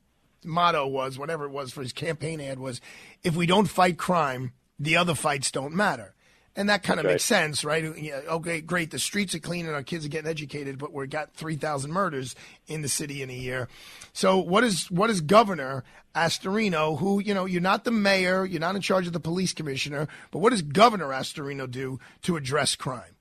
motto 0.45 0.87
was 0.87 1.19
whatever 1.19 1.45
it 1.45 1.51
was 1.51 1.73
for 1.73 1.83
his 1.83 1.93
campaign 1.93 2.41
ad 2.41 2.59
was, 2.59 2.81
"If 3.25 3.35
we 3.35 3.47
don't 3.47 3.67
fight 3.67 3.99
crime, 3.99 4.53
the 4.79 4.97
other 4.97 5.15
fights 5.15 5.51
don't 5.51 5.75
matter." 5.75 6.15
And 6.57 6.71
that 6.71 6.83
kind 6.83 6.99
of 6.99 7.05
makes 7.05 7.25
sense, 7.25 7.65
right? 7.65 7.97
Yeah, 7.99 8.21
okay, 8.29 8.63
great. 8.63 8.91
The 8.91 8.99
streets 8.99 9.35
are 9.35 9.39
clean 9.39 9.67
and 9.67 9.75
our 9.75 9.83
kids 9.83 10.07
are 10.07 10.09
getting 10.09 10.31
educated, 10.31 10.79
but 10.79 10.91
we've 10.91 11.11
got 11.11 11.35
3,000 11.35 11.93
murders 11.93 12.35
in 12.67 12.81
the 12.81 12.89
city 12.89 13.23
in 13.23 13.29
a 13.29 13.35
year. 13.35 13.69
So 14.15 14.39
what 14.39 14.65
is 14.65 14.91
what 14.91 15.11
is 15.11 15.21
Governor 15.21 15.85
Astorino, 16.15 16.99
who, 16.99 17.21
you 17.21 17.35
know, 17.35 17.45
you're 17.45 17.61
not 17.61 17.85
the 17.85 17.91
mayor, 17.91 18.47
you're 18.47 18.61
not 18.61 18.75
in 18.75 18.81
charge 18.81 19.07
of 19.07 19.13
the 19.13 19.21
police 19.21 19.53
commissioner, 19.53 20.09
but 20.31 20.39
what 20.39 20.51
does 20.51 20.63
Governor 20.63 21.09
Astorino 21.09 21.71
do 21.71 22.01
to 22.23 22.37
address 22.37 22.75
crime? 22.75 23.17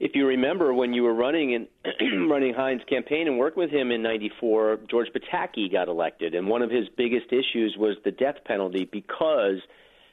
If 0.00 0.12
you 0.14 0.26
remember 0.26 0.72
when 0.72 0.94
you 0.94 1.02
were 1.02 1.14
running 1.14 1.54
and 1.54 1.68
running 2.30 2.54
Hynes' 2.54 2.82
campaign 2.88 3.28
and 3.28 3.38
worked 3.38 3.56
with 3.56 3.70
him 3.70 3.90
in 3.90 4.02
'94, 4.02 4.80
George 4.90 5.08
Pataki 5.14 5.70
got 5.70 5.88
elected, 5.88 6.34
and 6.34 6.48
one 6.48 6.62
of 6.62 6.70
his 6.70 6.88
biggest 6.96 7.26
issues 7.26 7.76
was 7.78 7.96
the 8.04 8.10
death 8.10 8.36
penalty 8.44 8.88
because 8.90 9.60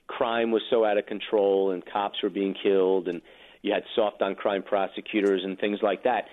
crime 0.08 0.52
was 0.52 0.62
so 0.70 0.84
out 0.86 0.98
of 0.98 1.06
control 1.06 1.72
and 1.72 1.84
cops 1.86 2.22
were 2.22 2.30
being 2.30 2.54
killed 2.62 3.08
and 3.08 3.22
you 3.62 3.74
had 3.74 3.84
soft 3.96 4.22
on 4.22 4.36
crime 4.36 4.64
prosecutors 4.64 5.42
and 5.44 5.58
things 5.60 5.80
like 5.82 6.04
that. 6.04 6.26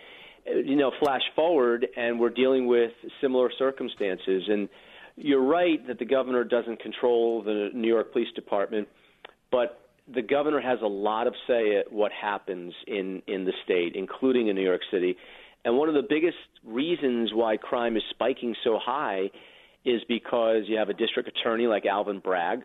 you 0.46 0.76
know, 0.76 0.90
flash 0.98 1.22
forward, 1.34 1.86
and 1.96 2.18
we're 2.18 2.30
dealing 2.30 2.66
with 2.66 2.92
similar 3.20 3.50
circumstances. 3.58 4.44
And 4.48 4.68
you're 5.16 5.42
right 5.44 5.84
that 5.86 5.98
the 5.98 6.04
governor 6.04 6.44
doesn't 6.44 6.80
control 6.80 7.42
the 7.42 7.70
New 7.74 7.88
York 7.88 8.12
Police 8.12 8.32
Department, 8.34 8.88
but 9.50 9.80
the 10.12 10.22
governor 10.22 10.60
has 10.60 10.78
a 10.82 10.86
lot 10.86 11.26
of 11.26 11.34
say 11.46 11.76
at 11.76 11.92
what 11.92 12.12
happens 12.12 12.72
in 12.86 13.22
in 13.26 13.44
the 13.44 13.52
state, 13.64 13.94
including 13.94 14.48
in 14.48 14.56
New 14.56 14.62
York 14.62 14.82
City. 14.90 15.16
And 15.64 15.76
one 15.76 15.88
of 15.88 15.94
the 15.94 16.06
biggest 16.08 16.36
reasons 16.64 17.30
why 17.34 17.56
crime 17.56 17.96
is 17.96 18.02
spiking 18.10 18.54
so 18.64 18.78
high 18.82 19.30
is 19.84 20.00
because 20.08 20.62
you 20.66 20.78
have 20.78 20.88
a 20.88 20.94
district 20.94 21.28
attorney 21.28 21.66
like 21.66 21.84
Alvin 21.84 22.20
Bragg, 22.20 22.62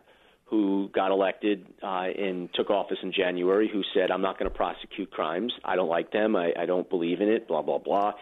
who 0.54 0.88
got 0.94 1.10
elected 1.10 1.66
uh, 1.82 2.06
and 2.16 2.48
took 2.54 2.70
office 2.70 2.98
in 3.02 3.12
January, 3.12 3.68
who 3.72 3.82
said, 3.92 4.12
I'm 4.12 4.22
not 4.22 4.38
going 4.38 4.48
to 4.48 4.56
prosecute 4.56 5.10
crimes. 5.10 5.52
I 5.64 5.74
don't 5.74 5.88
like 5.88 6.12
them. 6.12 6.36
I, 6.36 6.52
I 6.56 6.64
don't 6.66 6.88
believe 6.88 7.20
in 7.20 7.28
it, 7.28 7.48
blah, 7.48 7.62
blah, 7.62 7.78
blah. 7.78 8.12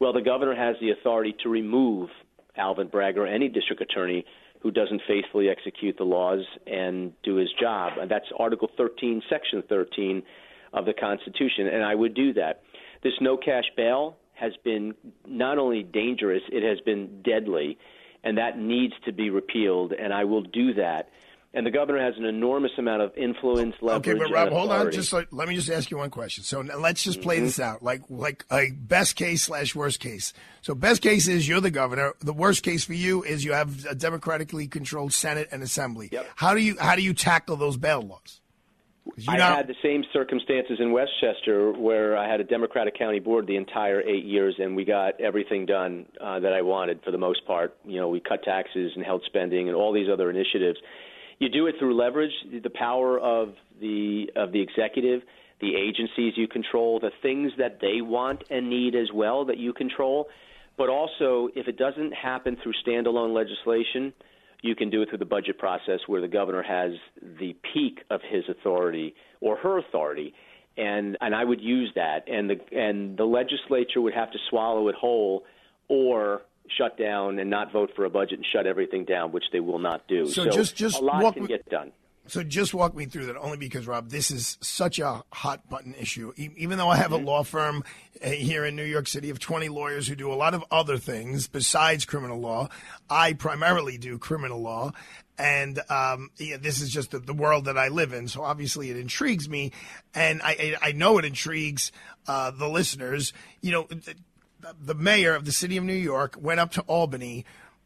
Well, 0.00 0.14
the 0.14 0.22
governor 0.22 0.54
has 0.54 0.76
the 0.80 0.90
authority 0.92 1.34
to 1.42 1.50
remove 1.50 2.08
Alvin 2.56 2.88
Bragg 2.88 3.18
or 3.18 3.26
any 3.26 3.48
district 3.48 3.82
attorney 3.82 4.24
who 4.60 4.70
doesn't 4.70 5.02
faithfully 5.06 5.50
execute 5.50 5.98
the 5.98 6.04
laws 6.04 6.40
and 6.66 7.12
do 7.22 7.36
his 7.36 7.50
job. 7.60 7.98
And 8.00 8.10
that's 8.10 8.24
Article 8.38 8.70
13, 8.78 9.22
Section 9.28 9.62
13 9.68 10.22
of 10.72 10.86
the 10.86 10.94
Constitution. 10.94 11.66
And 11.66 11.84
I 11.84 11.94
would 11.94 12.14
do 12.14 12.32
that. 12.32 12.62
This 13.02 13.12
no 13.20 13.36
cash 13.36 13.64
bail 13.76 14.16
has 14.32 14.52
been 14.64 14.94
not 15.28 15.58
only 15.58 15.82
dangerous, 15.82 16.42
it 16.50 16.66
has 16.66 16.80
been 16.80 17.20
deadly. 17.22 17.76
And 18.22 18.38
that 18.38 18.58
needs 18.58 18.94
to 19.04 19.12
be 19.12 19.28
repealed. 19.28 19.92
And 19.92 20.14
I 20.14 20.24
will 20.24 20.42
do 20.42 20.72
that 20.74 21.10
and 21.54 21.64
the 21.64 21.70
governor 21.70 22.04
has 22.04 22.14
an 22.18 22.24
enormous 22.24 22.72
amount 22.76 23.00
of 23.00 23.16
influence, 23.16 23.76
leverage. 23.80 24.08
Okay, 24.08 24.18
but 24.18 24.30
Rob, 24.30 24.50
hold 24.50 24.70
on. 24.70 24.90
Just 24.90 25.12
like, 25.12 25.28
let 25.30 25.48
me 25.48 25.54
just 25.54 25.70
ask 25.70 25.90
you 25.90 25.96
one 25.96 26.10
question. 26.10 26.42
So 26.42 26.60
let's 26.60 27.02
just 27.02 27.22
play 27.22 27.36
mm-hmm. 27.36 27.46
this 27.46 27.60
out, 27.60 27.82
like 27.82 28.02
like 28.10 28.44
a 28.50 28.72
best 28.72 29.14
case 29.16 29.44
slash 29.44 29.74
worst 29.74 30.00
case. 30.00 30.32
So 30.62 30.74
best 30.74 31.00
case 31.00 31.28
is 31.28 31.48
you're 31.48 31.60
the 31.60 31.70
governor. 31.70 32.14
The 32.20 32.32
worst 32.32 32.64
case 32.64 32.84
for 32.84 32.94
you 32.94 33.22
is 33.22 33.44
you 33.44 33.52
have 33.52 33.86
a 33.86 33.94
democratically 33.94 34.66
controlled 34.66 35.12
Senate 35.12 35.48
and 35.52 35.62
Assembly. 35.62 36.08
Yep. 36.12 36.26
How 36.36 36.54
do 36.54 36.60
you 36.60 36.76
how 36.78 36.96
do 36.96 37.02
you 37.02 37.14
tackle 37.14 37.56
those 37.56 37.76
bail 37.76 38.02
laws? 38.02 38.40
I 39.28 39.36
not... 39.36 39.56
had 39.56 39.66
the 39.68 39.76
same 39.82 40.02
circumstances 40.12 40.78
in 40.80 40.90
Westchester 40.90 41.72
where 41.72 42.16
I 42.16 42.28
had 42.28 42.40
a 42.40 42.44
Democratic 42.44 42.98
county 42.98 43.20
board 43.20 43.46
the 43.46 43.56
entire 43.56 44.00
eight 44.00 44.24
years, 44.24 44.56
and 44.58 44.74
we 44.74 44.84
got 44.84 45.20
everything 45.20 45.66
done 45.66 46.06
uh, 46.20 46.40
that 46.40 46.52
I 46.52 46.62
wanted 46.62 47.02
for 47.04 47.10
the 47.10 47.18
most 47.18 47.46
part. 47.46 47.76
You 47.84 48.00
know, 48.00 48.08
we 48.08 48.20
cut 48.20 48.42
taxes 48.42 48.92
and 48.96 49.04
held 49.04 49.22
spending 49.26 49.68
and 49.68 49.76
all 49.76 49.92
these 49.92 50.08
other 50.10 50.30
initiatives. 50.30 50.78
You 51.38 51.48
do 51.48 51.66
it 51.66 51.76
through 51.78 51.96
leverage, 51.96 52.32
the 52.62 52.70
power 52.70 53.18
of 53.18 53.54
the 53.80 54.30
of 54.36 54.52
the 54.52 54.60
executive, 54.60 55.22
the 55.60 55.74
agencies 55.76 56.34
you 56.36 56.48
control, 56.48 57.00
the 57.00 57.10
things 57.22 57.52
that 57.58 57.78
they 57.80 58.00
want 58.00 58.44
and 58.50 58.68
need 58.68 58.94
as 58.94 59.08
well 59.12 59.44
that 59.46 59.58
you 59.58 59.72
control. 59.72 60.28
But 60.76 60.88
also, 60.88 61.48
if 61.54 61.68
it 61.68 61.76
doesn't 61.76 62.12
happen 62.12 62.56
through 62.62 62.72
standalone 62.86 63.32
legislation, 63.34 64.12
you 64.62 64.74
can 64.74 64.90
do 64.90 65.02
it 65.02 65.08
through 65.08 65.18
the 65.18 65.24
budget 65.24 65.58
process 65.58 66.00
where 66.06 66.20
the 66.20 66.28
governor 66.28 66.62
has 66.62 66.92
the 67.38 67.54
peak 67.72 68.00
of 68.10 68.20
his 68.28 68.44
authority 68.48 69.14
or 69.40 69.56
her 69.56 69.78
authority. 69.78 70.34
And 70.76 71.16
and 71.20 71.34
I 71.34 71.44
would 71.44 71.60
use 71.60 71.92
that 71.94 72.28
and 72.28 72.50
the 72.50 72.76
and 72.76 73.16
the 73.16 73.24
legislature 73.24 74.00
would 74.00 74.14
have 74.14 74.32
to 74.32 74.38
swallow 74.50 74.88
it 74.88 74.94
whole 74.94 75.44
or 75.88 76.42
shut 76.76 76.98
down 76.98 77.38
and 77.38 77.50
not 77.50 77.72
vote 77.72 77.90
for 77.94 78.04
a 78.04 78.10
budget 78.10 78.38
and 78.38 78.46
shut 78.52 78.66
everything 78.66 79.04
down, 79.04 79.32
which 79.32 79.44
they 79.52 79.60
will 79.60 79.78
not 79.78 80.06
do. 80.08 80.26
So, 80.26 80.44
so 80.44 80.50
just 80.50 80.76
just 80.76 81.00
a 81.00 81.04
lot 81.04 81.22
walk 81.22 81.34
can 81.34 81.44
me, 81.44 81.48
get 81.48 81.68
done. 81.68 81.92
So 82.26 82.42
just 82.42 82.72
walk 82.72 82.96
me 82.96 83.04
through 83.04 83.26
that, 83.26 83.36
only 83.36 83.58
because 83.58 83.86
Rob, 83.86 84.08
this 84.08 84.30
is 84.30 84.56
such 84.62 84.98
a 84.98 85.22
hot 85.30 85.68
button 85.68 85.94
issue. 85.94 86.32
Even 86.36 86.78
though 86.78 86.88
I 86.88 86.96
have 86.96 87.10
mm-hmm. 87.10 87.26
a 87.26 87.30
law 87.30 87.42
firm 87.42 87.84
eh, 88.22 88.32
here 88.34 88.64
in 88.64 88.76
New 88.76 88.84
York 88.84 89.08
City 89.08 89.28
of 89.28 89.38
20 89.38 89.68
lawyers 89.68 90.08
who 90.08 90.14
do 90.14 90.32
a 90.32 90.34
lot 90.34 90.54
of 90.54 90.64
other 90.70 90.96
things 90.96 91.48
besides 91.48 92.06
criminal 92.06 92.40
law, 92.40 92.70
I 93.10 93.34
primarily 93.34 93.98
do 93.98 94.16
criminal 94.16 94.62
law. 94.62 94.92
And 95.36 95.78
um, 95.90 96.30
yeah, 96.38 96.56
this 96.56 96.80
is 96.80 96.90
just 96.90 97.10
the, 97.10 97.18
the, 97.18 97.34
world 97.34 97.66
that 97.66 97.76
I 97.76 97.88
live 97.88 98.12
in. 98.12 98.28
So 98.28 98.42
obviously 98.42 98.90
it 98.90 98.96
intrigues 98.96 99.48
me. 99.48 99.72
And 100.14 100.40
I, 100.42 100.76
I 100.80 100.92
know 100.92 101.18
it 101.18 101.24
intrigues 101.24 101.92
uh, 102.26 102.52
the 102.52 102.68
listeners. 102.68 103.32
You 103.60 103.72
know, 103.72 103.88
the 104.80 104.94
mayor 104.94 105.34
of 105.34 105.44
the 105.44 105.52
city 105.52 105.76
of 105.76 105.84
New 105.84 105.92
York 105.92 106.36
went 106.38 106.60
up 106.60 106.72
to 106.72 106.82
Albany 106.82 107.44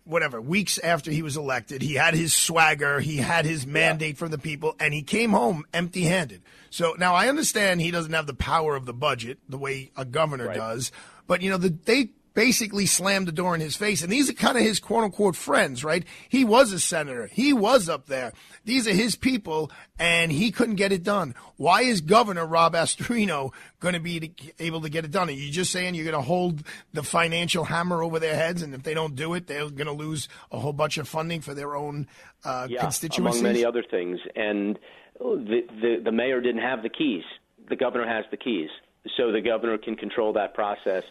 whatever 0.08 0.40
weeks 0.40 0.78
after 0.78 1.10
he 1.10 1.20
was 1.20 1.36
elected 1.36 1.82
he 1.82 1.94
had 1.94 2.14
his 2.14 2.34
swagger 2.34 2.98
he 2.98 3.18
had 3.18 3.44
his 3.44 3.66
mandate 3.66 4.14
yeah. 4.14 4.18
from 4.18 4.30
the 4.30 4.38
people 4.38 4.74
and 4.80 4.94
he 4.94 5.02
came 5.02 5.32
home 5.32 5.66
empty 5.74 6.04
handed 6.04 6.40
so 6.70 6.94
now 6.98 7.14
i 7.14 7.28
understand 7.28 7.78
he 7.78 7.90
doesn't 7.90 8.14
have 8.14 8.26
the 8.26 8.32
power 8.32 8.74
of 8.74 8.86
the 8.86 8.94
budget 8.94 9.38
the 9.50 9.58
way 9.58 9.90
a 9.98 10.06
governor 10.06 10.46
right. 10.46 10.56
does 10.56 10.90
but 11.26 11.42
you 11.42 11.50
know 11.50 11.58
the, 11.58 11.68
they 11.84 12.08
basically 12.38 12.86
slammed 12.86 13.26
the 13.26 13.32
door 13.32 13.56
in 13.56 13.60
his 13.60 13.74
face. 13.74 14.00
And 14.00 14.12
these 14.12 14.30
are 14.30 14.32
kind 14.32 14.56
of 14.56 14.62
his 14.62 14.78
quote 14.78 15.02
unquote 15.02 15.34
friends, 15.34 15.82
right? 15.82 16.04
He 16.28 16.44
was 16.44 16.70
a 16.70 16.78
senator. 16.78 17.26
He 17.26 17.52
was 17.52 17.88
up 17.88 18.06
there. 18.06 18.32
These 18.64 18.86
are 18.86 18.92
his 18.92 19.16
people, 19.16 19.72
and 19.98 20.30
he 20.30 20.52
couldn't 20.52 20.76
get 20.76 20.92
it 20.92 21.02
done. 21.02 21.34
Why 21.56 21.82
is 21.82 22.00
Governor 22.00 22.46
Rob 22.46 22.74
Astorino 22.74 23.50
going 23.80 23.94
to 23.94 24.00
be 24.00 24.36
able 24.60 24.82
to 24.82 24.88
get 24.88 25.04
it 25.04 25.10
done? 25.10 25.28
Are 25.28 25.32
you 25.32 25.50
just 25.50 25.72
saying 25.72 25.96
you're 25.96 26.04
going 26.04 26.14
to 26.14 26.22
hold 26.22 26.62
the 26.92 27.02
financial 27.02 27.64
hammer 27.64 28.04
over 28.04 28.20
their 28.20 28.36
heads, 28.36 28.62
and 28.62 28.72
if 28.72 28.84
they 28.84 28.94
don't 28.94 29.16
do 29.16 29.34
it, 29.34 29.48
they're 29.48 29.68
going 29.68 29.86
to 29.86 29.92
lose 29.92 30.28
a 30.52 30.60
whole 30.60 30.72
bunch 30.72 30.96
of 30.96 31.08
funding 31.08 31.40
for 31.40 31.54
their 31.54 31.74
own 31.74 32.06
uh, 32.44 32.68
yeah, 32.70 32.80
constituencies? 32.80 33.40
among 33.40 33.52
many 33.52 33.64
other 33.64 33.82
things. 33.82 34.20
And 34.36 34.78
the, 35.18 35.62
the 35.80 36.02
the 36.04 36.12
mayor 36.12 36.40
didn't 36.40 36.62
have 36.62 36.84
the 36.84 36.88
keys. 36.88 37.24
The 37.68 37.74
governor 37.74 38.06
has 38.06 38.26
the 38.30 38.36
keys, 38.36 38.70
so 39.16 39.32
the 39.32 39.40
governor 39.40 39.76
can 39.76 39.96
control 39.96 40.32
that 40.34 40.54
process 40.54 41.02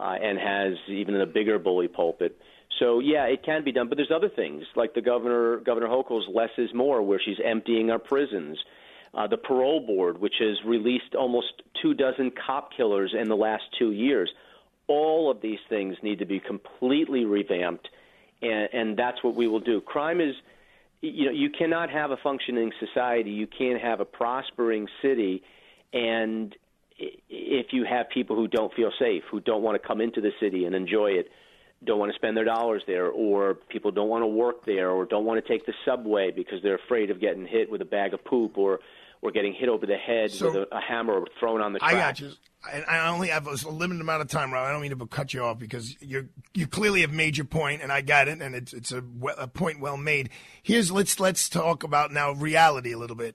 uh, 0.00 0.14
and 0.20 0.38
has 0.38 0.78
even 0.88 1.20
a 1.20 1.26
bigger 1.26 1.58
bully 1.58 1.88
pulpit. 1.88 2.40
So 2.78 3.00
yeah, 3.00 3.24
it 3.24 3.44
can 3.44 3.62
be 3.62 3.72
done, 3.72 3.88
but 3.88 3.96
there's 3.96 4.10
other 4.14 4.30
things 4.30 4.64
like 4.74 4.94
the 4.94 5.02
governor, 5.02 5.58
Governor 5.58 5.88
Hochul's 5.88 6.26
"Less 6.32 6.50
is 6.56 6.70
More," 6.72 7.02
where 7.02 7.20
she's 7.22 7.38
emptying 7.44 7.90
our 7.90 7.98
prisons. 7.98 8.58
Uh, 9.12 9.26
the 9.26 9.36
parole 9.36 9.80
board, 9.80 10.18
which 10.18 10.34
has 10.38 10.56
released 10.64 11.16
almost 11.18 11.62
two 11.82 11.94
dozen 11.94 12.30
cop 12.46 12.70
killers 12.76 13.12
in 13.18 13.28
the 13.28 13.36
last 13.36 13.64
two 13.78 13.90
years. 13.90 14.30
All 14.86 15.30
of 15.30 15.40
these 15.42 15.58
things 15.68 15.96
need 16.02 16.20
to 16.20 16.26
be 16.26 16.40
completely 16.40 17.24
revamped, 17.24 17.88
and, 18.40 18.68
and 18.72 18.96
that's 18.96 19.22
what 19.22 19.34
we 19.34 19.48
will 19.48 19.60
do. 19.60 19.80
Crime 19.80 20.20
is, 20.20 20.34
you 21.00 21.26
know, 21.26 21.32
you 21.32 21.50
cannot 21.50 21.90
have 21.90 22.12
a 22.12 22.16
functioning 22.22 22.70
society, 22.78 23.30
you 23.30 23.48
can't 23.48 23.82
have 23.82 23.98
a 24.00 24.04
prospering 24.04 24.86
city, 25.02 25.42
and 25.92 26.54
if 27.50 27.72
you 27.72 27.84
have 27.84 28.08
people 28.08 28.36
who 28.36 28.46
don't 28.46 28.72
feel 28.74 28.92
safe, 28.98 29.24
who 29.30 29.40
don't 29.40 29.62
want 29.62 29.80
to 29.80 29.86
come 29.86 30.00
into 30.00 30.20
the 30.20 30.30
city 30.40 30.64
and 30.64 30.74
enjoy 30.74 31.08
it, 31.08 31.28
don't 31.82 31.98
want 31.98 32.12
to 32.12 32.16
spend 32.16 32.36
their 32.36 32.44
dollars 32.44 32.82
there, 32.86 33.08
or 33.08 33.54
people 33.54 33.90
don't 33.90 34.08
want 34.08 34.22
to 34.22 34.26
work 34.26 34.64
there, 34.64 34.90
or 34.90 35.04
don't 35.04 35.24
want 35.24 35.44
to 35.44 35.48
take 35.48 35.66
the 35.66 35.72
subway 35.84 36.30
because 36.30 36.62
they're 36.62 36.76
afraid 36.76 37.10
of 37.10 37.20
getting 37.20 37.46
hit 37.46 37.70
with 37.70 37.80
a 37.82 37.86
bag 37.86 38.14
of 38.14 38.24
poop, 38.24 38.56
or 38.56 38.80
or 39.22 39.30
getting 39.30 39.52
hit 39.52 39.68
over 39.68 39.84
the 39.84 39.96
head 39.96 40.30
so, 40.30 40.46
with 40.46 40.56
a, 40.56 40.76
a 40.76 40.80
hammer 40.80 41.12
or 41.12 41.26
thrown 41.38 41.60
on 41.60 41.72
the 41.72 41.78
track. 41.78 41.92
I 41.92 41.96
got 41.96 42.20
you. 42.20 42.30
I 42.62 43.08
only 43.08 43.28
have 43.28 43.46
a 43.46 43.70
limited 43.70 44.02
amount 44.02 44.20
of 44.20 44.28
time, 44.28 44.52
Rob. 44.52 44.66
I 44.66 44.72
don't 44.72 44.82
mean 44.82 44.96
to 44.96 45.06
cut 45.06 45.32
you 45.32 45.42
off 45.42 45.58
because 45.58 45.96
you 46.02 46.28
you 46.52 46.66
clearly 46.66 47.00
have 47.00 47.12
made 47.12 47.38
your 47.38 47.46
point, 47.46 47.82
and 47.82 47.90
I 47.90 48.02
got 48.02 48.28
it, 48.28 48.42
and 48.42 48.54
it's 48.54 48.74
it's 48.74 48.92
a, 48.92 49.02
a 49.38 49.48
point 49.48 49.80
well 49.80 49.96
made. 49.96 50.28
Here's 50.62 50.92
let's 50.92 51.18
let's 51.18 51.48
talk 51.48 51.82
about 51.82 52.12
now 52.12 52.32
reality 52.32 52.92
a 52.92 52.98
little 52.98 53.16
bit 53.16 53.34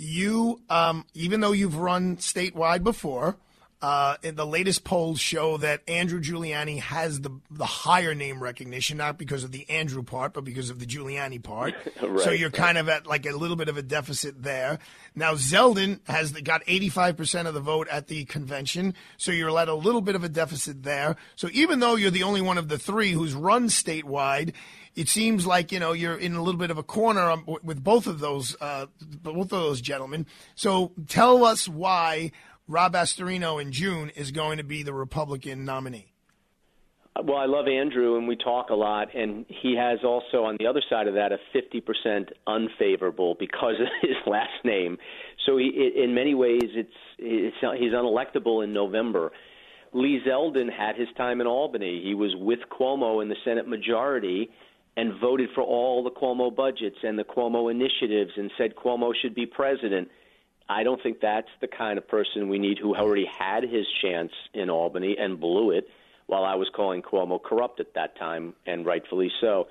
you, 0.00 0.60
um, 0.70 1.04
even 1.14 1.40
though 1.40 1.52
you've 1.52 1.76
run 1.76 2.16
statewide 2.16 2.82
before, 2.82 3.36
uh, 3.82 4.16
the 4.22 4.46
latest 4.46 4.84
polls 4.84 5.18
show 5.18 5.56
that 5.56 5.80
Andrew 5.88 6.20
Giuliani 6.20 6.80
has 6.80 7.20
the 7.20 7.30
the 7.50 7.64
higher 7.64 8.14
name 8.14 8.42
recognition, 8.42 8.98
not 8.98 9.16
because 9.16 9.42
of 9.42 9.52
the 9.52 9.68
Andrew 9.70 10.02
part, 10.02 10.34
but 10.34 10.44
because 10.44 10.68
of 10.68 10.78
the 10.78 10.86
Giuliani 10.86 11.42
part. 11.42 11.74
right, 12.02 12.20
so 12.20 12.30
you're 12.30 12.50
kind 12.50 12.76
of 12.76 12.90
at 12.90 13.06
like 13.06 13.24
a 13.24 13.32
little 13.32 13.56
bit 13.56 13.70
of 13.70 13.78
a 13.78 13.82
deficit 13.82 14.42
there. 14.42 14.78
Now 15.14 15.32
Zeldin 15.34 16.00
has 16.08 16.32
the, 16.32 16.42
got 16.42 16.62
85 16.66 17.16
percent 17.16 17.48
of 17.48 17.54
the 17.54 17.60
vote 17.60 17.88
at 17.88 18.08
the 18.08 18.26
convention, 18.26 18.94
so 19.16 19.32
you're 19.32 19.58
at 19.58 19.68
a 19.68 19.74
little 19.74 20.02
bit 20.02 20.14
of 20.14 20.24
a 20.24 20.28
deficit 20.28 20.82
there. 20.82 21.16
So 21.36 21.48
even 21.52 21.80
though 21.80 21.96
you're 21.96 22.10
the 22.10 22.24
only 22.24 22.42
one 22.42 22.58
of 22.58 22.68
the 22.68 22.78
three 22.78 23.12
who's 23.12 23.32
run 23.32 23.68
statewide, 23.68 24.52
it 24.94 25.08
seems 25.08 25.46
like 25.46 25.72
you 25.72 25.80
know 25.80 25.92
you're 25.92 26.18
in 26.18 26.34
a 26.34 26.42
little 26.42 26.58
bit 26.58 26.70
of 26.70 26.76
a 26.76 26.82
corner 26.82 27.30
um, 27.30 27.44
with 27.62 27.82
both 27.82 28.06
of 28.06 28.18
those 28.18 28.56
uh, 28.60 28.86
both 29.22 29.44
of 29.44 29.48
those 29.48 29.80
gentlemen. 29.80 30.26
So 30.54 30.92
tell 31.08 31.44
us 31.44 31.66
why 31.66 32.32
Rob 32.70 32.92
Astorino 32.92 33.60
in 33.60 33.72
June 33.72 34.10
is 34.10 34.30
going 34.30 34.58
to 34.58 34.62
be 34.62 34.84
the 34.84 34.94
Republican 34.94 35.64
nominee. 35.64 36.12
Well, 37.20 37.36
I 37.36 37.46
love 37.46 37.66
Andrew, 37.66 38.16
and 38.16 38.28
we 38.28 38.36
talk 38.36 38.70
a 38.70 38.76
lot, 38.76 39.12
and 39.12 39.44
he 39.48 39.74
has 39.76 39.98
also 40.04 40.44
on 40.44 40.56
the 40.60 40.68
other 40.68 40.80
side 40.88 41.08
of 41.08 41.14
that 41.14 41.32
a 41.32 41.38
50% 41.52 42.28
unfavorable 42.46 43.34
because 43.40 43.74
of 43.80 43.88
his 44.00 44.16
last 44.26 44.64
name. 44.64 44.98
So 45.46 45.56
he, 45.56 45.90
in 45.96 46.14
many 46.14 46.36
ways, 46.36 46.62
it's, 46.62 46.94
it's 47.18 47.56
he's 47.60 47.92
unelectable 47.92 48.62
in 48.62 48.72
November. 48.72 49.32
Lee 49.92 50.20
Zeldin 50.24 50.70
had 50.72 50.94
his 50.94 51.08
time 51.16 51.40
in 51.40 51.48
Albany. 51.48 52.00
He 52.04 52.14
was 52.14 52.36
with 52.36 52.60
Cuomo 52.70 53.20
in 53.20 53.28
the 53.28 53.36
Senate 53.44 53.66
majority 53.66 54.48
and 54.96 55.20
voted 55.20 55.48
for 55.56 55.62
all 55.62 56.04
the 56.04 56.10
Cuomo 56.10 56.54
budgets 56.54 56.98
and 57.02 57.18
the 57.18 57.24
Cuomo 57.24 57.68
initiatives 57.68 58.30
and 58.36 58.48
said 58.56 58.76
Cuomo 58.76 59.10
should 59.20 59.34
be 59.34 59.44
president. 59.44 60.08
I 60.70 60.84
don't 60.84 61.02
think 61.02 61.20
that's 61.20 61.48
the 61.60 61.66
kind 61.66 61.98
of 61.98 62.06
person 62.06 62.48
we 62.48 62.60
need 62.60 62.78
who 62.78 62.94
already 62.94 63.26
had 63.26 63.64
his 63.64 63.86
chance 64.00 64.30
in 64.54 64.70
Albany 64.70 65.16
and 65.18 65.40
blew 65.40 65.72
it 65.72 65.88
while 66.26 66.44
I 66.44 66.54
was 66.54 66.68
calling 66.72 67.02
Cuomo 67.02 67.42
corrupt 67.42 67.80
at 67.80 67.94
that 67.94 68.16
time, 68.16 68.54
and 68.64 68.86
rightfully 68.86 69.32
so. 69.40 69.66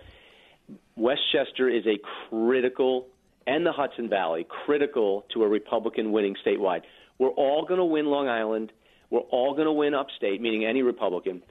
Westchester 0.98 1.70
is 1.70 1.86
a 1.88 1.98
critical, 2.30 3.08
and 3.48 3.66
the 3.66 3.72
Hudson 3.72 4.10
Valley, 4.10 4.46
critical 4.66 5.26
to 5.34 5.44
a 5.44 5.48
Republican 5.48 6.12
winning 6.12 6.36
statewide. 6.46 6.82
We're 7.18 7.30
all 7.30 7.66
going 7.66 7.80
to 7.80 7.86
win 7.86 8.08
Long 8.08 8.28
Island. 8.28 8.74
We're 9.10 9.22
all 9.22 9.54
going 9.54 9.68
to 9.68 9.72
win 9.72 9.94
upstate, 9.94 10.42
meaning 10.42 10.66
any 10.66 10.82
Republican. 10.82 11.42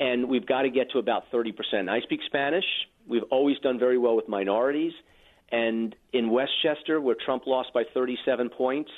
And 0.00 0.28
we've 0.28 0.46
got 0.46 0.62
to 0.62 0.68
get 0.68 0.90
to 0.90 0.98
about 0.98 1.30
30%. 1.30 1.88
I 1.88 2.00
speak 2.00 2.20
Spanish. 2.26 2.64
We've 3.06 3.22
always 3.30 3.56
done 3.60 3.78
very 3.78 3.98
well 3.98 4.16
with 4.16 4.28
minorities. 4.28 4.92
And 5.50 5.94
in 6.12 6.30
Westchester, 6.30 7.00
where 7.00 7.16
Trump 7.24 7.46
lost 7.46 7.72
by 7.72 7.84
37 7.94 8.50
points, 8.50 8.90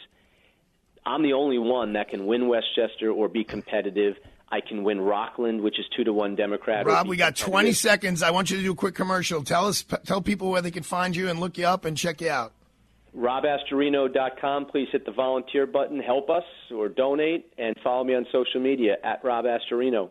I'm 1.05 1.22
the 1.22 1.34
only 1.34 1.59
one 1.59 1.94
that 1.94 2.09
can 2.09 2.26
win 2.26 2.49
Westchester 2.49 3.11
or 3.11 3.28
be 3.28 3.44
competitive. 3.44 4.16
I 4.51 4.61
can 4.61 4.82
win 4.82 5.01
Rockland, 5.01 5.61
which 5.61 5.78
is 5.78 5.84
two 5.94 6.05
to 6.05 6.12
one 6.12 6.36
Democrat. 6.36 6.86
Rob, 6.86 7.07
we 7.07 7.16
got 7.16 7.36
20 7.36 7.72
seconds. 7.72 8.22
I 8.22 8.30
want 8.30 8.51
you 8.51 8.57
to 8.57 8.62
do 8.62 8.72
a 8.72 8.74
quick 8.74 8.94
commercial. 8.94 9.42
Tell 9.44 9.66
us, 9.66 9.84
tell 10.07 10.22
people 10.22 10.51
where 10.51 10.62
they 10.62 10.70
can 10.70 10.82
find 10.82 11.14
you 11.14 11.28
and 11.28 11.38
look 11.38 11.59
you 11.59 11.66
up 11.66 11.84
and 11.84 11.96
check 11.96 12.20
you 12.20 12.30
out. 12.30 12.53
RobAstorino.com. 13.16 14.66
Please 14.66 14.88
hit 14.90 15.05
the 15.05 15.12
volunteer 15.12 15.66
button, 15.66 16.01
help 16.01 16.30
us, 16.30 16.44
or 16.74 16.88
donate, 16.88 17.53
and 17.59 17.76
follow 17.82 18.05
me 18.05 18.14
on 18.14 18.26
social 18.32 18.61
media 18.61 18.96
at 19.03 19.22
Rob 19.24 19.44
Astorino. 19.44 20.11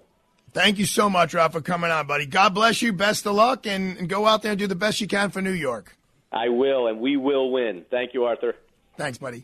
Thank 0.54 0.78
you 0.80 0.86
so 0.86 1.10
much, 1.10 1.34
Rob, 1.34 1.52
for 1.52 1.62
coming 1.62 1.92
on, 1.92 2.08
buddy. 2.08 2.26
God 2.26 2.54
bless 2.54 2.82
you. 2.82 2.94
Best 2.94 3.26
of 3.28 3.36
luck, 3.36 3.68
and, 3.68 3.98
and 3.98 4.10
go 4.10 4.26
out 4.26 4.42
there 4.42 4.52
and 4.52 4.60
do 4.60 4.68
the 4.68 4.76
best 4.76 5.02
you 5.02 5.08
can 5.08 5.30
for 5.30 5.42
New 5.42 5.52
York. 5.52 5.97
I 6.38 6.50
will, 6.50 6.88
and 6.88 7.00
we 7.00 7.18
will 7.18 7.52
win. 7.52 7.86
Thank 7.90 8.14
you, 8.14 8.26
Arthur. 8.26 8.54
Thanks, 8.96 9.18
buddy. 9.18 9.44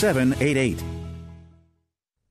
2788. 0.01 1.00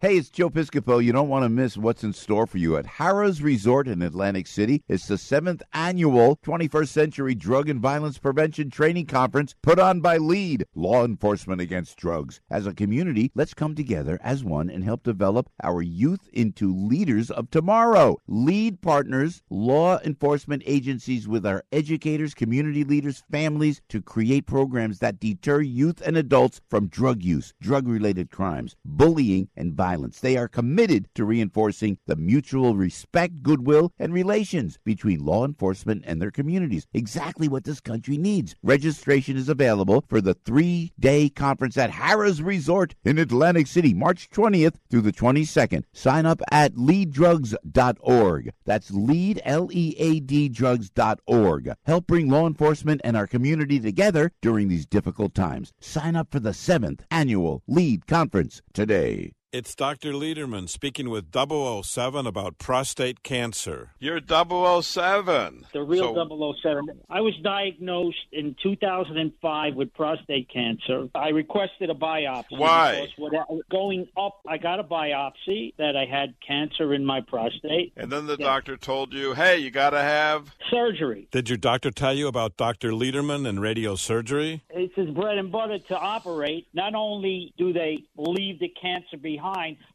Hey, 0.03 0.17
it's 0.17 0.31
Joe 0.31 0.49
Piscopo. 0.49 1.05
You 1.05 1.13
don't 1.13 1.29
want 1.29 1.43
to 1.43 1.51
miss 1.51 1.77
what's 1.77 2.03
in 2.03 2.15
store 2.15 2.47
for 2.47 2.57
you 2.57 2.75
at 2.79 2.87
Harrah's 2.87 3.43
Resort 3.43 3.87
in 3.87 4.01
Atlantic 4.01 4.47
City. 4.47 4.83
It's 4.89 5.07
the 5.07 5.19
seventh 5.19 5.63
annual 5.75 6.39
21st 6.43 6.89
Century 6.89 7.35
Drug 7.35 7.69
and 7.69 7.81
Violence 7.81 8.17
Prevention 8.17 8.71
Training 8.71 9.05
Conference 9.05 9.55
put 9.61 9.79
on 9.79 10.01
by 10.01 10.17
LEAD, 10.17 10.65
Law 10.75 11.05
Enforcement 11.05 11.61
Against 11.61 11.99
Drugs. 11.99 12.41
As 12.51 12.67
a 12.67 12.73
community, 12.73 13.31
let's 13.35 13.53
come 13.53 13.75
together 13.75 14.19
as 14.23 14.43
one 14.43 14.71
and 14.71 14.85
help 14.85 15.03
develop 15.03 15.51
our 15.63 15.83
youth 15.83 16.31
into 16.33 16.75
leaders 16.75 17.31
of 17.31 17.51
tomorrow. 17.51 18.17
LEAD 18.27 18.81
partners 18.81 19.43
law 19.51 19.99
enforcement 19.99 20.63
agencies 20.65 21.29
with 21.29 21.45
our 21.45 21.63
educators, 21.73 22.33
community 22.33 22.85
leaders, 22.85 23.23
families 23.31 23.83
to 23.91 24.01
create 24.01 24.47
programs 24.47 25.01
that 25.01 25.21
deter 25.21 25.61
youth 25.61 26.01
and 26.01 26.17
adults 26.17 26.63
from 26.71 26.87
drug 26.87 27.23
use, 27.23 27.53
drug 27.61 27.87
related 27.87 28.31
crimes, 28.31 28.77
bullying, 28.83 29.51
and 29.55 29.75
violence 29.75 29.90
They 30.21 30.37
are 30.37 30.49
committed 30.49 31.09
to 31.15 31.25
reinforcing 31.25 31.99
the 32.07 32.17
mutual 32.17 32.77
respect, 32.77 33.43
goodwill, 33.43 33.93
and 33.99 34.13
relations 34.13 34.79
between 34.85 35.25
law 35.25 35.45
enforcement 35.45 36.05
and 36.07 36.21
their 36.21 36.31
communities. 36.31 36.87
Exactly 36.93 37.49
what 37.49 37.65
this 37.65 37.81
country 37.81 38.17
needs. 38.17 38.55
Registration 38.63 39.37
is 39.37 39.49
available 39.49 40.05
for 40.09 40.21
the 40.21 40.35
three 40.35 40.93
day 40.99 41.29
conference 41.29 41.77
at 41.77 41.91
Harrah's 41.91 42.43
Resort 42.43 42.95
in 43.05 43.19
Atlantic 43.19 43.67
City, 43.67 43.93
March 43.95 44.31
20th 44.31 44.77
through 44.91 45.01
the 45.01 45.13
22nd. 45.13 45.85
Sign 45.93 46.27
up 46.27 46.41
at 46.53 46.77
leaddrugs.org. 46.77 48.53
That's 48.65 48.91
lead, 48.91 49.41
L 49.45 49.69
E 49.73 49.95
A 49.99 50.21
D 50.21 50.49
drugs.org. 50.49 51.73
Help 51.85 52.07
bring 52.07 52.29
law 52.29 52.47
enforcement 52.47 53.01
and 53.03 53.17
our 53.17 53.27
community 53.27 53.81
together 53.81 54.33
during 54.41 54.69
these 54.69 54.87
difficult 54.87 55.35
times. 55.35 55.73
Sign 55.81 56.17
up 56.17 56.31
for 56.31 56.41
the 56.41 56.55
seventh 56.55 57.05
annual 57.11 57.63
LEAD 57.67 58.07
conference 58.07 58.63
today. 58.73 59.33
It's 59.53 59.75
Dr. 59.75 60.13
Lederman 60.13 60.69
speaking 60.69 61.11
with 61.11 61.33
007 61.33 62.25
about 62.25 62.59
prostate 62.59 63.25
cancer. 63.25 63.91
You're 63.99 64.21
007. 64.21 65.67
The 65.73 65.83
real 65.83 66.15
So- 66.15 66.55
007. 66.63 67.01
I 67.11 67.21
was 67.21 67.35
diagnosed 67.43 68.17
in 68.31 68.55
2005 68.63 69.75
with 69.75 69.93
prostate 69.93 70.49
cancer. 70.51 71.09
I 71.17 71.31
requested 71.31 71.91
a 71.91 71.95
biopsy. 71.95 72.59
Why? 72.59 73.09
because 73.17 73.61
Going 73.73 74.07
up, 74.17 74.39
I 74.47 74.57
got 74.57 74.79
a 74.79 74.85
biopsy 74.85 75.75
that 75.79 75.97
I 75.97 76.05
had 76.05 76.35
cancer 76.47 76.95
in 76.95 77.05
my 77.05 77.21
prostate. 77.21 77.93
And 77.97 78.13
then 78.13 78.27
the 78.29 78.37
Yeah. 78.39 78.47
doctor 78.47 78.77
told 78.77 79.13
you, 79.13 79.35
hey, 79.35 79.59
you 79.59 79.73
got 79.73 79.91
to 79.91 80.01
have. 80.01 80.55
Surgery. 80.71 81.27
Did 81.33 81.49
your 81.49 81.59
doctor 81.59 81.91
tell 81.91 82.15
you 82.15 82.29
about 82.29 82.57
Dr. 82.57 82.93
Lederman 82.93 83.49
and 83.49 83.59
radiosurgery? 83.59 84.61
It's 84.71 84.95
his 84.95 85.11
bread 85.11 85.39
and 85.39 85.51
butter 85.51 85.81
to 85.81 85.99
operate. 85.99 86.69
Not 86.73 86.95
only 86.95 87.53
do 87.59 87.73
they 87.73 88.05
leave 88.17 88.61
the 88.61 88.69
cancer 88.69 89.17
behind, 89.17 89.40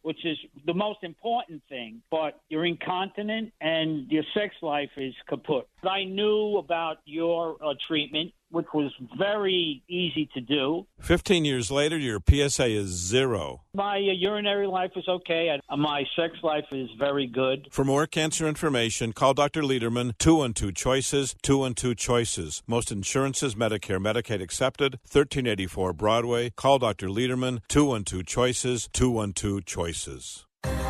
which 0.01 0.25
is 0.25 0.37
the 0.65 0.73
most 0.73 0.99
important 1.03 1.61
thing, 1.69 2.01
but 2.11 2.41
you're 2.49 2.65
incontinent 2.65 3.53
and 3.61 4.11
your 4.11 4.23
sex 4.33 4.55
life 4.61 4.89
is 4.97 5.13
kaput. 5.27 5.67
I 5.83 6.03
knew 6.03 6.57
about 6.57 6.97
your 7.05 7.55
uh, 7.63 7.73
treatment, 7.87 8.31
which 8.55 8.67
was 8.73 8.89
very 9.17 9.83
easy 9.89 10.29
to 10.33 10.39
do. 10.39 10.87
15 11.01 11.43
years 11.43 11.69
later, 11.69 11.97
your 11.97 12.21
PSA 12.25 12.67
is 12.67 12.87
zero. 12.87 13.63
My 13.73 13.97
uh, 13.97 14.13
urinary 14.17 14.65
life 14.65 14.91
is 14.95 15.05
okay. 15.09 15.49
and 15.49 15.61
uh, 15.69 15.75
my 15.75 16.05
sex 16.15 16.35
life 16.41 16.63
is 16.71 16.87
very 16.97 17.27
good. 17.27 17.67
For 17.69 17.83
more 17.83 18.07
cancer 18.07 18.47
information, 18.47 19.11
call 19.11 19.33
Dr. 19.33 19.61
Lederman, 19.61 20.17
212 20.19 20.73
Choices, 20.73 21.35
212 21.43 21.97
Choices. 21.97 22.63
Most 22.65 22.93
insurances, 22.93 23.55
Medicare, 23.55 23.99
Medicaid 23.99 24.41
accepted, 24.41 24.93
1384 25.03 25.91
Broadway. 25.91 26.49
Call 26.51 26.79
Dr. 26.79 27.09
Lederman, 27.09 27.59
212 27.67 28.25
Choices, 28.25 28.87
212 28.93 29.65
Choices. 29.65 30.45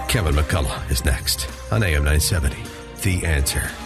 Kevin 0.08 0.36
McCullough 0.36 0.92
is 0.92 1.04
next 1.04 1.50
on 1.72 1.82
AM 1.82 2.04
970. 2.04 2.58
The 3.02 3.26
answer. 3.26 3.85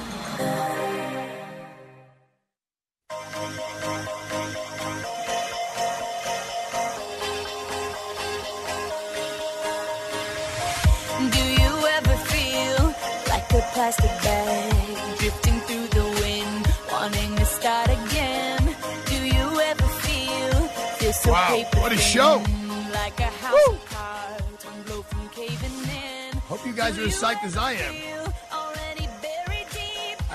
Plastic 13.80 14.12
bag 14.24 15.18
drifting 15.20 15.58
through 15.62 15.88
the 16.00 16.04
wind, 16.22 16.68
wanting 16.92 17.34
to 17.38 17.46
start 17.46 17.90
again? 17.90 18.76
Do 19.06 19.18
you 19.26 19.62
ever 19.72 19.88
feel 20.04 20.52
this 21.00 21.26
a 21.26 21.32
Wow, 21.32 21.48
paper 21.48 21.80
what 21.80 21.94
a 21.94 21.98
show. 21.98 22.44
Like 22.92 23.18
a 23.22 23.32
house 23.44 23.68
of 23.70 23.86
cards, 23.86 24.66
one 24.66 24.82
blow 24.84 25.02
from 25.04 25.30
caving 25.30 25.78
in. 25.96 26.38
Hope 26.52 26.66
you 26.66 26.74
guys 26.74 27.00
are 27.00 27.04
as 27.04 27.16
psyched 27.22 27.46
as 27.46 27.56
I 27.56 27.72
am. 27.72 27.96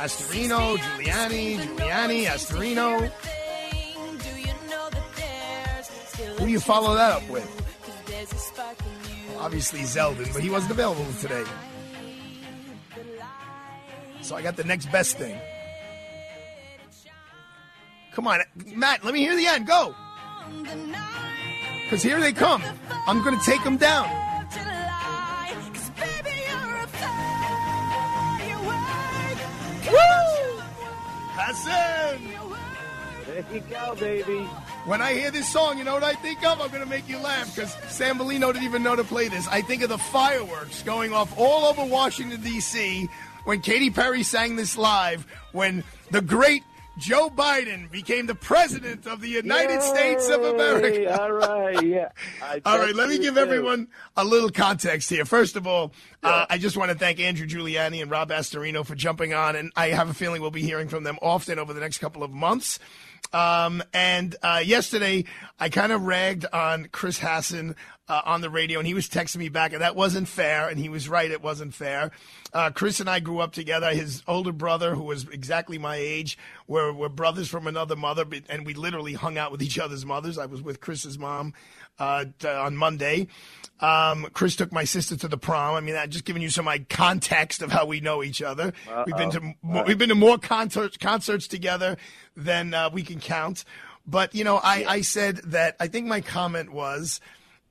Astorino, 0.04 0.78
Giuliani, 0.78 1.58
Giuliani, 1.58 2.24
Astorino. 2.24 3.12
Who 6.38 6.46
do 6.46 6.50
you 6.50 6.60
follow 6.60 6.94
that 6.94 7.12
up 7.12 7.28
with? 7.28 7.48
Obviously 9.38 9.80
Zeldin, 9.80 10.32
but 10.32 10.42
he 10.42 10.48
wasn't 10.48 10.72
available 10.72 11.04
today. 11.20 11.44
So 14.24 14.34
I 14.34 14.40
got 14.40 14.56
the 14.56 14.64
next 14.64 14.90
best 14.90 15.18
thing. 15.18 15.38
Come 18.12 18.26
on, 18.26 18.40
Matt, 18.74 19.04
let 19.04 19.12
me 19.12 19.20
hear 19.20 19.36
the 19.36 19.46
end. 19.46 19.66
Go. 19.66 19.94
Because 21.82 22.02
here 22.02 22.18
they 22.18 22.32
come. 22.32 22.62
I'm 23.06 23.22
going 23.22 23.38
to 23.38 23.44
take 23.44 23.62
them 23.62 23.76
down. 23.76 24.08
Woo! 29.90 30.62
Hassan! 31.36 32.34
There 33.26 33.44
you 33.52 33.60
go, 33.68 33.94
baby. 33.96 34.48
When 34.86 35.02
I 35.02 35.12
hear 35.12 35.30
this 35.30 35.50
song, 35.52 35.76
you 35.76 35.84
know 35.84 35.94
what 35.94 36.04
I 36.04 36.14
think 36.14 36.44
of? 36.46 36.60
I'm 36.60 36.68
going 36.68 36.82
to 36.82 36.88
make 36.88 37.08
you 37.08 37.18
laugh 37.18 37.54
because 37.54 37.74
Sam 37.88 38.18
Bellino 38.18 38.52
didn't 38.52 38.64
even 38.64 38.82
know 38.82 38.96
to 38.96 39.04
play 39.04 39.28
this. 39.28 39.46
I 39.48 39.60
think 39.60 39.82
of 39.82 39.88
the 39.88 39.98
fireworks 39.98 40.82
going 40.82 41.12
off 41.12 41.36
all 41.38 41.64
over 41.64 41.84
Washington, 41.84 42.40
D.C. 42.42 43.08
when 43.44 43.60
Katy 43.60 43.90
Perry 43.90 44.22
sang 44.22 44.56
this 44.56 44.76
live, 44.76 45.26
when 45.52 45.84
the 46.10 46.20
great 46.20 46.62
Joe 46.96 47.28
Biden 47.28 47.90
became 47.90 48.26
the 48.26 48.36
president 48.36 49.06
of 49.06 49.20
the 49.20 49.28
United 49.28 49.82
States 49.82 50.28
of 50.28 50.42
America. 50.44 51.20
All 51.20 51.32
right, 51.32 51.82
yeah. 51.84 52.10
All 52.64 52.78
right, 52.78 52.94
let 52.94 53.08
me 53.08 53.18
give 53.18 53.34
do. 53.34 53.40
everyone 53.40 53.88
a 54.16 54.24
little 54.24 54.50
context 54.50 55.10
here. 55.10 55.24
First 55.24 55.56
of 55.56 55.66
all, 55.66 55.92
uh, 56.22 56.46
I 56.48 56.58
just 56.58 56.76
want 56.76 56.92
to 56.92 56.98
thank 56.98 57.18
Andrew 57.18 57.46
Giuliani 57.46 58.00
and 58.00 58.10
Rob 58.10 58.30
Astorino 58.30 58.86
for 58.86 58.94
jumping 58.94 59.34
on, 59.34 59.56
and 59.56 59.72
I 59.74 59.88
have 59.88 60.08
a 60.08 60.14
feeling 60.14 60.40
we'll 60.40 60.52
be 60.52 60.62
hearing 60.62 60.88
from 60.88 61.02
them 61.02 61.18
often 61.20 61.58
over 61.58 61.72
the 61.72 61.80
next 61.80 61.98
couple 61.98 62.22
of 62.22 62.30
months. 62.30 62.78
Um, 63.32 63.82
and 63.92 64.36
uh, 64.42 64.62
yesterday, 64.64 65.24
I 65.58 65.68
kind 65.68 65.92
of 65.92 66.02
ragged 66.02 66.46
on 66.52 66.88
Chris 66.92 67.18
Hassan 67.18 67.74
uh, 68.08 68.22
on 68.24 68.42
the 68.42 68.50
radio, 68.50 68.78
and 68.78 68.86
he 68.86 68.94
was 68.94 69.08
texting 69.08 69.38
me 69.38 69.48
back, 69.48 69.72
and 69.72 69.82
that 69.82 69.96
wasn't 69.96 70.28
fair. 70.28 70.68
And 70.68 70.78
he 70.78 70.88
was 70.88 71.08
right; 71.08 71.30
it 71.30 71.42
wasn't 71.42 71.74
fair. 71.74 72.10
Uh, 72.52 72.70
Chris 72.70 73.00
and 73.00 73.10
I 73.10 73.20
grew 73.20 73.40
up 73.40 73.52
together. 73.52 73.90
His 73.90 74.22
older 74.28 74.52
brother, 74.52 74.94
who 74.94 75.02
was 75.02 75.28
exactly 75.28 75.78
my 75.78 75.96
age, 75.96 76.38
were 76.68 76.92
were 76.92 77.08
brothers 77.08 77.48
from 77.48 77.66
another 77.66 77.96
mother, 77.96 78.24
and 78.48 78.66
we 78.66 78.74
literally 78.74 79.14
hung 79.14 79.38
out 79.38 79.50
with 79.50 79.62
each 79.62 79.78
other's 79.78 80.06
mothers. 80.06 80.38
I 80.38 80.46
was 80.46 80.62
with 80.62 80.80
Chris's 80.80 81.18
mom 81.18 81.54
uh, 81.98 82.26
t- 82.38 82.48
on 82.48 82.76
Monday. 82.76 83.28
Um, 83.80 84.28
Chris 84.32 84.56
took 84.56 84.72
my 84.72 84.84
sister 84.84 85.16
to 85.16 85.28
the 85.28 85.36
prom. 85.36 85.74
I 85.74 85.80
mean, 85.80 85.96
I'm 85.96 86.08
just 86.08 86.24
giving 86.24 86.42
you 86.42 86.50
some 86.50 86.64
like 86.64 86.88
context 86.88 87.60
of 87.60 87.72
how 87.72 87.86
we 87.86 88.00
know 88.00 88.22
each 88.22 88.40
other. 88.40 88.72
We've 89.06 89.16
been 89.16 89.30
to 89.30 89.40
Uh-oh. 89.40 89.52
more, 89.62 89.84
we've 89.84 89.98
been 89.98 90.08
to 90.10 90.14
more 90.14 90.38
concerts 90.38 90.96
concerts 90.96 91.48
together 91.48 91.96
than 92.36 92.72
uh, 92.72 92.90
we 92.92 93.02
can 93.02 93.20
count. 93.20 93.64
But 94.06 94.34
you 94.34 94.44
know, 94.44 94.56
I, 94.56 94.84
I 94.88 95.00
said 95.00 95.38
that 95.44 95.76
I 95.80 95.88
think 95.88 96.06
my 96.06 96.20
comment 96.20 96.72
was, 96.72 97.20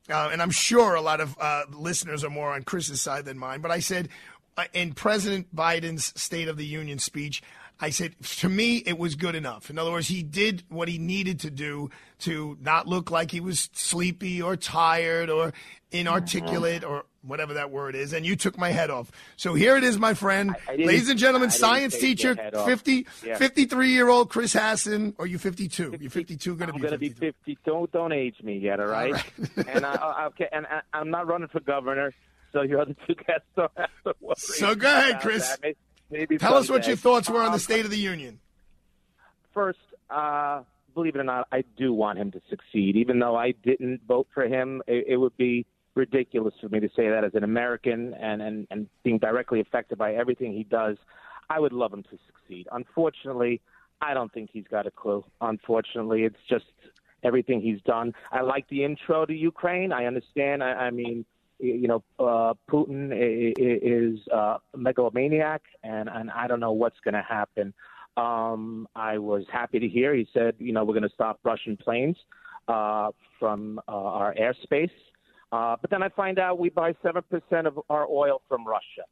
uh, 0.09 0.30
and 0.32 0.41
I'm 0.41 0.51
sure 0.51 0.95
a 0.95 1.01
lot 1.01 1.21
of 1.21 1.38
uh, 1.39 1.63
listeners 1.71 2.24
are 2.24 2.30
more 2.30 2.51
on 2.53 2.63
Chris's 2.63 3.01
side 3.01 3.26
than 3.26 3.38
mine. 3.38 3.61
But 3.61 3.71
I 3.71 3.80
said 3.80 4.09
uh, 4.57 4.65
in 4.74 4.93
President 4.93 5.55
Biden's 5.55 6.19
State 6.21 6.47
of 6.47 6.57
the 6.57 6.65
Union 6.65 6.99
speech. 6.99 7.41
I 7.80 7.89
said, 7.89 8.15
to 8.39 8.49
me, 8.49 8.78
it 8.78 8.97
was 8.97 9.15
good 9.15 9.36
enough. 9.36 9.69
In 9.69 9.78
other 9.78 9.91
words, 9.91 10.07
he 10.07 10.24
did 10.24 10.63
what 10.69 10.88
he 10.88 10.97
needed 10.97 11.41
to 11.41 11.49
do 11.49 11.89
to 12.19 12.57
not 12.61 12.88
look 12.88 13.11
like 13.11 13.32
he 13.32 13.39
was 13.39 13.69
sleepy 13.74 14.41
or 14.41 14.55
tired 14.55 15.30
or 15.30 15.53
inarticulate 15.91 16.82
mm-hmm. 16.84 16.91
or 16.91 17.05
whatever 17.21 17.55
that 17.55 17.71
word 17.71 17.95
is. 17.95 18.13
And 18.13 18.26
you 18.26 18.36
took 18.36 18.57
my 18.57 18.69
head 18.69 18.89
off. 18.89 19.11
So 19.38 19.53
here 19.53 19.76
it 19.76 19.84
is, 19.84 19.97
my 19.97 20.13
friend. 20.13 20.55
I 20.67 20.71
didn't- 20.71 20.88
Ladies 20.88 21.09
and 21.09 21.19
gentlemen, 21.19 21.49
I 21.49 21.53
science 21.53 21.97
teacher, 21.97 22.36
head 22.36 22.55
off. 22.55 22.65
50, 22.67 23.07
Yeah. 23.26 23.38
53 23.38 23.89
year 23.91 24.07
old 24.09 24.30
Chris 24.30 24.53
Hassan. 24.53 25.15
Or 25.17 25.28
you 25.28 25.38
52? 25.38 25.95
You're 25.99 26.09
52, 26.09 26.55
going 26.55 26.67
to 26.67 26.74
I'm 26.74 26.82
be 26.82 26.88
going 26.88 26.99
to 26.99 26.99
52. 26.99 27.19
be 27.19 27.55
50. 27.55 27.57
Don't 27.65 27.91
don't 27.91 28.11
age 28.11 28.36
me 28.43 28.57
yet, 28.57 28.80
all 28.80 28.88
right? 28.88 29.24
and 29.67 29.86
I, 29.86 29.93
I, 29.93 30.26
okay, 30.28 30.47
and 30.51 30.65
I, 30.65 30.82
I'm 30.93 31.09
not 31.09 31.28
running 31.28 31.47
for 31.47 31.59
governor, 31.59 32.13
so 32.51 32.61
your 32.61 32.82
other 32.82 32.95
two 33.07 33.15
guests 33.15 33.47
don't 33.55 33.71
have 33.78 33.89
to 34.05 34.15
worry. 34.21 34.36
So 34.38 34.76
go 34.76 34.88
ahead, 34.88 35.21
Chris. 35.21 35.57
that. 35.57 35.76
Maybe, 36.14 36.38
Tell 36.38 36.55
us 36.55 36.70
what 36.70 36.86
your 36.86 36.95
thoughts 36.95 37.28
were 37.28 37.39
on 37.39 37.47
the 37.47 37.53
Um, 37.53 37.59
State 37.59 37.86
of 37.86 37.91
the 37.91 37.97
Union. 37.97 38.39
First, 39.51 39.80
uh, 40.11 40.61
believe 40.93 41.16
it 41.16 41.20
or 41.20 41.24
not, 41.24 41.47
I 41.51 41.64
do 41.76 41.91
want 41.91 42.20
him 42.20 42.30
to 42.32 42.41
succeed. 42.49 42.95
Even 42.95 43.18
though 43.18 43.36
I 43.36 43.51
didn't 43.51 44.01
vote 44.07 44.28
for 44.34 44.43
him, 44.43 44.84
it, 44.88 45.05
it 45.07 45.18
would 45.18 45.36
be 45.38 45.66
ridiculous 45.95 46.53
for 46.61 46.70
me 46.70 46.80
to 46.80 46.89
say 46.95 47.09
that 47.09 47.24
as 47.24 47.34
an 47.34 47.43
American 47.43 48.14
and, 48.14 48.41
and, 48.41 48.68
and 48.70 48.88
being 49.03 49.18
directly 49.18 49.59
affected 49.59 49.97
by 49.97 50.14
everything 50.14 50.53
he 50.53 50.64
does. 50.64 50.97
I 51.49 51.59
would 51.59 51.74
love 51.74 51.91
him 51.93 52.03
to 52.03 52.18
succeed. 52.28 52.68
Unfortunately, 52.72 53.61
I 54.01 54.14
don't 54.14 54.32
think 54.32 54.49
he's 54.53 54.68
got 54.70 54.86
a 54.86 54.91
clue. 54.91 55.24
Unfortunately, 55.41 56.24
it's 56.24 56.43
just 56.47 56.66
everything 57.24 57.61
he's 57.61 57.82
done. 57.82 58.14
I 58.32 58.41
like 58.41 58.68
the 58.70 58.84
intro 58.84 59.26
to 59.26 59.34
Ukraine. 59.34 59.91
I 59.91 60.05
understand. 60.05 60.64
I, 60.64 60.74
I 60.74 60.89
mean, 60.91 61.26
you 61.64 61.88
know, 61.88 62.03
uh, 62.20 62.53
Putin 62.70 63.11
is 63.16 64.20
uh, 64.34 64.57
a 64.74 64.78
megalomaniac, 64.78 65.61
and, 65.84 66.09
and 66.09 66.30
I 66.32 66.47
don't 66.47 66.59
know 66.59 66.74
what's 66.74 66.99
going 67.03 67.14
to 67.14 67.22
happen. 67.22 67.74
Um, 68.18 68.88
I 68.95 69.18
was 69.18 69.45
happy 69.51 69.80
to 69.80 69.88
hear 69.88 70.14
he 70.14 70.28
said, 70.34 70.55
you 70.59 70.74
know, 70.74 70.84
we're 70.84 70.93
going 70.93 71.07
to 71.07 71.16
stop 71.16 71.39
Russian 71.43 71.78
planes 71.78 72.18
uh, 72.68 73.11
from 73.39 73.80
uh, 73.88 73.91
our 73.91 74.36
airspace. 74.36 74.91
Uh, 75.51 75.76
but 75.80 75.89
then 75.89 76.03
I 76.03 76.09
find 76.09 76.38
out 76.38 76.59
we 76.59 76.70
buy 76.70 76.93
7% 77.03 77.24
of 77.66 77.80
our 77.89 78.07
oil 78.07 78.41
from 78.49 78.68
Russia. 78.68 79.05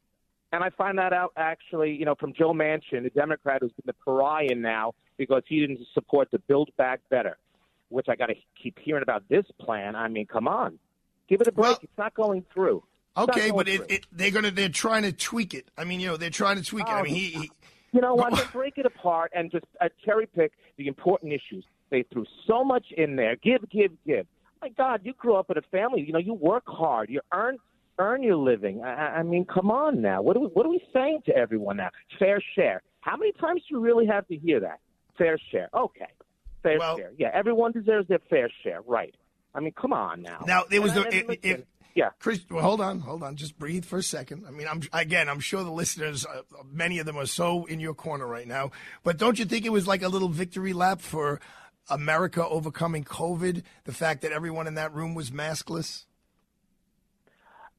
And 0.52 0.62
I 0.62 0.70
find 0.70 0.98
that 0.98 1.12
out 1.12 1.32
actually, 1.36 1.92
you 1.92 2.04
know, 2.04 2.14
from 2.14 2.34
Joe 2.34 2.52
Manchin, 2.52 3.02
the 3.02 3.10
Democrat 3.14 3.62
who's 3.62 3.72
been 3.72 3.84
the 3.86 3.94
pariah 4.04 4.54
now 4.54 4.92
because 5.16 5.42
he 5.48 5.60
didn't 5.60 5.80
support 5.94 6.28
the 6.30 6.38
Build 6.40 6.70
Back 6.76 7.00
Better, 7.10 7.38
which 7.88 8.06
I 8.08 8.16
got 8.16 8.26
to 8.26 8.34
keep 8.62 8.78
hearing 8.78 9.02
about 9.02 9.22
this 9.30 9.46
plan. 9.58 9.96
I 9.96 10.08
mean, 10.08 10.26
come 10.26 10.46
on, 10.46 10.78
give 11.32 11.40
it 11.40 11.48
a 11.48 11.52
break. 11.52 11.78
it's 11.82 11.98
not 11.98 12.14
going 12.14 12.44
through. 12.52 12.82
It's 13.16 13.28
Okay, 13.28 13.48
going 13.50 13.56
but 13.56 13.68
it, 13.68 13.90
it, 13.90 14.06
they're 14.12 14.30
gonna 14.30 14.50
they're 14.50 14.68
trying 14.68 15.02
to 15.02 15.12
tweak 15.12 15.54
it. 15.54 15.66
I 15.76 15.84
mean, 15.84 16.00
you 16.00 16.08
know, 16.08 16.16
they're 16.16 16.30
trying 16.30 16.56
to 16.56 16.62
tweak 16.62 16.86
it. 16.86 16.92
I 16.92 17.02
mean, 17.02 17.14
he, 17.14 17.26
he 17.28 17.50
You 17.92 18.00
know 18.00 18.14
what? 18.14 18.34
They 18.34 18.44
break 18.52 18.78
it 18.78 18.86
apart 18.86 19.32
and 19.34 19.50
just 19.50 19.64
uh, 19.80 19.88
cherry 20.04 20.26
pick 20.26 20.52
the 20.76 20.86
important 20.86 21.32
issues. 21.32 21.64
They 21.90 22.04
threw 22.12 22.24
so 22.46 22.64
much 22.64 22.86
in 22.96 23.16
there. 23.16 23.36
Give, 23.36 23.60
give, 23.70 23.92
give. 24.06 24.26
My 24.62 24.70
God, 24.70 25.00
you 25.04 25.12
grew 25.12 25.34
up 25.34 25.50
in 25.50 25.58
a 25.58 25.62
family. 25.70 26.02
You 26.06 26.12
know, 26.12 26.18
you 26.18 26.34
work 26.34 26.64
hard. 26.66 27.10
You 27.10 27.20
earn 27.32 27.58
earn 27.98 28.22
your 28.22 28.36
living. 28.36 28.82
I, 28.82 29.18
I- 29.18 29.22
mean, 29.22 29.44
come 29.44 29.70
on 29.70 30.00
now. 30.00 30.22
What 30.22 30.36
are 30.36 30.40
we, 30.40 30.46
what 30.46 30.64
are 30.66 30.70
we 30.70 30.80
saying 30.92 31.20
to 31.26 31.36
everyone 31.36 31.76
now? 31.78 31.90
Fair 32.18 32.40
share. 32.54 32.82
How 33.00 33.16
many 33.16 33.32
times 33.32 33.62
do 33.68 33.74
you 33.76 33.80
really 33.80 34.06
have 34.06 34.26
to 34.28 34.36
hear 34.36 34.60
that? 34.60 34.80
Fair 35.18 35.38
share. 35.50 35.68
Okay. 35.74 36.06
Fair 36.62 36.78
share. 36.96 37.12
Yeah, 37.18 37.30
everyone 37.34 37.72
deserves 37.72 38.08
their 38.08 38.20
fair 38.30 38.48
share. 38.62 38.80
Right. 38.86 39.14
I 39.54 39.60
mean, 39.60 39.72
come 39.72 39.92
on 39.92 40.22
now. 40.22 40.44
Now 40.46 40.64
there 40.68 40.80
was 40.82 40.96
And 40.96 41.04
the 41.04 41.08
I- 41.08 41.18
and 41.20 41.30
if, 41.30 41.38
if, 41.60 41.62
yeah. 41.94 42.08
Chris, 42.20 42.40
well, 42.50 42.62
hold 42.62 42.80
on, 42.80 43.00
hold 43.00 43.22
on, 43.22 43.36
just 43.36 43.58
breathe 43.58 43.84
for 43.84 43.98
a 43.98 44.02
second. 44.02 44.44
I 44.48 44.50
mean, 44.50 44.66
I'm 44.66 44.80
again, 44.94 45.28
I'm 45.28 45.40
sure 45.40 45.62
the 45.62 45.70
listeners, 45.70 46.24
uh, 46.24 46.40
many 46.70 46.98
of 46.98 47.06
them 47.06 47.18
are 47.18 47.26
so 47.26 47.66
in 47.66 47.80
your 47.80 47.92
corner 47.94 48.26
right 48.26 48.48
now. 48.48 48.70
But 49.04 49.18
don't 49.18 49.38
you 49.38 49.44
think 49.44 49.66
it 49.66 49.72
was 49.72 49.86
like 49.86 50.02
a 50.02 50.08
little 50.08 50.28
victory 50.30 50.72
lap 50.72 51.02
for 51.02 51.38
America 51.90 52.46
overcoming 52.48 53.04
COVID? 53.04 53.62
The 53.84 53.92
fact 53.92 54.22
that 54.22 54.32
everyone 54.32 54.66
in 54.66 54.74
that 54.76 54.94
room 54.94 55.14
was 55.14 55.30
maskless. 55.30 56.06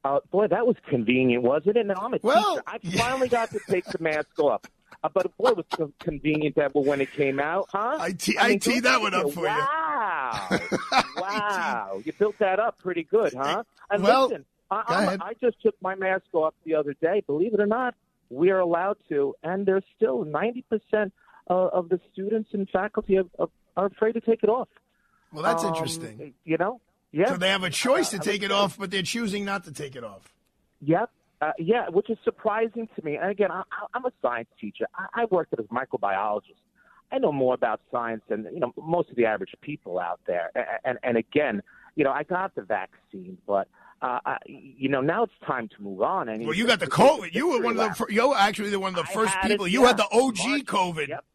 Uh, 0.05 0.19
boy, 0.31 0.47
that 0.47 0.67
was 0.67 0.75
convenient, 0.89 1.43
wasn't 1.43 1.77
it? 1.77 1.85
Now 1.85 1.95
I'm 2.01 2.13
a 2.13 2.19
Well, 2.21 2.55
teacher. 2.57 2.63
I 2.93 2.97
finally 2.97 3.29
got 3.29 3.49
to 3.51 3.59
take 3.69 3.85
the 3.85 3.97
mask 3.99 4.37
off. 4.37 4.61
Uh, 5.03 5.09
but 5.13 5.35
boy, 5.37 5.49
it 5.49 5.57
was 5.57 5.65
so 5.75 5.91
convenient 5.99 6.55
that 6.55 6.73
when 6.73 7.01
it 7.01 7.11
came 7.11 7.39
out, 7.39 7.67
huh? 7.73 7.97
I 7.99 8.11
te- 8.13 8.31
mean, 8.31 8.39
I 8.39 8.49
teed 8.57 8.63
good 8.75 8.83
that 8.85 9.01
one 9.01 9.13
up 9.13 9.31
for 9.31 9.41
you. 9.41 9.47
Wow, 9.47 10.59
wow, 11.17 12.01
you 12.05 12.13
built 12.13 12.37
that 12.39 12.59
up 12.59 12.79
pretty 12.79 13.03
good, 13.03 13.33
huh? 13.33 13.63
And 13.89 14.03
Well, 14.03 14.27
listen, 14.29 14.45
I, 14.71 14.75
go 14.87 14.93
I'm- 14.93 15.07
ahead. 15.07 15.19
I 15.21 15.33
just 15.41 15.61
took 15.61 15.75
my 15.81 15.95
mask 15.95 16.25
off 16.33 16.53
the 16.65 16.75
other 16.75 16.93
day. 17.01 17.21
Believe 17.27 17.53
it 17.53 17.59
or 17.59 17.65
not, 17.65 17.95
we 18.29 18.49
are 18.51 18.59
allowed 18.59 18.97
to, 19.09 19.35
and 19.43 19.65
there's 19.65 19.83
still 19.95 20.23
90 20.23 20.63
percent 20.69 21.13
uh, 21.49 21.53
of 21.67 21.89
the 21.89 21.99
students 22.13 22.49
and 22.53 22.69
faculty 22.69 23.17
are, 23.17 23.25
are, 23.39 23.49
are 23.75 23.85
afraid 23.87 24.13
to 24.13 24.21
take 24.21 24.43
it 24.43 24.49
off. 24.49 24.69
Well, 25.33 25.43
that's 25.43 25.63
Um, 25.63 25.73
interesting. 25.73 26.33
You 26.45 26.57
know, 26.57 26.79
yeah. 27.11 27.27
So 27.29 27.37
they 27.37 27.49
have 27.49 27.63
a 27.63 27.69
choice 27.69 28.11
to 28.11 28.17
Uh, 28.17 28.21
take 28.21 28.41
it 28.43 28.51
off, 28.51 28.77
but 28.77 28.89
they're 28.91 29.01
choosing 29.03 29.43
not 29.43 29.65
to 29.65 29.73
take 29.73 29.95
it 29.97 30.03
off. 30.03 30.31
Yep. 30.81 31.09
Uh, 31.43 31.51
yeah, 31.59 31.89
which 31.89 32.09
is 32.09 32.17
surprising 32.23 32.87
to 32.95 33.03
me. 33.03 33.17
And 33.17 33.29
again, 33.29 33.51
I, 33.51 33.63
I'm 33.93 34.05
a 34.05 34.11
science 34.21 34.47
teacher. 34.61 34.85
I, 34.95 35.23
I 35.23 35.25
worked 35.25 35.53
as 35.59 35.65
a 35.65 35.73
microbiologist. 35.73 36.61
I 37.11 37.17
know 37.17 37.33
more 37.33 37.53
about 37.53 37.81
science 37.91 38.21
than 38.29 38.47
you 38.53 38.61
know 38.61 38.73
most 38.77 39.09
of 39.09 39.17
the 39.17 39.25
average 39.25 39.53
people 39.59 39.99
out 39.99 40.21
there. 40.25 40.51
And, 40.55 40.65
and, 40.85 40.97
and 41.03 41.17
again, 41.17 41.61
you 41.95 42.05
know, 42.05 42.11
I 42.11 42.23
got 42.23 42.55
the 42.55 42.61
vaccine, 42.61 43.37
but 43.45 43.67
uh, 44.01 44.19
I, 44.25 44.37
you 44.45 44.87
know, 44.87 45.01
now 45.01 45.23
it's 45.23 45.33
time 45.45 45.67
to 45.75 45.81
move 45.81 46.01
on. 46.01 46.29
And 46.29 46.45
Well, 46.45 46.55
you 46.55 46.65
got 46.65 46.79
the 46.79 46.87
COVID. 46.87 47.33
You 47.33 47.49
were 47.49 47.61
one 47.61 47.77
of 47.77 47.89
the. 47.89 47.93
fir- 47.93 48.09
You 48.09 48.29
were 48.29 48.37
actually 48.37 48.69
the 48.69 48.79
one 48.79 48.97
of 48.97 49.05
the 49.05 49.11
first 49.11 49.33
had 49.33 49.45
it, 49.45 49.49
people. 49.49 49.67
You 49.67 49.81
yeah. 49.81 49.87
had 49.87 49.97
the 49.97 50.07
OG 50.11 50.65
COVID. 50.65 51.09
Yep. 51.09 51.25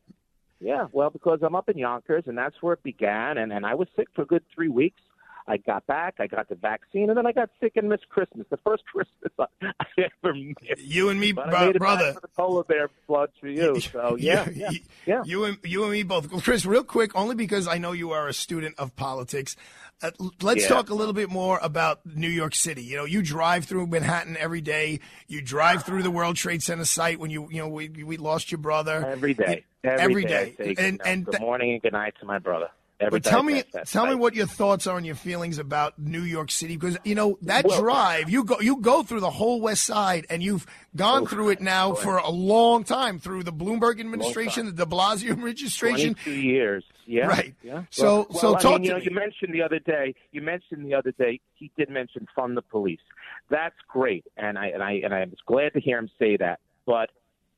Yeah, 0.60 0.86
well, 0.90 1.10
because 1.10 1.40
I'm 1.42 1.54
up 1.54 1.68
in 1.68 1.76
Yonkers, 1.78 2.24
and 2.26 2.36
that's 2.36 2.56
where 2.62 2.72
it 2.72 2.82
began. 2.82 3.38
And, 3.38 3.52
and 3.52 3.64
I 3.66 3.74
was 3.74 3.88
sick 3.94 4.08
for 4.14 4.22
a 4.22 4.26
good 4.26 4.42
three 4.54 4.68
weeks. 4.68 5.00
I 5.48 5.56
got 5.56 5.86
back, 5.86 6.16
I 6.20 6.26
got 6.26 6.48
the 6.48 6.54
vaccine, 6.54 7.08
and 7.08 7.16
then 7.16 7.26
I 7.26 7.32
got 7.32 7.48
sick 7.58 7.72
and 7.76 7.88
missed 7.88 8.08
Christmas. 8.10 8.46
The 8.50 8.58
first 8.58 8.84
Christmas 8.92 9.32
I 9.60 9.82
ever 9.98 10.34
missed. 10.34 10.58
You 10.84 11.08
and 11.08 11.18
me, 11.18 11.32
but 11.32 11.48
bro- 11.48 11.58
I 11.58 11.66
made 11.66 11.76
it 11.76 11.78
brother. 11.78 12.04
Back 12.12 12.14
for 12.14 12.20
the 12.20 12.28
polar 12.36 12.64
bear 12.64 12.90
blood 13.06 13.30
for 13.40 13.48
you. 13.48 13.80
So 13.92 14.16
yeah, 14.18 14.48
yeah, 14.54 14.70
yeah. 15.06 15.22
You 15.24 15.44
and 15.44 15.58
you 15.64 15.82
and 15.84 15.92
me 15.92 16.02
both. 16.02 16.30
Well, 16.30 16.40
Chris, 16.42 16.66
real 16.66 16.84
quick, 16.84 17.12
only 17.16 17.34
because 17.34 17.66
I 17.66 17.78
know 17.78 17.92
you 17.92 18.12
are 18.12 18.28
a 18.28 18.32
student 18.34 18.74
of 18.78 18.94
politics. 18.96 19.56
Uh, 20.02 20.10
let's 20.42 20.62
Yeah. 20.62 20.68
talk 20.68 20.90
a 20.90 20.94
little 20.94 21.14
bit 21.14 21.28
more 21.30 21.58
about 21.62 22.04
New 22.06 22.28
York 22.28 22.54
City. 22.54 22.82
You 22.84 22.96
know, 22.98 23.04
you 23.04 23.20
drive 23.22 23.64
through 23.64 23.86
Manhattan 23.88 24.36
every 24.36 24.60
day. 24.60 25.00
You 25.26 25.40
drive 25.42 25.82
through 25.84 26.02
the 26.04 26.10
World 26.10 26.36
Trade 26.36 26.62
Center 26.62 26.84
site 26.84 27.18
when 27.18 27.30
you 27.30 27.48
you 27.50 27.58
know 27.60 27.68
we 27.68 27.88
we 27.88 28.16
lost 28.18 28.52
your 28.52 28.58
brother 28.58 29.04
Every 29.04 29.34
day, 29.34 29.64
Every 29.82 30.24
day. 30.24 30.54
day. 30.58 30.74
I 30.78 30.82
And- 30.82 31.00
and 31.04 31.24
good 31.24 31.40
morning 31.40 31.72
and 31.72 31.82
good 31.82 31.92
night 31.94 32.14
to 32.20 32.26
my 32.26 32.38
brother. 32.38 32.68
But 32.98 33.22
tell 33.22 33.42
me, 33.42 33.62
tell 33.86 34.06
me 34.06 34.16
what 34.16 34.34
your 34.34 34.46
thoughts 34.46 34.86
are 34.86 34.96
and 34.96 35.06
your 35.06 35.14
feelings 35.14 35.58
about 35.58 35.98
New 35.98 36.22
York 36.22 36.50
City 36.50 36.76
because 36.76 36.98
you 37.04 37.14
know 37.14 37.38
that 37.42 37.64
Well- 37.64 37.80
drive 37.80 38.28
you 38.28 38.44
go 38.44 38.60
you 38.60 38.80
go 38.80 39.02
through 39.02 39.20
the 39.20 39.30
whole 39.30 39.60
West 39.60 39.84
Side 39.84 40.26
and 40.28 40.42
you've 40.42 40.66
gone 40.96 41.22
oh, 41.22 41.26
through 41.26 41.50
it 41.50 41.60
now 41.60 41.94
for 41.94 42.16
a 42.16 42.30
long 42.30 42.82
time 42.82 43.18
through 43.18 43.44
the 43.44 43.52
Bloomberg 43.52 44.00
administration, 44.00 44.66
the 44.66 44.72
De 44.72 44.86
Blasio 44.86 45.30
administration. 45.30 46.14
22 46.14 46.30
years. 46.32 46.84
Yeah. 47.06 47.26
Right. 47.26 47.54
Yeah. 47.62 47.84
So- 47.90 48.26
well, 48.30 48.38
so 48.38 48.56
I 48.56 48.60
talk 48.60 48.72
mean, 48.80 48.84
you 48.84 48.90
know, 48.90 48.98
me. 48.98 49.04
you 49.04 49.14
mentioned 49.14 49.54
the 49.54 49.62
other 49.62 49.78
day. 49.78 50.14
You 50.32 50.42
mentioned 50.42 50.84
the 50.84 50.94
other 50.94 51.12
day. 51.12 51.40
He 51.54 51.70
did 51.76 51.88
mention 51.88 52.26
fund 52.34 52.56
the 52.56 52.62
police. 52.62 53.00
That's 53.48 53.76
great, 53.88 54.26
and 54.36 54.58
I 54.58 54.66
and 54.66 54.82
I 54.82 55.00
and 55.04 55.14
I 55.14 55.20
was 55.20 55.38
glad 55.46 55.72
to 55.74 55.80
hear 55.80 55.98
him 55.98 56.10
say 56.18 56.36
that. 56.36 56.60
But 56.84 57.10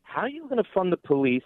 how 0.03 0.23
are 0.23 0.29
you 0.29 0.43
going 0.45 0.63
to 0.63 0.71
fund 0.73 0.93
the 0.93 0.97
police 0.97 1.43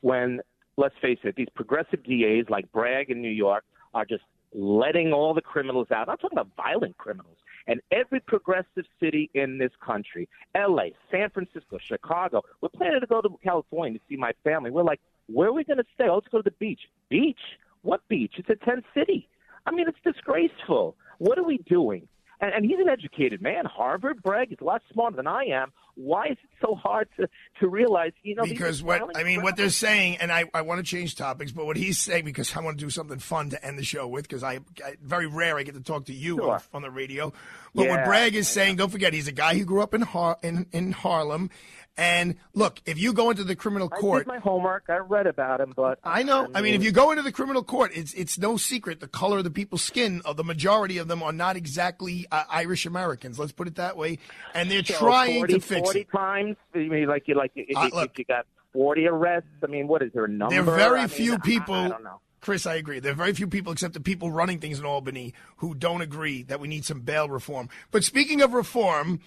when 0.00 0.40
let's 0.78 0.94
face 1.02 1.18
it, 1.24 1.36
these 1.36 1.48
progressive 1.54 2.02
DAs 2.04 2.44
like 2.48 2.70
Bragg 2.72 3.10
in 3.10 3.20
New 3.20 3.28
York 3.28 3.64
are 3.92 4.04
just 4.04 4.22
letting 4.54 5.12
all 5.12 5.34
the 5.34 5.42
criminals 5.42 5.88
out. 5.90 6.08
I'm 6.08 6.16
talking 6.16 6.38
about 6.38 6.50
violent 6.56 6.96
criminals. 6.96 7.36
And 7.66 7.82
every 7.90 8.20
progressive 8.20 8.86
city 8.98 9.28
in 9.34 9.58
this 9.58 9.72
country, 9.84 10.26
LA, 10.56 10.84
San 11.10 11.28
Francisco, 11.28 11.78
Chicago, 11.78 12.42
we're 12.62 12.70
planning 12.70 13.00
to 13.00 13.06
go 13.06 13.20
to 13.20 13.28
California 13.42 13.98
to 13.98 14.04
see 14.08 14.16
my 14.16 14.32
family. 14.42 14.70
We're 14.70 14.84
like, 14.84 15.00
where 15.26 15.48
are 15.48 15.52
we 15.52 15.64
going 15.64 15.78
to 15.78 15.84
stay? 15.94 16.08
Oh, 16.08 16.14
let's 16.14 16.28
go 16.28 16.38
to 16.38 16.44
the 16.44 16.56
beach. 16.58 16.80
Beach? 17.10 17.40
What 17.82 18.00
beach? 18.08 18.34
It's 18.38 18.48
a 18.48 18.64
tent 18.64 18.84
city. 18.94 19.28
I 19.66 19.70
mean, 19.70 19.86
it's 19.86 19.98
disgraceful. 20.02 20.96
What 21.18 21.38
are 21.38 21.44
we 21.44 21.58
doing? 21.58 22.08
And, 22.40 22.52
and 22.54 22.64
he's 22.64 22.78
an 22.78 22.88
educated 22.88 23.42
man. 23.42 23.64
Harvard, 23.64 24.22
Bragg, 24.22 24.50
he's 24.50 24.58
a 24.60 24.64
lot 24.64 24.82
smarter 24.92 25.16
than 25.16 25.26
I 25.26 25.44
am. 25.46 25.72
Why 25.96 26.26
is 26.26 26.38
it 26.44 26.50
so 26.64 26.76
hard 26.76 27.08
to, 27.18 27.28
to 27.58 27.68
realize, 27.68 28.12
you 28.22 28.36
know, 28.36 28.44
because 28.44 28.80
what 28.84 29.16
I 29.16 29.24
mean, 29.24 29.42
what 29.42 29.56
they're 29.56 29.68
saying, 29.68 30.18
and 30.18 30.30
I, 30.30 30.44
I 30.54 30.62
want 30.62 30.78
to 30.78 30.84
change 30.84 31.16
topics, 31.16 31.50
but 31.50 31.66
what 31.66 31.76
he's 31.76 31.98
saying 31.98 32.24
because 32.24 32.54
I 32.56 32.60
want 32.60 32.78
to 32.78 32.84
do 32.84 32.90
something 32.90 33.18
fun 33.18 33.50
to 33.50 33.66
end 33.66 33.76
the 33.76 33.84
show 33.84 34.06
with 34.06 34.28
because 34.28 34.44
I, 34.44 34.60
I 34.84 34.94
very 35.02 35.26
rare 35.26 35.58
I 35.58 35.64
get 35.64 35.74
to 35.74 35.80
talk 35.80 36.04
to 36.04 36.12
you 36.12 36.48
on, 36.48 36.60
on 36.72 36.82
the 36.82 36.90
radio. 36.90 37.32
But 37.74 37.88
what 37.88 38.04
Bragg 38.04 38.36
is 38.36 38.46
saying, 38.46 38.76
don't 38.76 38.90
forget, 38.90 39.12
he's 39.12 39.26
a 39.26 39.32
guy 39.32 39.58
who 39.58 39.64
grew 39.64 39.82
up 39.82 39.92
in 39.92 40.02
Har- 40.02 40.38
in, 40.42 40.66
in 40.70 40.92
Harlem, 40.92 41.50
and 41.98 42.36
look, 42.54 42.80
if 42.86 42.96
you 42.98 43.12
go 43.12 43.28
into 43.30 43.44
the 43.44 43.56
criminal 43.56 43.90
I 43.92 43.98
court, 43.98 44.24
did 44.24 44.28
my 44.28 44.38
homework. 44.38 44.84
I 44.88 44.96
read 44.98 45.26
about 45.26 45.60
him, 45.60 45.74
but 45.76 45.98
I 46.04 46.22
know. 46.22 46.48
I 46.54 46.62
mean, 46.62 46.74
if 46.74 46.82
you 46.84 46.92
go 46.92 47.10
into 47.10 47.22
the 47.22 47.32
criminal 47.32 47.62
court, 47.62 47.90
it's 47.94 48.14
it's 48.14 48.38
no 48.38 48.56
secret 48.56 49.00
the 49.00 49.08
color 49.08 49.38
of 49.38 49.44
the 49.44 49.50
people's 49.50 49.82
skin. 49.82 50.22
Of 50.24 50.36
the 50.36 50.44
majority 50.44 50.96
of 50.98 51.08
them 51.08 51.22
are 51.22 51.32
not 51.32 51.56
exactly 51.56 52.26
uh, 52.32 52.44
Irish 52.48 52.86
Americans. 52.86 53.38
Let's 53.38 53.52
put 53.52 53.66
it 53.66 53.74
that 53.74 53.96
way. 53.96 54.18
And 54.54 54.70
they're 54.70 54.84
So 54.84 54.94
trying 54.96 55.38
40, 55.40 55.52
to 55.54 55.60
fix 55.60 55.80
40 55.80 56.00
it. 56.00 56.06
times. 56.10 56.56
I 56.74 56.78
mean, 56.78 57.08
like 57.08 57.24
you 57.26 57.34
like 57.34 57.50
if, 57.56 57.76
Uh, 57.76 57.86
if 57.88 57.92
look. 57.92 58.18
you 58.18 58.24
got 58.24 58.46
forty 58.72 59.06
arrests. 59.06 59.48
I 59.62 59.66
mean, 59.66 59.88
what 59.88 60.00
is 60.02 60.12
there 60.12 60.24
a 60.24 60.28
number? 60.28 60.54
There 60.54 60.62
are 60.62 60.76
very 60.76 60.98
I 61.00 61.02
mean, 61.02 61.08
few 61.08 61.34
I- 61.34 61.38
people. 61.38 61.74
I, 61.74 61.88
don't 61.88 62.04
know. 62.04 62.20
Chris, 62.40 62.66
I 62.66 62.76
agree. 62.76 63.00
There 63.00 63.10
are 63.10 63.16
very 63.16 63.32
few 63.32 63.48
people, 63.48 63.72
except 63.72 63.94
the 63.94 64.00
people 64.00 64.30
running 64.30 64.60
things 64.60 64.78
in 64.78 64.84
Albany, 64.86 65.34
who 65.56 65.74
don't 65.74 66.02
agree 66.02 66.44
that 66.44 66.60
we 66.60 66.68
need 66.68 66.84
some 66.84 67.00
bail 67.00 67.28
reform. 67.28 67.68
But 67.90 68.04
speaking 68.04 68.42
of 68.42 68.52
reform, 68.52 69.18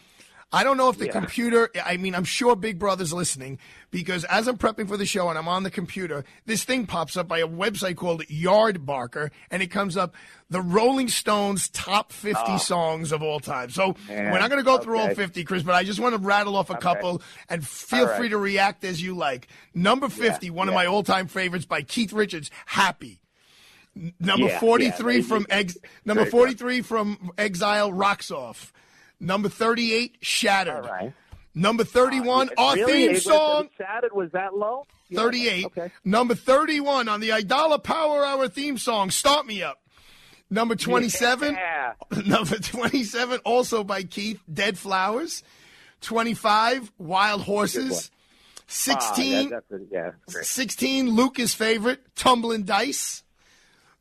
I 0.54 0.66
don't 0.66 0.76
know 0.76 0.90
if 0.90 0.98
the 0.98 1.06
Yeah. 1.06 1.12
computer, 1.14 1.70
I 1.86 1.96
mean, 1.96 2.14
I'm 2.14 2.26
sure 2.26 2.58
Big 2.58 2.78
Brother's 2.78 3.14
listening 3.14 3.58
because 3.90 4.26
as 4.26 4.48
I'm 4.48 4.58
prepping 4.58 4.88
for 4.90 4.98
the 4.98 5.06
show 5.06 5.30
and 5.30 5.38
I'm 5.38 5.48
on 5.48 5.64
the 5.64 5.72
computer, 5.72 6.26
this 6.46 6.66
thing 6.66 6.86
pops 6.86 7.16
up 7.16 7.28
by 7.30 7.40
a 7.40 7.48
website 7.48 7.96
called 7.96 8.24
Yardbarker 8.28 9.32
and 9.50 9.64
it 9.64 9.68
comes 9.68 9.96
up 9.96 10.14
the 10.50 10.60
Rolling 10.62 11.08
Stones 11.08 11.70
top 11.70 12.12
50 12.12 12.42
Oh. 12.46 12.58
songs 12.58 13.14
of 13.14 13.24
all 13.24 13.40
time. 13.40 13.70
So 13.70 13.96
Man, 14.10 14.32
we're 14.34 14.40
not 14.40 14.50
going 14.50 14.60
to 14.60 14.66
go 14.66 14.78
through 14.78 14.98
all 15.00 15.14
50, 15.16 15.46
Chris, 15.46 15.64
but 15.64 15.74
I 15.74 15.86
just 15.86 16.02
want 16.02 16.16
to 16.16 16.20
rattle 16.22 16.58
off 16.58 16.70
a 16.70 16.74
Okay. 16.74 16.82
couple 16.82 17.22
and 17.48 17.66
feel 17.66 18.08
right. 18.08 18.18
free 18.18 18.30
to 18.30 18.38
react 18.38 18.84
as 18.84 19.02
you 19.02 19.16
like. 19.16 19.48
Number 19.74 20.10
50, 20.10 20.50
one 20.50 20.68
of 20.68 20.74
my 20.74 20.86
all 20.86 21.04
time 21.04 21.28
favorites 21.28 21.66
by 21.66 21.82
Keith 21.82 22.12
Richards, 22.12 22.52
Happy. 22.66 23.22
Number 24.20 24.48
Yeah, 24.48 24.60
43 24.60 25.18
yeah, 25.18 25.24
from 25.24 25.46
ex- 25.50 25.78
number 26.06 26.26
43 26.26 26.82
from 26.82 27.32
Exile 27.38 27.92
Rocks 27.92 28.32
Off. 28.32 28.72
Number 29.22 29.50
38 29.50 30.18
Shattered. 30.22 30.86
All 30.86 30.92
right. 30.92 31.14
Number 31.54 31.84
31 31.84 32.50
our 32.58 32.76
really? 32.76 33.08
theme 33.08 33.20
song 33.20 33.70
Shattered 33.78 34.14
was 34.14 34.32
that 34.32 34.56
low? 34.56 34.86
Yeah, 35.10 35.20
38. 35.20 35.66
Okay. 35.66 35.92
Number 36.04 36.34
31 36.34 37.08
on 37.08 37.20
the 37.20 37.30
Aidala 37.30 37.82
Power 37.82 38.26
Hour 38.26 38.48
theme 38.48 38.78
song 38.78 39.12
Start 39.12 39.46
Me 39.46 39.62
Up. 39.62 39.80
Number 40.50 40.76
27 40.76 41.54
Yeah. 41.54 41.94
Number 42.26 42.58
27 42.58 43.40
also 43.46 43.84
by 43.84 44.04
Keith 44.04 44.42
Dead 44.52 44.78
Flowers. 44.78 45.44
25 46.02 46.92
Wild 46.98 47.44
Horses. 47.44 48.10
Ah, 48.12 48.18
16 48.68 49.34
yeah, 49.34 49.50
that's 49.50 49.72
a, 49.72 49.86
yeah, 49.92 50.12
16, 50.28 51.10
Lucas' 51.10 51.54
favorite, 51.54 52.00
Tumbling 52.16 52.64
Dice. 52.64 53.22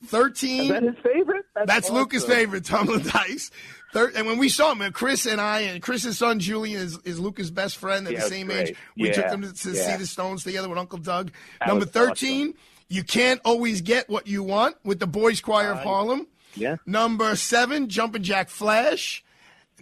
13. 0.07 0.63
Is 0.63 0.69
that 0.69 0.83
his 0.83 0.95
favorite? 1.03 1.45
That's, 1.55 1.87
awesome. 1.87 1.97
Lucas' 1.97 2.25
favorite, 2.25 2.65
Tumbling 2.65 3.01
Dice. 3.03 3.51
Thir- 3.93 4.13
and 4.15 4.27
when 4.27 4.39
we 4.39 4.49
saw 4.49 4.73
him, 4.75 4.93
Chris 4.93 5.27
and 5.27 5.41
I, 5.41 5.61
and 5.61 5.83
Chris's 5.83 6.17
son 6.19 6.39
Julian 6.39 6.81
is, 6.81 6.99
is 7.05 7.19
Lucas' 7.19 7.51
best 7.51 7.77
friend. 7.77 8.07
They're 8.07 8.15
Yeah, 8.15 8.21
the 8.21 8.29
same 8.29 8.51
age. 8.51 8.77
We 8.97 9.09
Yeah, 9.09 9.15
took 9.15 9.29
them 9.31 9.43
to, 9.43 9.53
to 9.53 9.75
see 9.75 9.97
the 9.97 10.07
Stones 10.07 10.45
together 10.45 10.69
with 10.69 10.79
Uncle 10.79 10.99
Doug. 10.99 11.33
That 11.59 11.69
Number 11.69 11.85
was 11.87 11.91
13, 11.93 12.55
You 12.89 13.03
Can't 13.03 13.41
Always 13.45 13.81
Get 13.81 14.09
What 14.09 14.27
You 14.29 14.43
Want 14.45 14.77
with 14.85 15.01
the 15.01 15.07
Boys 15.09 15.41
Choir 15.41 15.73
of 15.73 15.79
Uh, 15.79 15.83
Harlem. 15.83 16.27
Yeah. 16.55 16.77
Number 16.87 17.35
seven, 17.37 17.89
Jumpin' 17.89 18.23
Jack 18.23 18.49
Flash. 18.49 19.25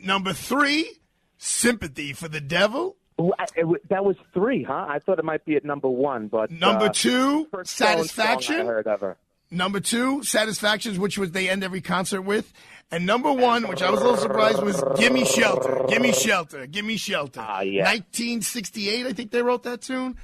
Number 0.02 0.32
three, 0.32 0.90
Sympathy 1.38 2.12
for 2.12 2.28
the 2.28 2.40
Devil. 2.40 2.96
Ooh, 3.20 3.32
I- 3.38 3.46
it 3.56 3.88
that 3.88 4.04
was 4.04 4.16
three, 4.32 4.62
huh? 4.62 4.86
I 4.88 5.00
thought 5.00 5.18
it 5.18 5.24
might 5.24 5.44
be 5.44 5.56
at 5.56 5.64
number 5.64 5.88
one, 5.88 6.28
but 6.28 6.50
Number 6.50 6.86
uh, 6.86 6.92
two, 6.92 7.46
first 7.50 7.72
Stones 7.74 7.90
song 7.92 7.96
Satisfaction. 8.06 8.60
I 8.60 8.64
heard 8.64 8.86
ever. 8.86 9.16
Number 9.50 9.80
two, 9.80 10.22
Satisfactions, 10.22 10.98
which 10.98 11.16
was 11.18 11.30
they 11.32 11.48
end 11.48 11.64
every 11.64 11.80
concert 11.80 12.22
with. 12.22 12.52
And 12.90 13.04
number 13.04 13.30
one, 13.32 13.68
which 13.68 13.82
I 13.82 13.90
was 13.90 14.00
a 14.00 14.04
little 14.04 14.18
surprised, 14.18 14.62
was 14.62 14.82
Gimme 14.96 15.24
Shelter. 15.26 15.84
Gimme 15.88 16.12
Shelter. 16.12 16.66
Gimme 16.66 16.96
Shelter. 16.96 17.40
Ah, 17.46 17.60
yeah. 17.60 17.84
1968, 17.84 19.06
I 19.06 19.12
think 19.12 19.30
they 19.30 19.42
wrote 19.42 19.64
that 19.64 19.82
tune. 19.82 20.16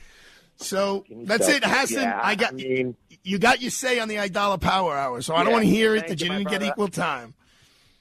So 0.56 1.04
that's 1.10 1.46
it, 1.48 1.62
Shelter. 1.62 1.68
Hassan. 1.68 2.02
Yeah, 2.04 2.20
I 2.22 2.34
got 2.36 2.52
I 2.52 2.56
mean- 2.56 2.96
you 3.22 3.38
got 3.38 3.60
your 3.60 3.70
say 3.70 3.98
on 4.00 4.08
the 4.08 4.16
Aidala 4.16 4.60
Power 4.60 4.96
Hour, 4.96 5.20
so 5.22 5.34
I 5.34 5.44
don't 5.44 5.52
want 5.52 5.64
to 5.64 5.70
hear 5.70 5.94
it 5.94 6.08
that 6.08 6.20
you, 6.20 6.26
you 6.26 6.38
didn't 6.38 6.48
get 6.48 6.62
equal 6.62 6.88
time. 6.88 7.34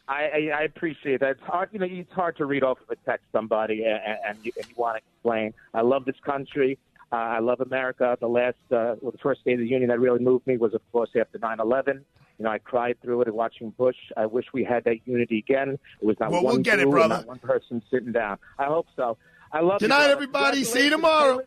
I, 0.07 0.49
I, 0.53 0.59
I 0.59 0.61
appreciate 0.64 1.22
that. 1.22 1.32
It's 1.32 1.41
hard, 1.43 1.70
you 1.72 1.80
know, 1.80 1.88
it's 1.89 2.11
hard 2.11 2.36
to 2.38 2.45
read 2.45 2.61
off 2.64 2.78
of 2.82 2.89
a 2.89 2.95
text 3.09 3.26
somebody 3.32 3.86
and, 3.86 4.18
and, 4.28 4.38
you, 4.43 4.51
and 4.57 4.68
you 4.68 4.76
want 4.76 4.97
to 4.97 5.03
explain. 5.16 5.53
I 5.74 5.82
love 5.82 6.03
this 6.03 6.18
country. 6.26 6.78
Uh, 7.11 7.16
I 7.16 7.39
love 7.39 7.61
America. 7.61 8.18
The 8.20 8.28
last, 8.28 8.57
uh, 8.70 8.95
well, 8.99 9.11
the 9.11 9.18
first 9.20 9.45
day 9.45 9.53
of 9.53 9.59
the 9.59 9.68
Union 9.68 9.89
that 9.89 9.99
really 9.99 10.20
moved 10.20 10.45
me 10.45 10.57
was, 10.57 10.74
of 10.74 10.82
course, 10.91 11.09
after 11.18 11.39
9/11. 11.39 12.01
You 12.40 12.46
know, 12.46 12.52
I 12.52 12.58
cried 12.58 13.00
through 13.02 13.22
it 13.22 13.34
watching 13.34 13.70
Bush. 13.72 13.96
I 14.18 14.26
wish 14.26 14.46
we 14.54 14.64
had 14.64 14.84
that 14.86 14.98
unity 15.06 15.38
again. 15.40 15.78
It 16.02 16.06
was 16.06 16.18
not 16.20 16.32
Well, 16.32 16.44
one 16.44 16.56
we'll 16.56 16.64
get 16.64 16.80
it, 16.80 16.90
brother. 16.90 17.16
not 17.16 17.28
one 17.28 17.40
person 17.40 17.82
sitting 17.92 18.12
down. 18.12 18.38
I 18.58 18.66
hope 18.66 18.88
so. 18.96 19.18
I 19.52 19.62
love 19.62 19.80
Good 19.80 19.86
you, 19.92 19.96
night, 19.96 20.10
everybody. 20.10 20.64
See 20.64 20.86
you 20.86 20.90
tomorrow. 20.90 21.42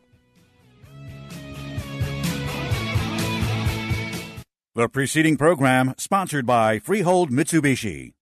The 4.75 4.87
preceding 4.87 5.37
program 5.37 5.93
sponsored 5.97 6.45
by 6.45 6.77
Freehold 6.79 7.31
Mitsubishi. 7.31 8.13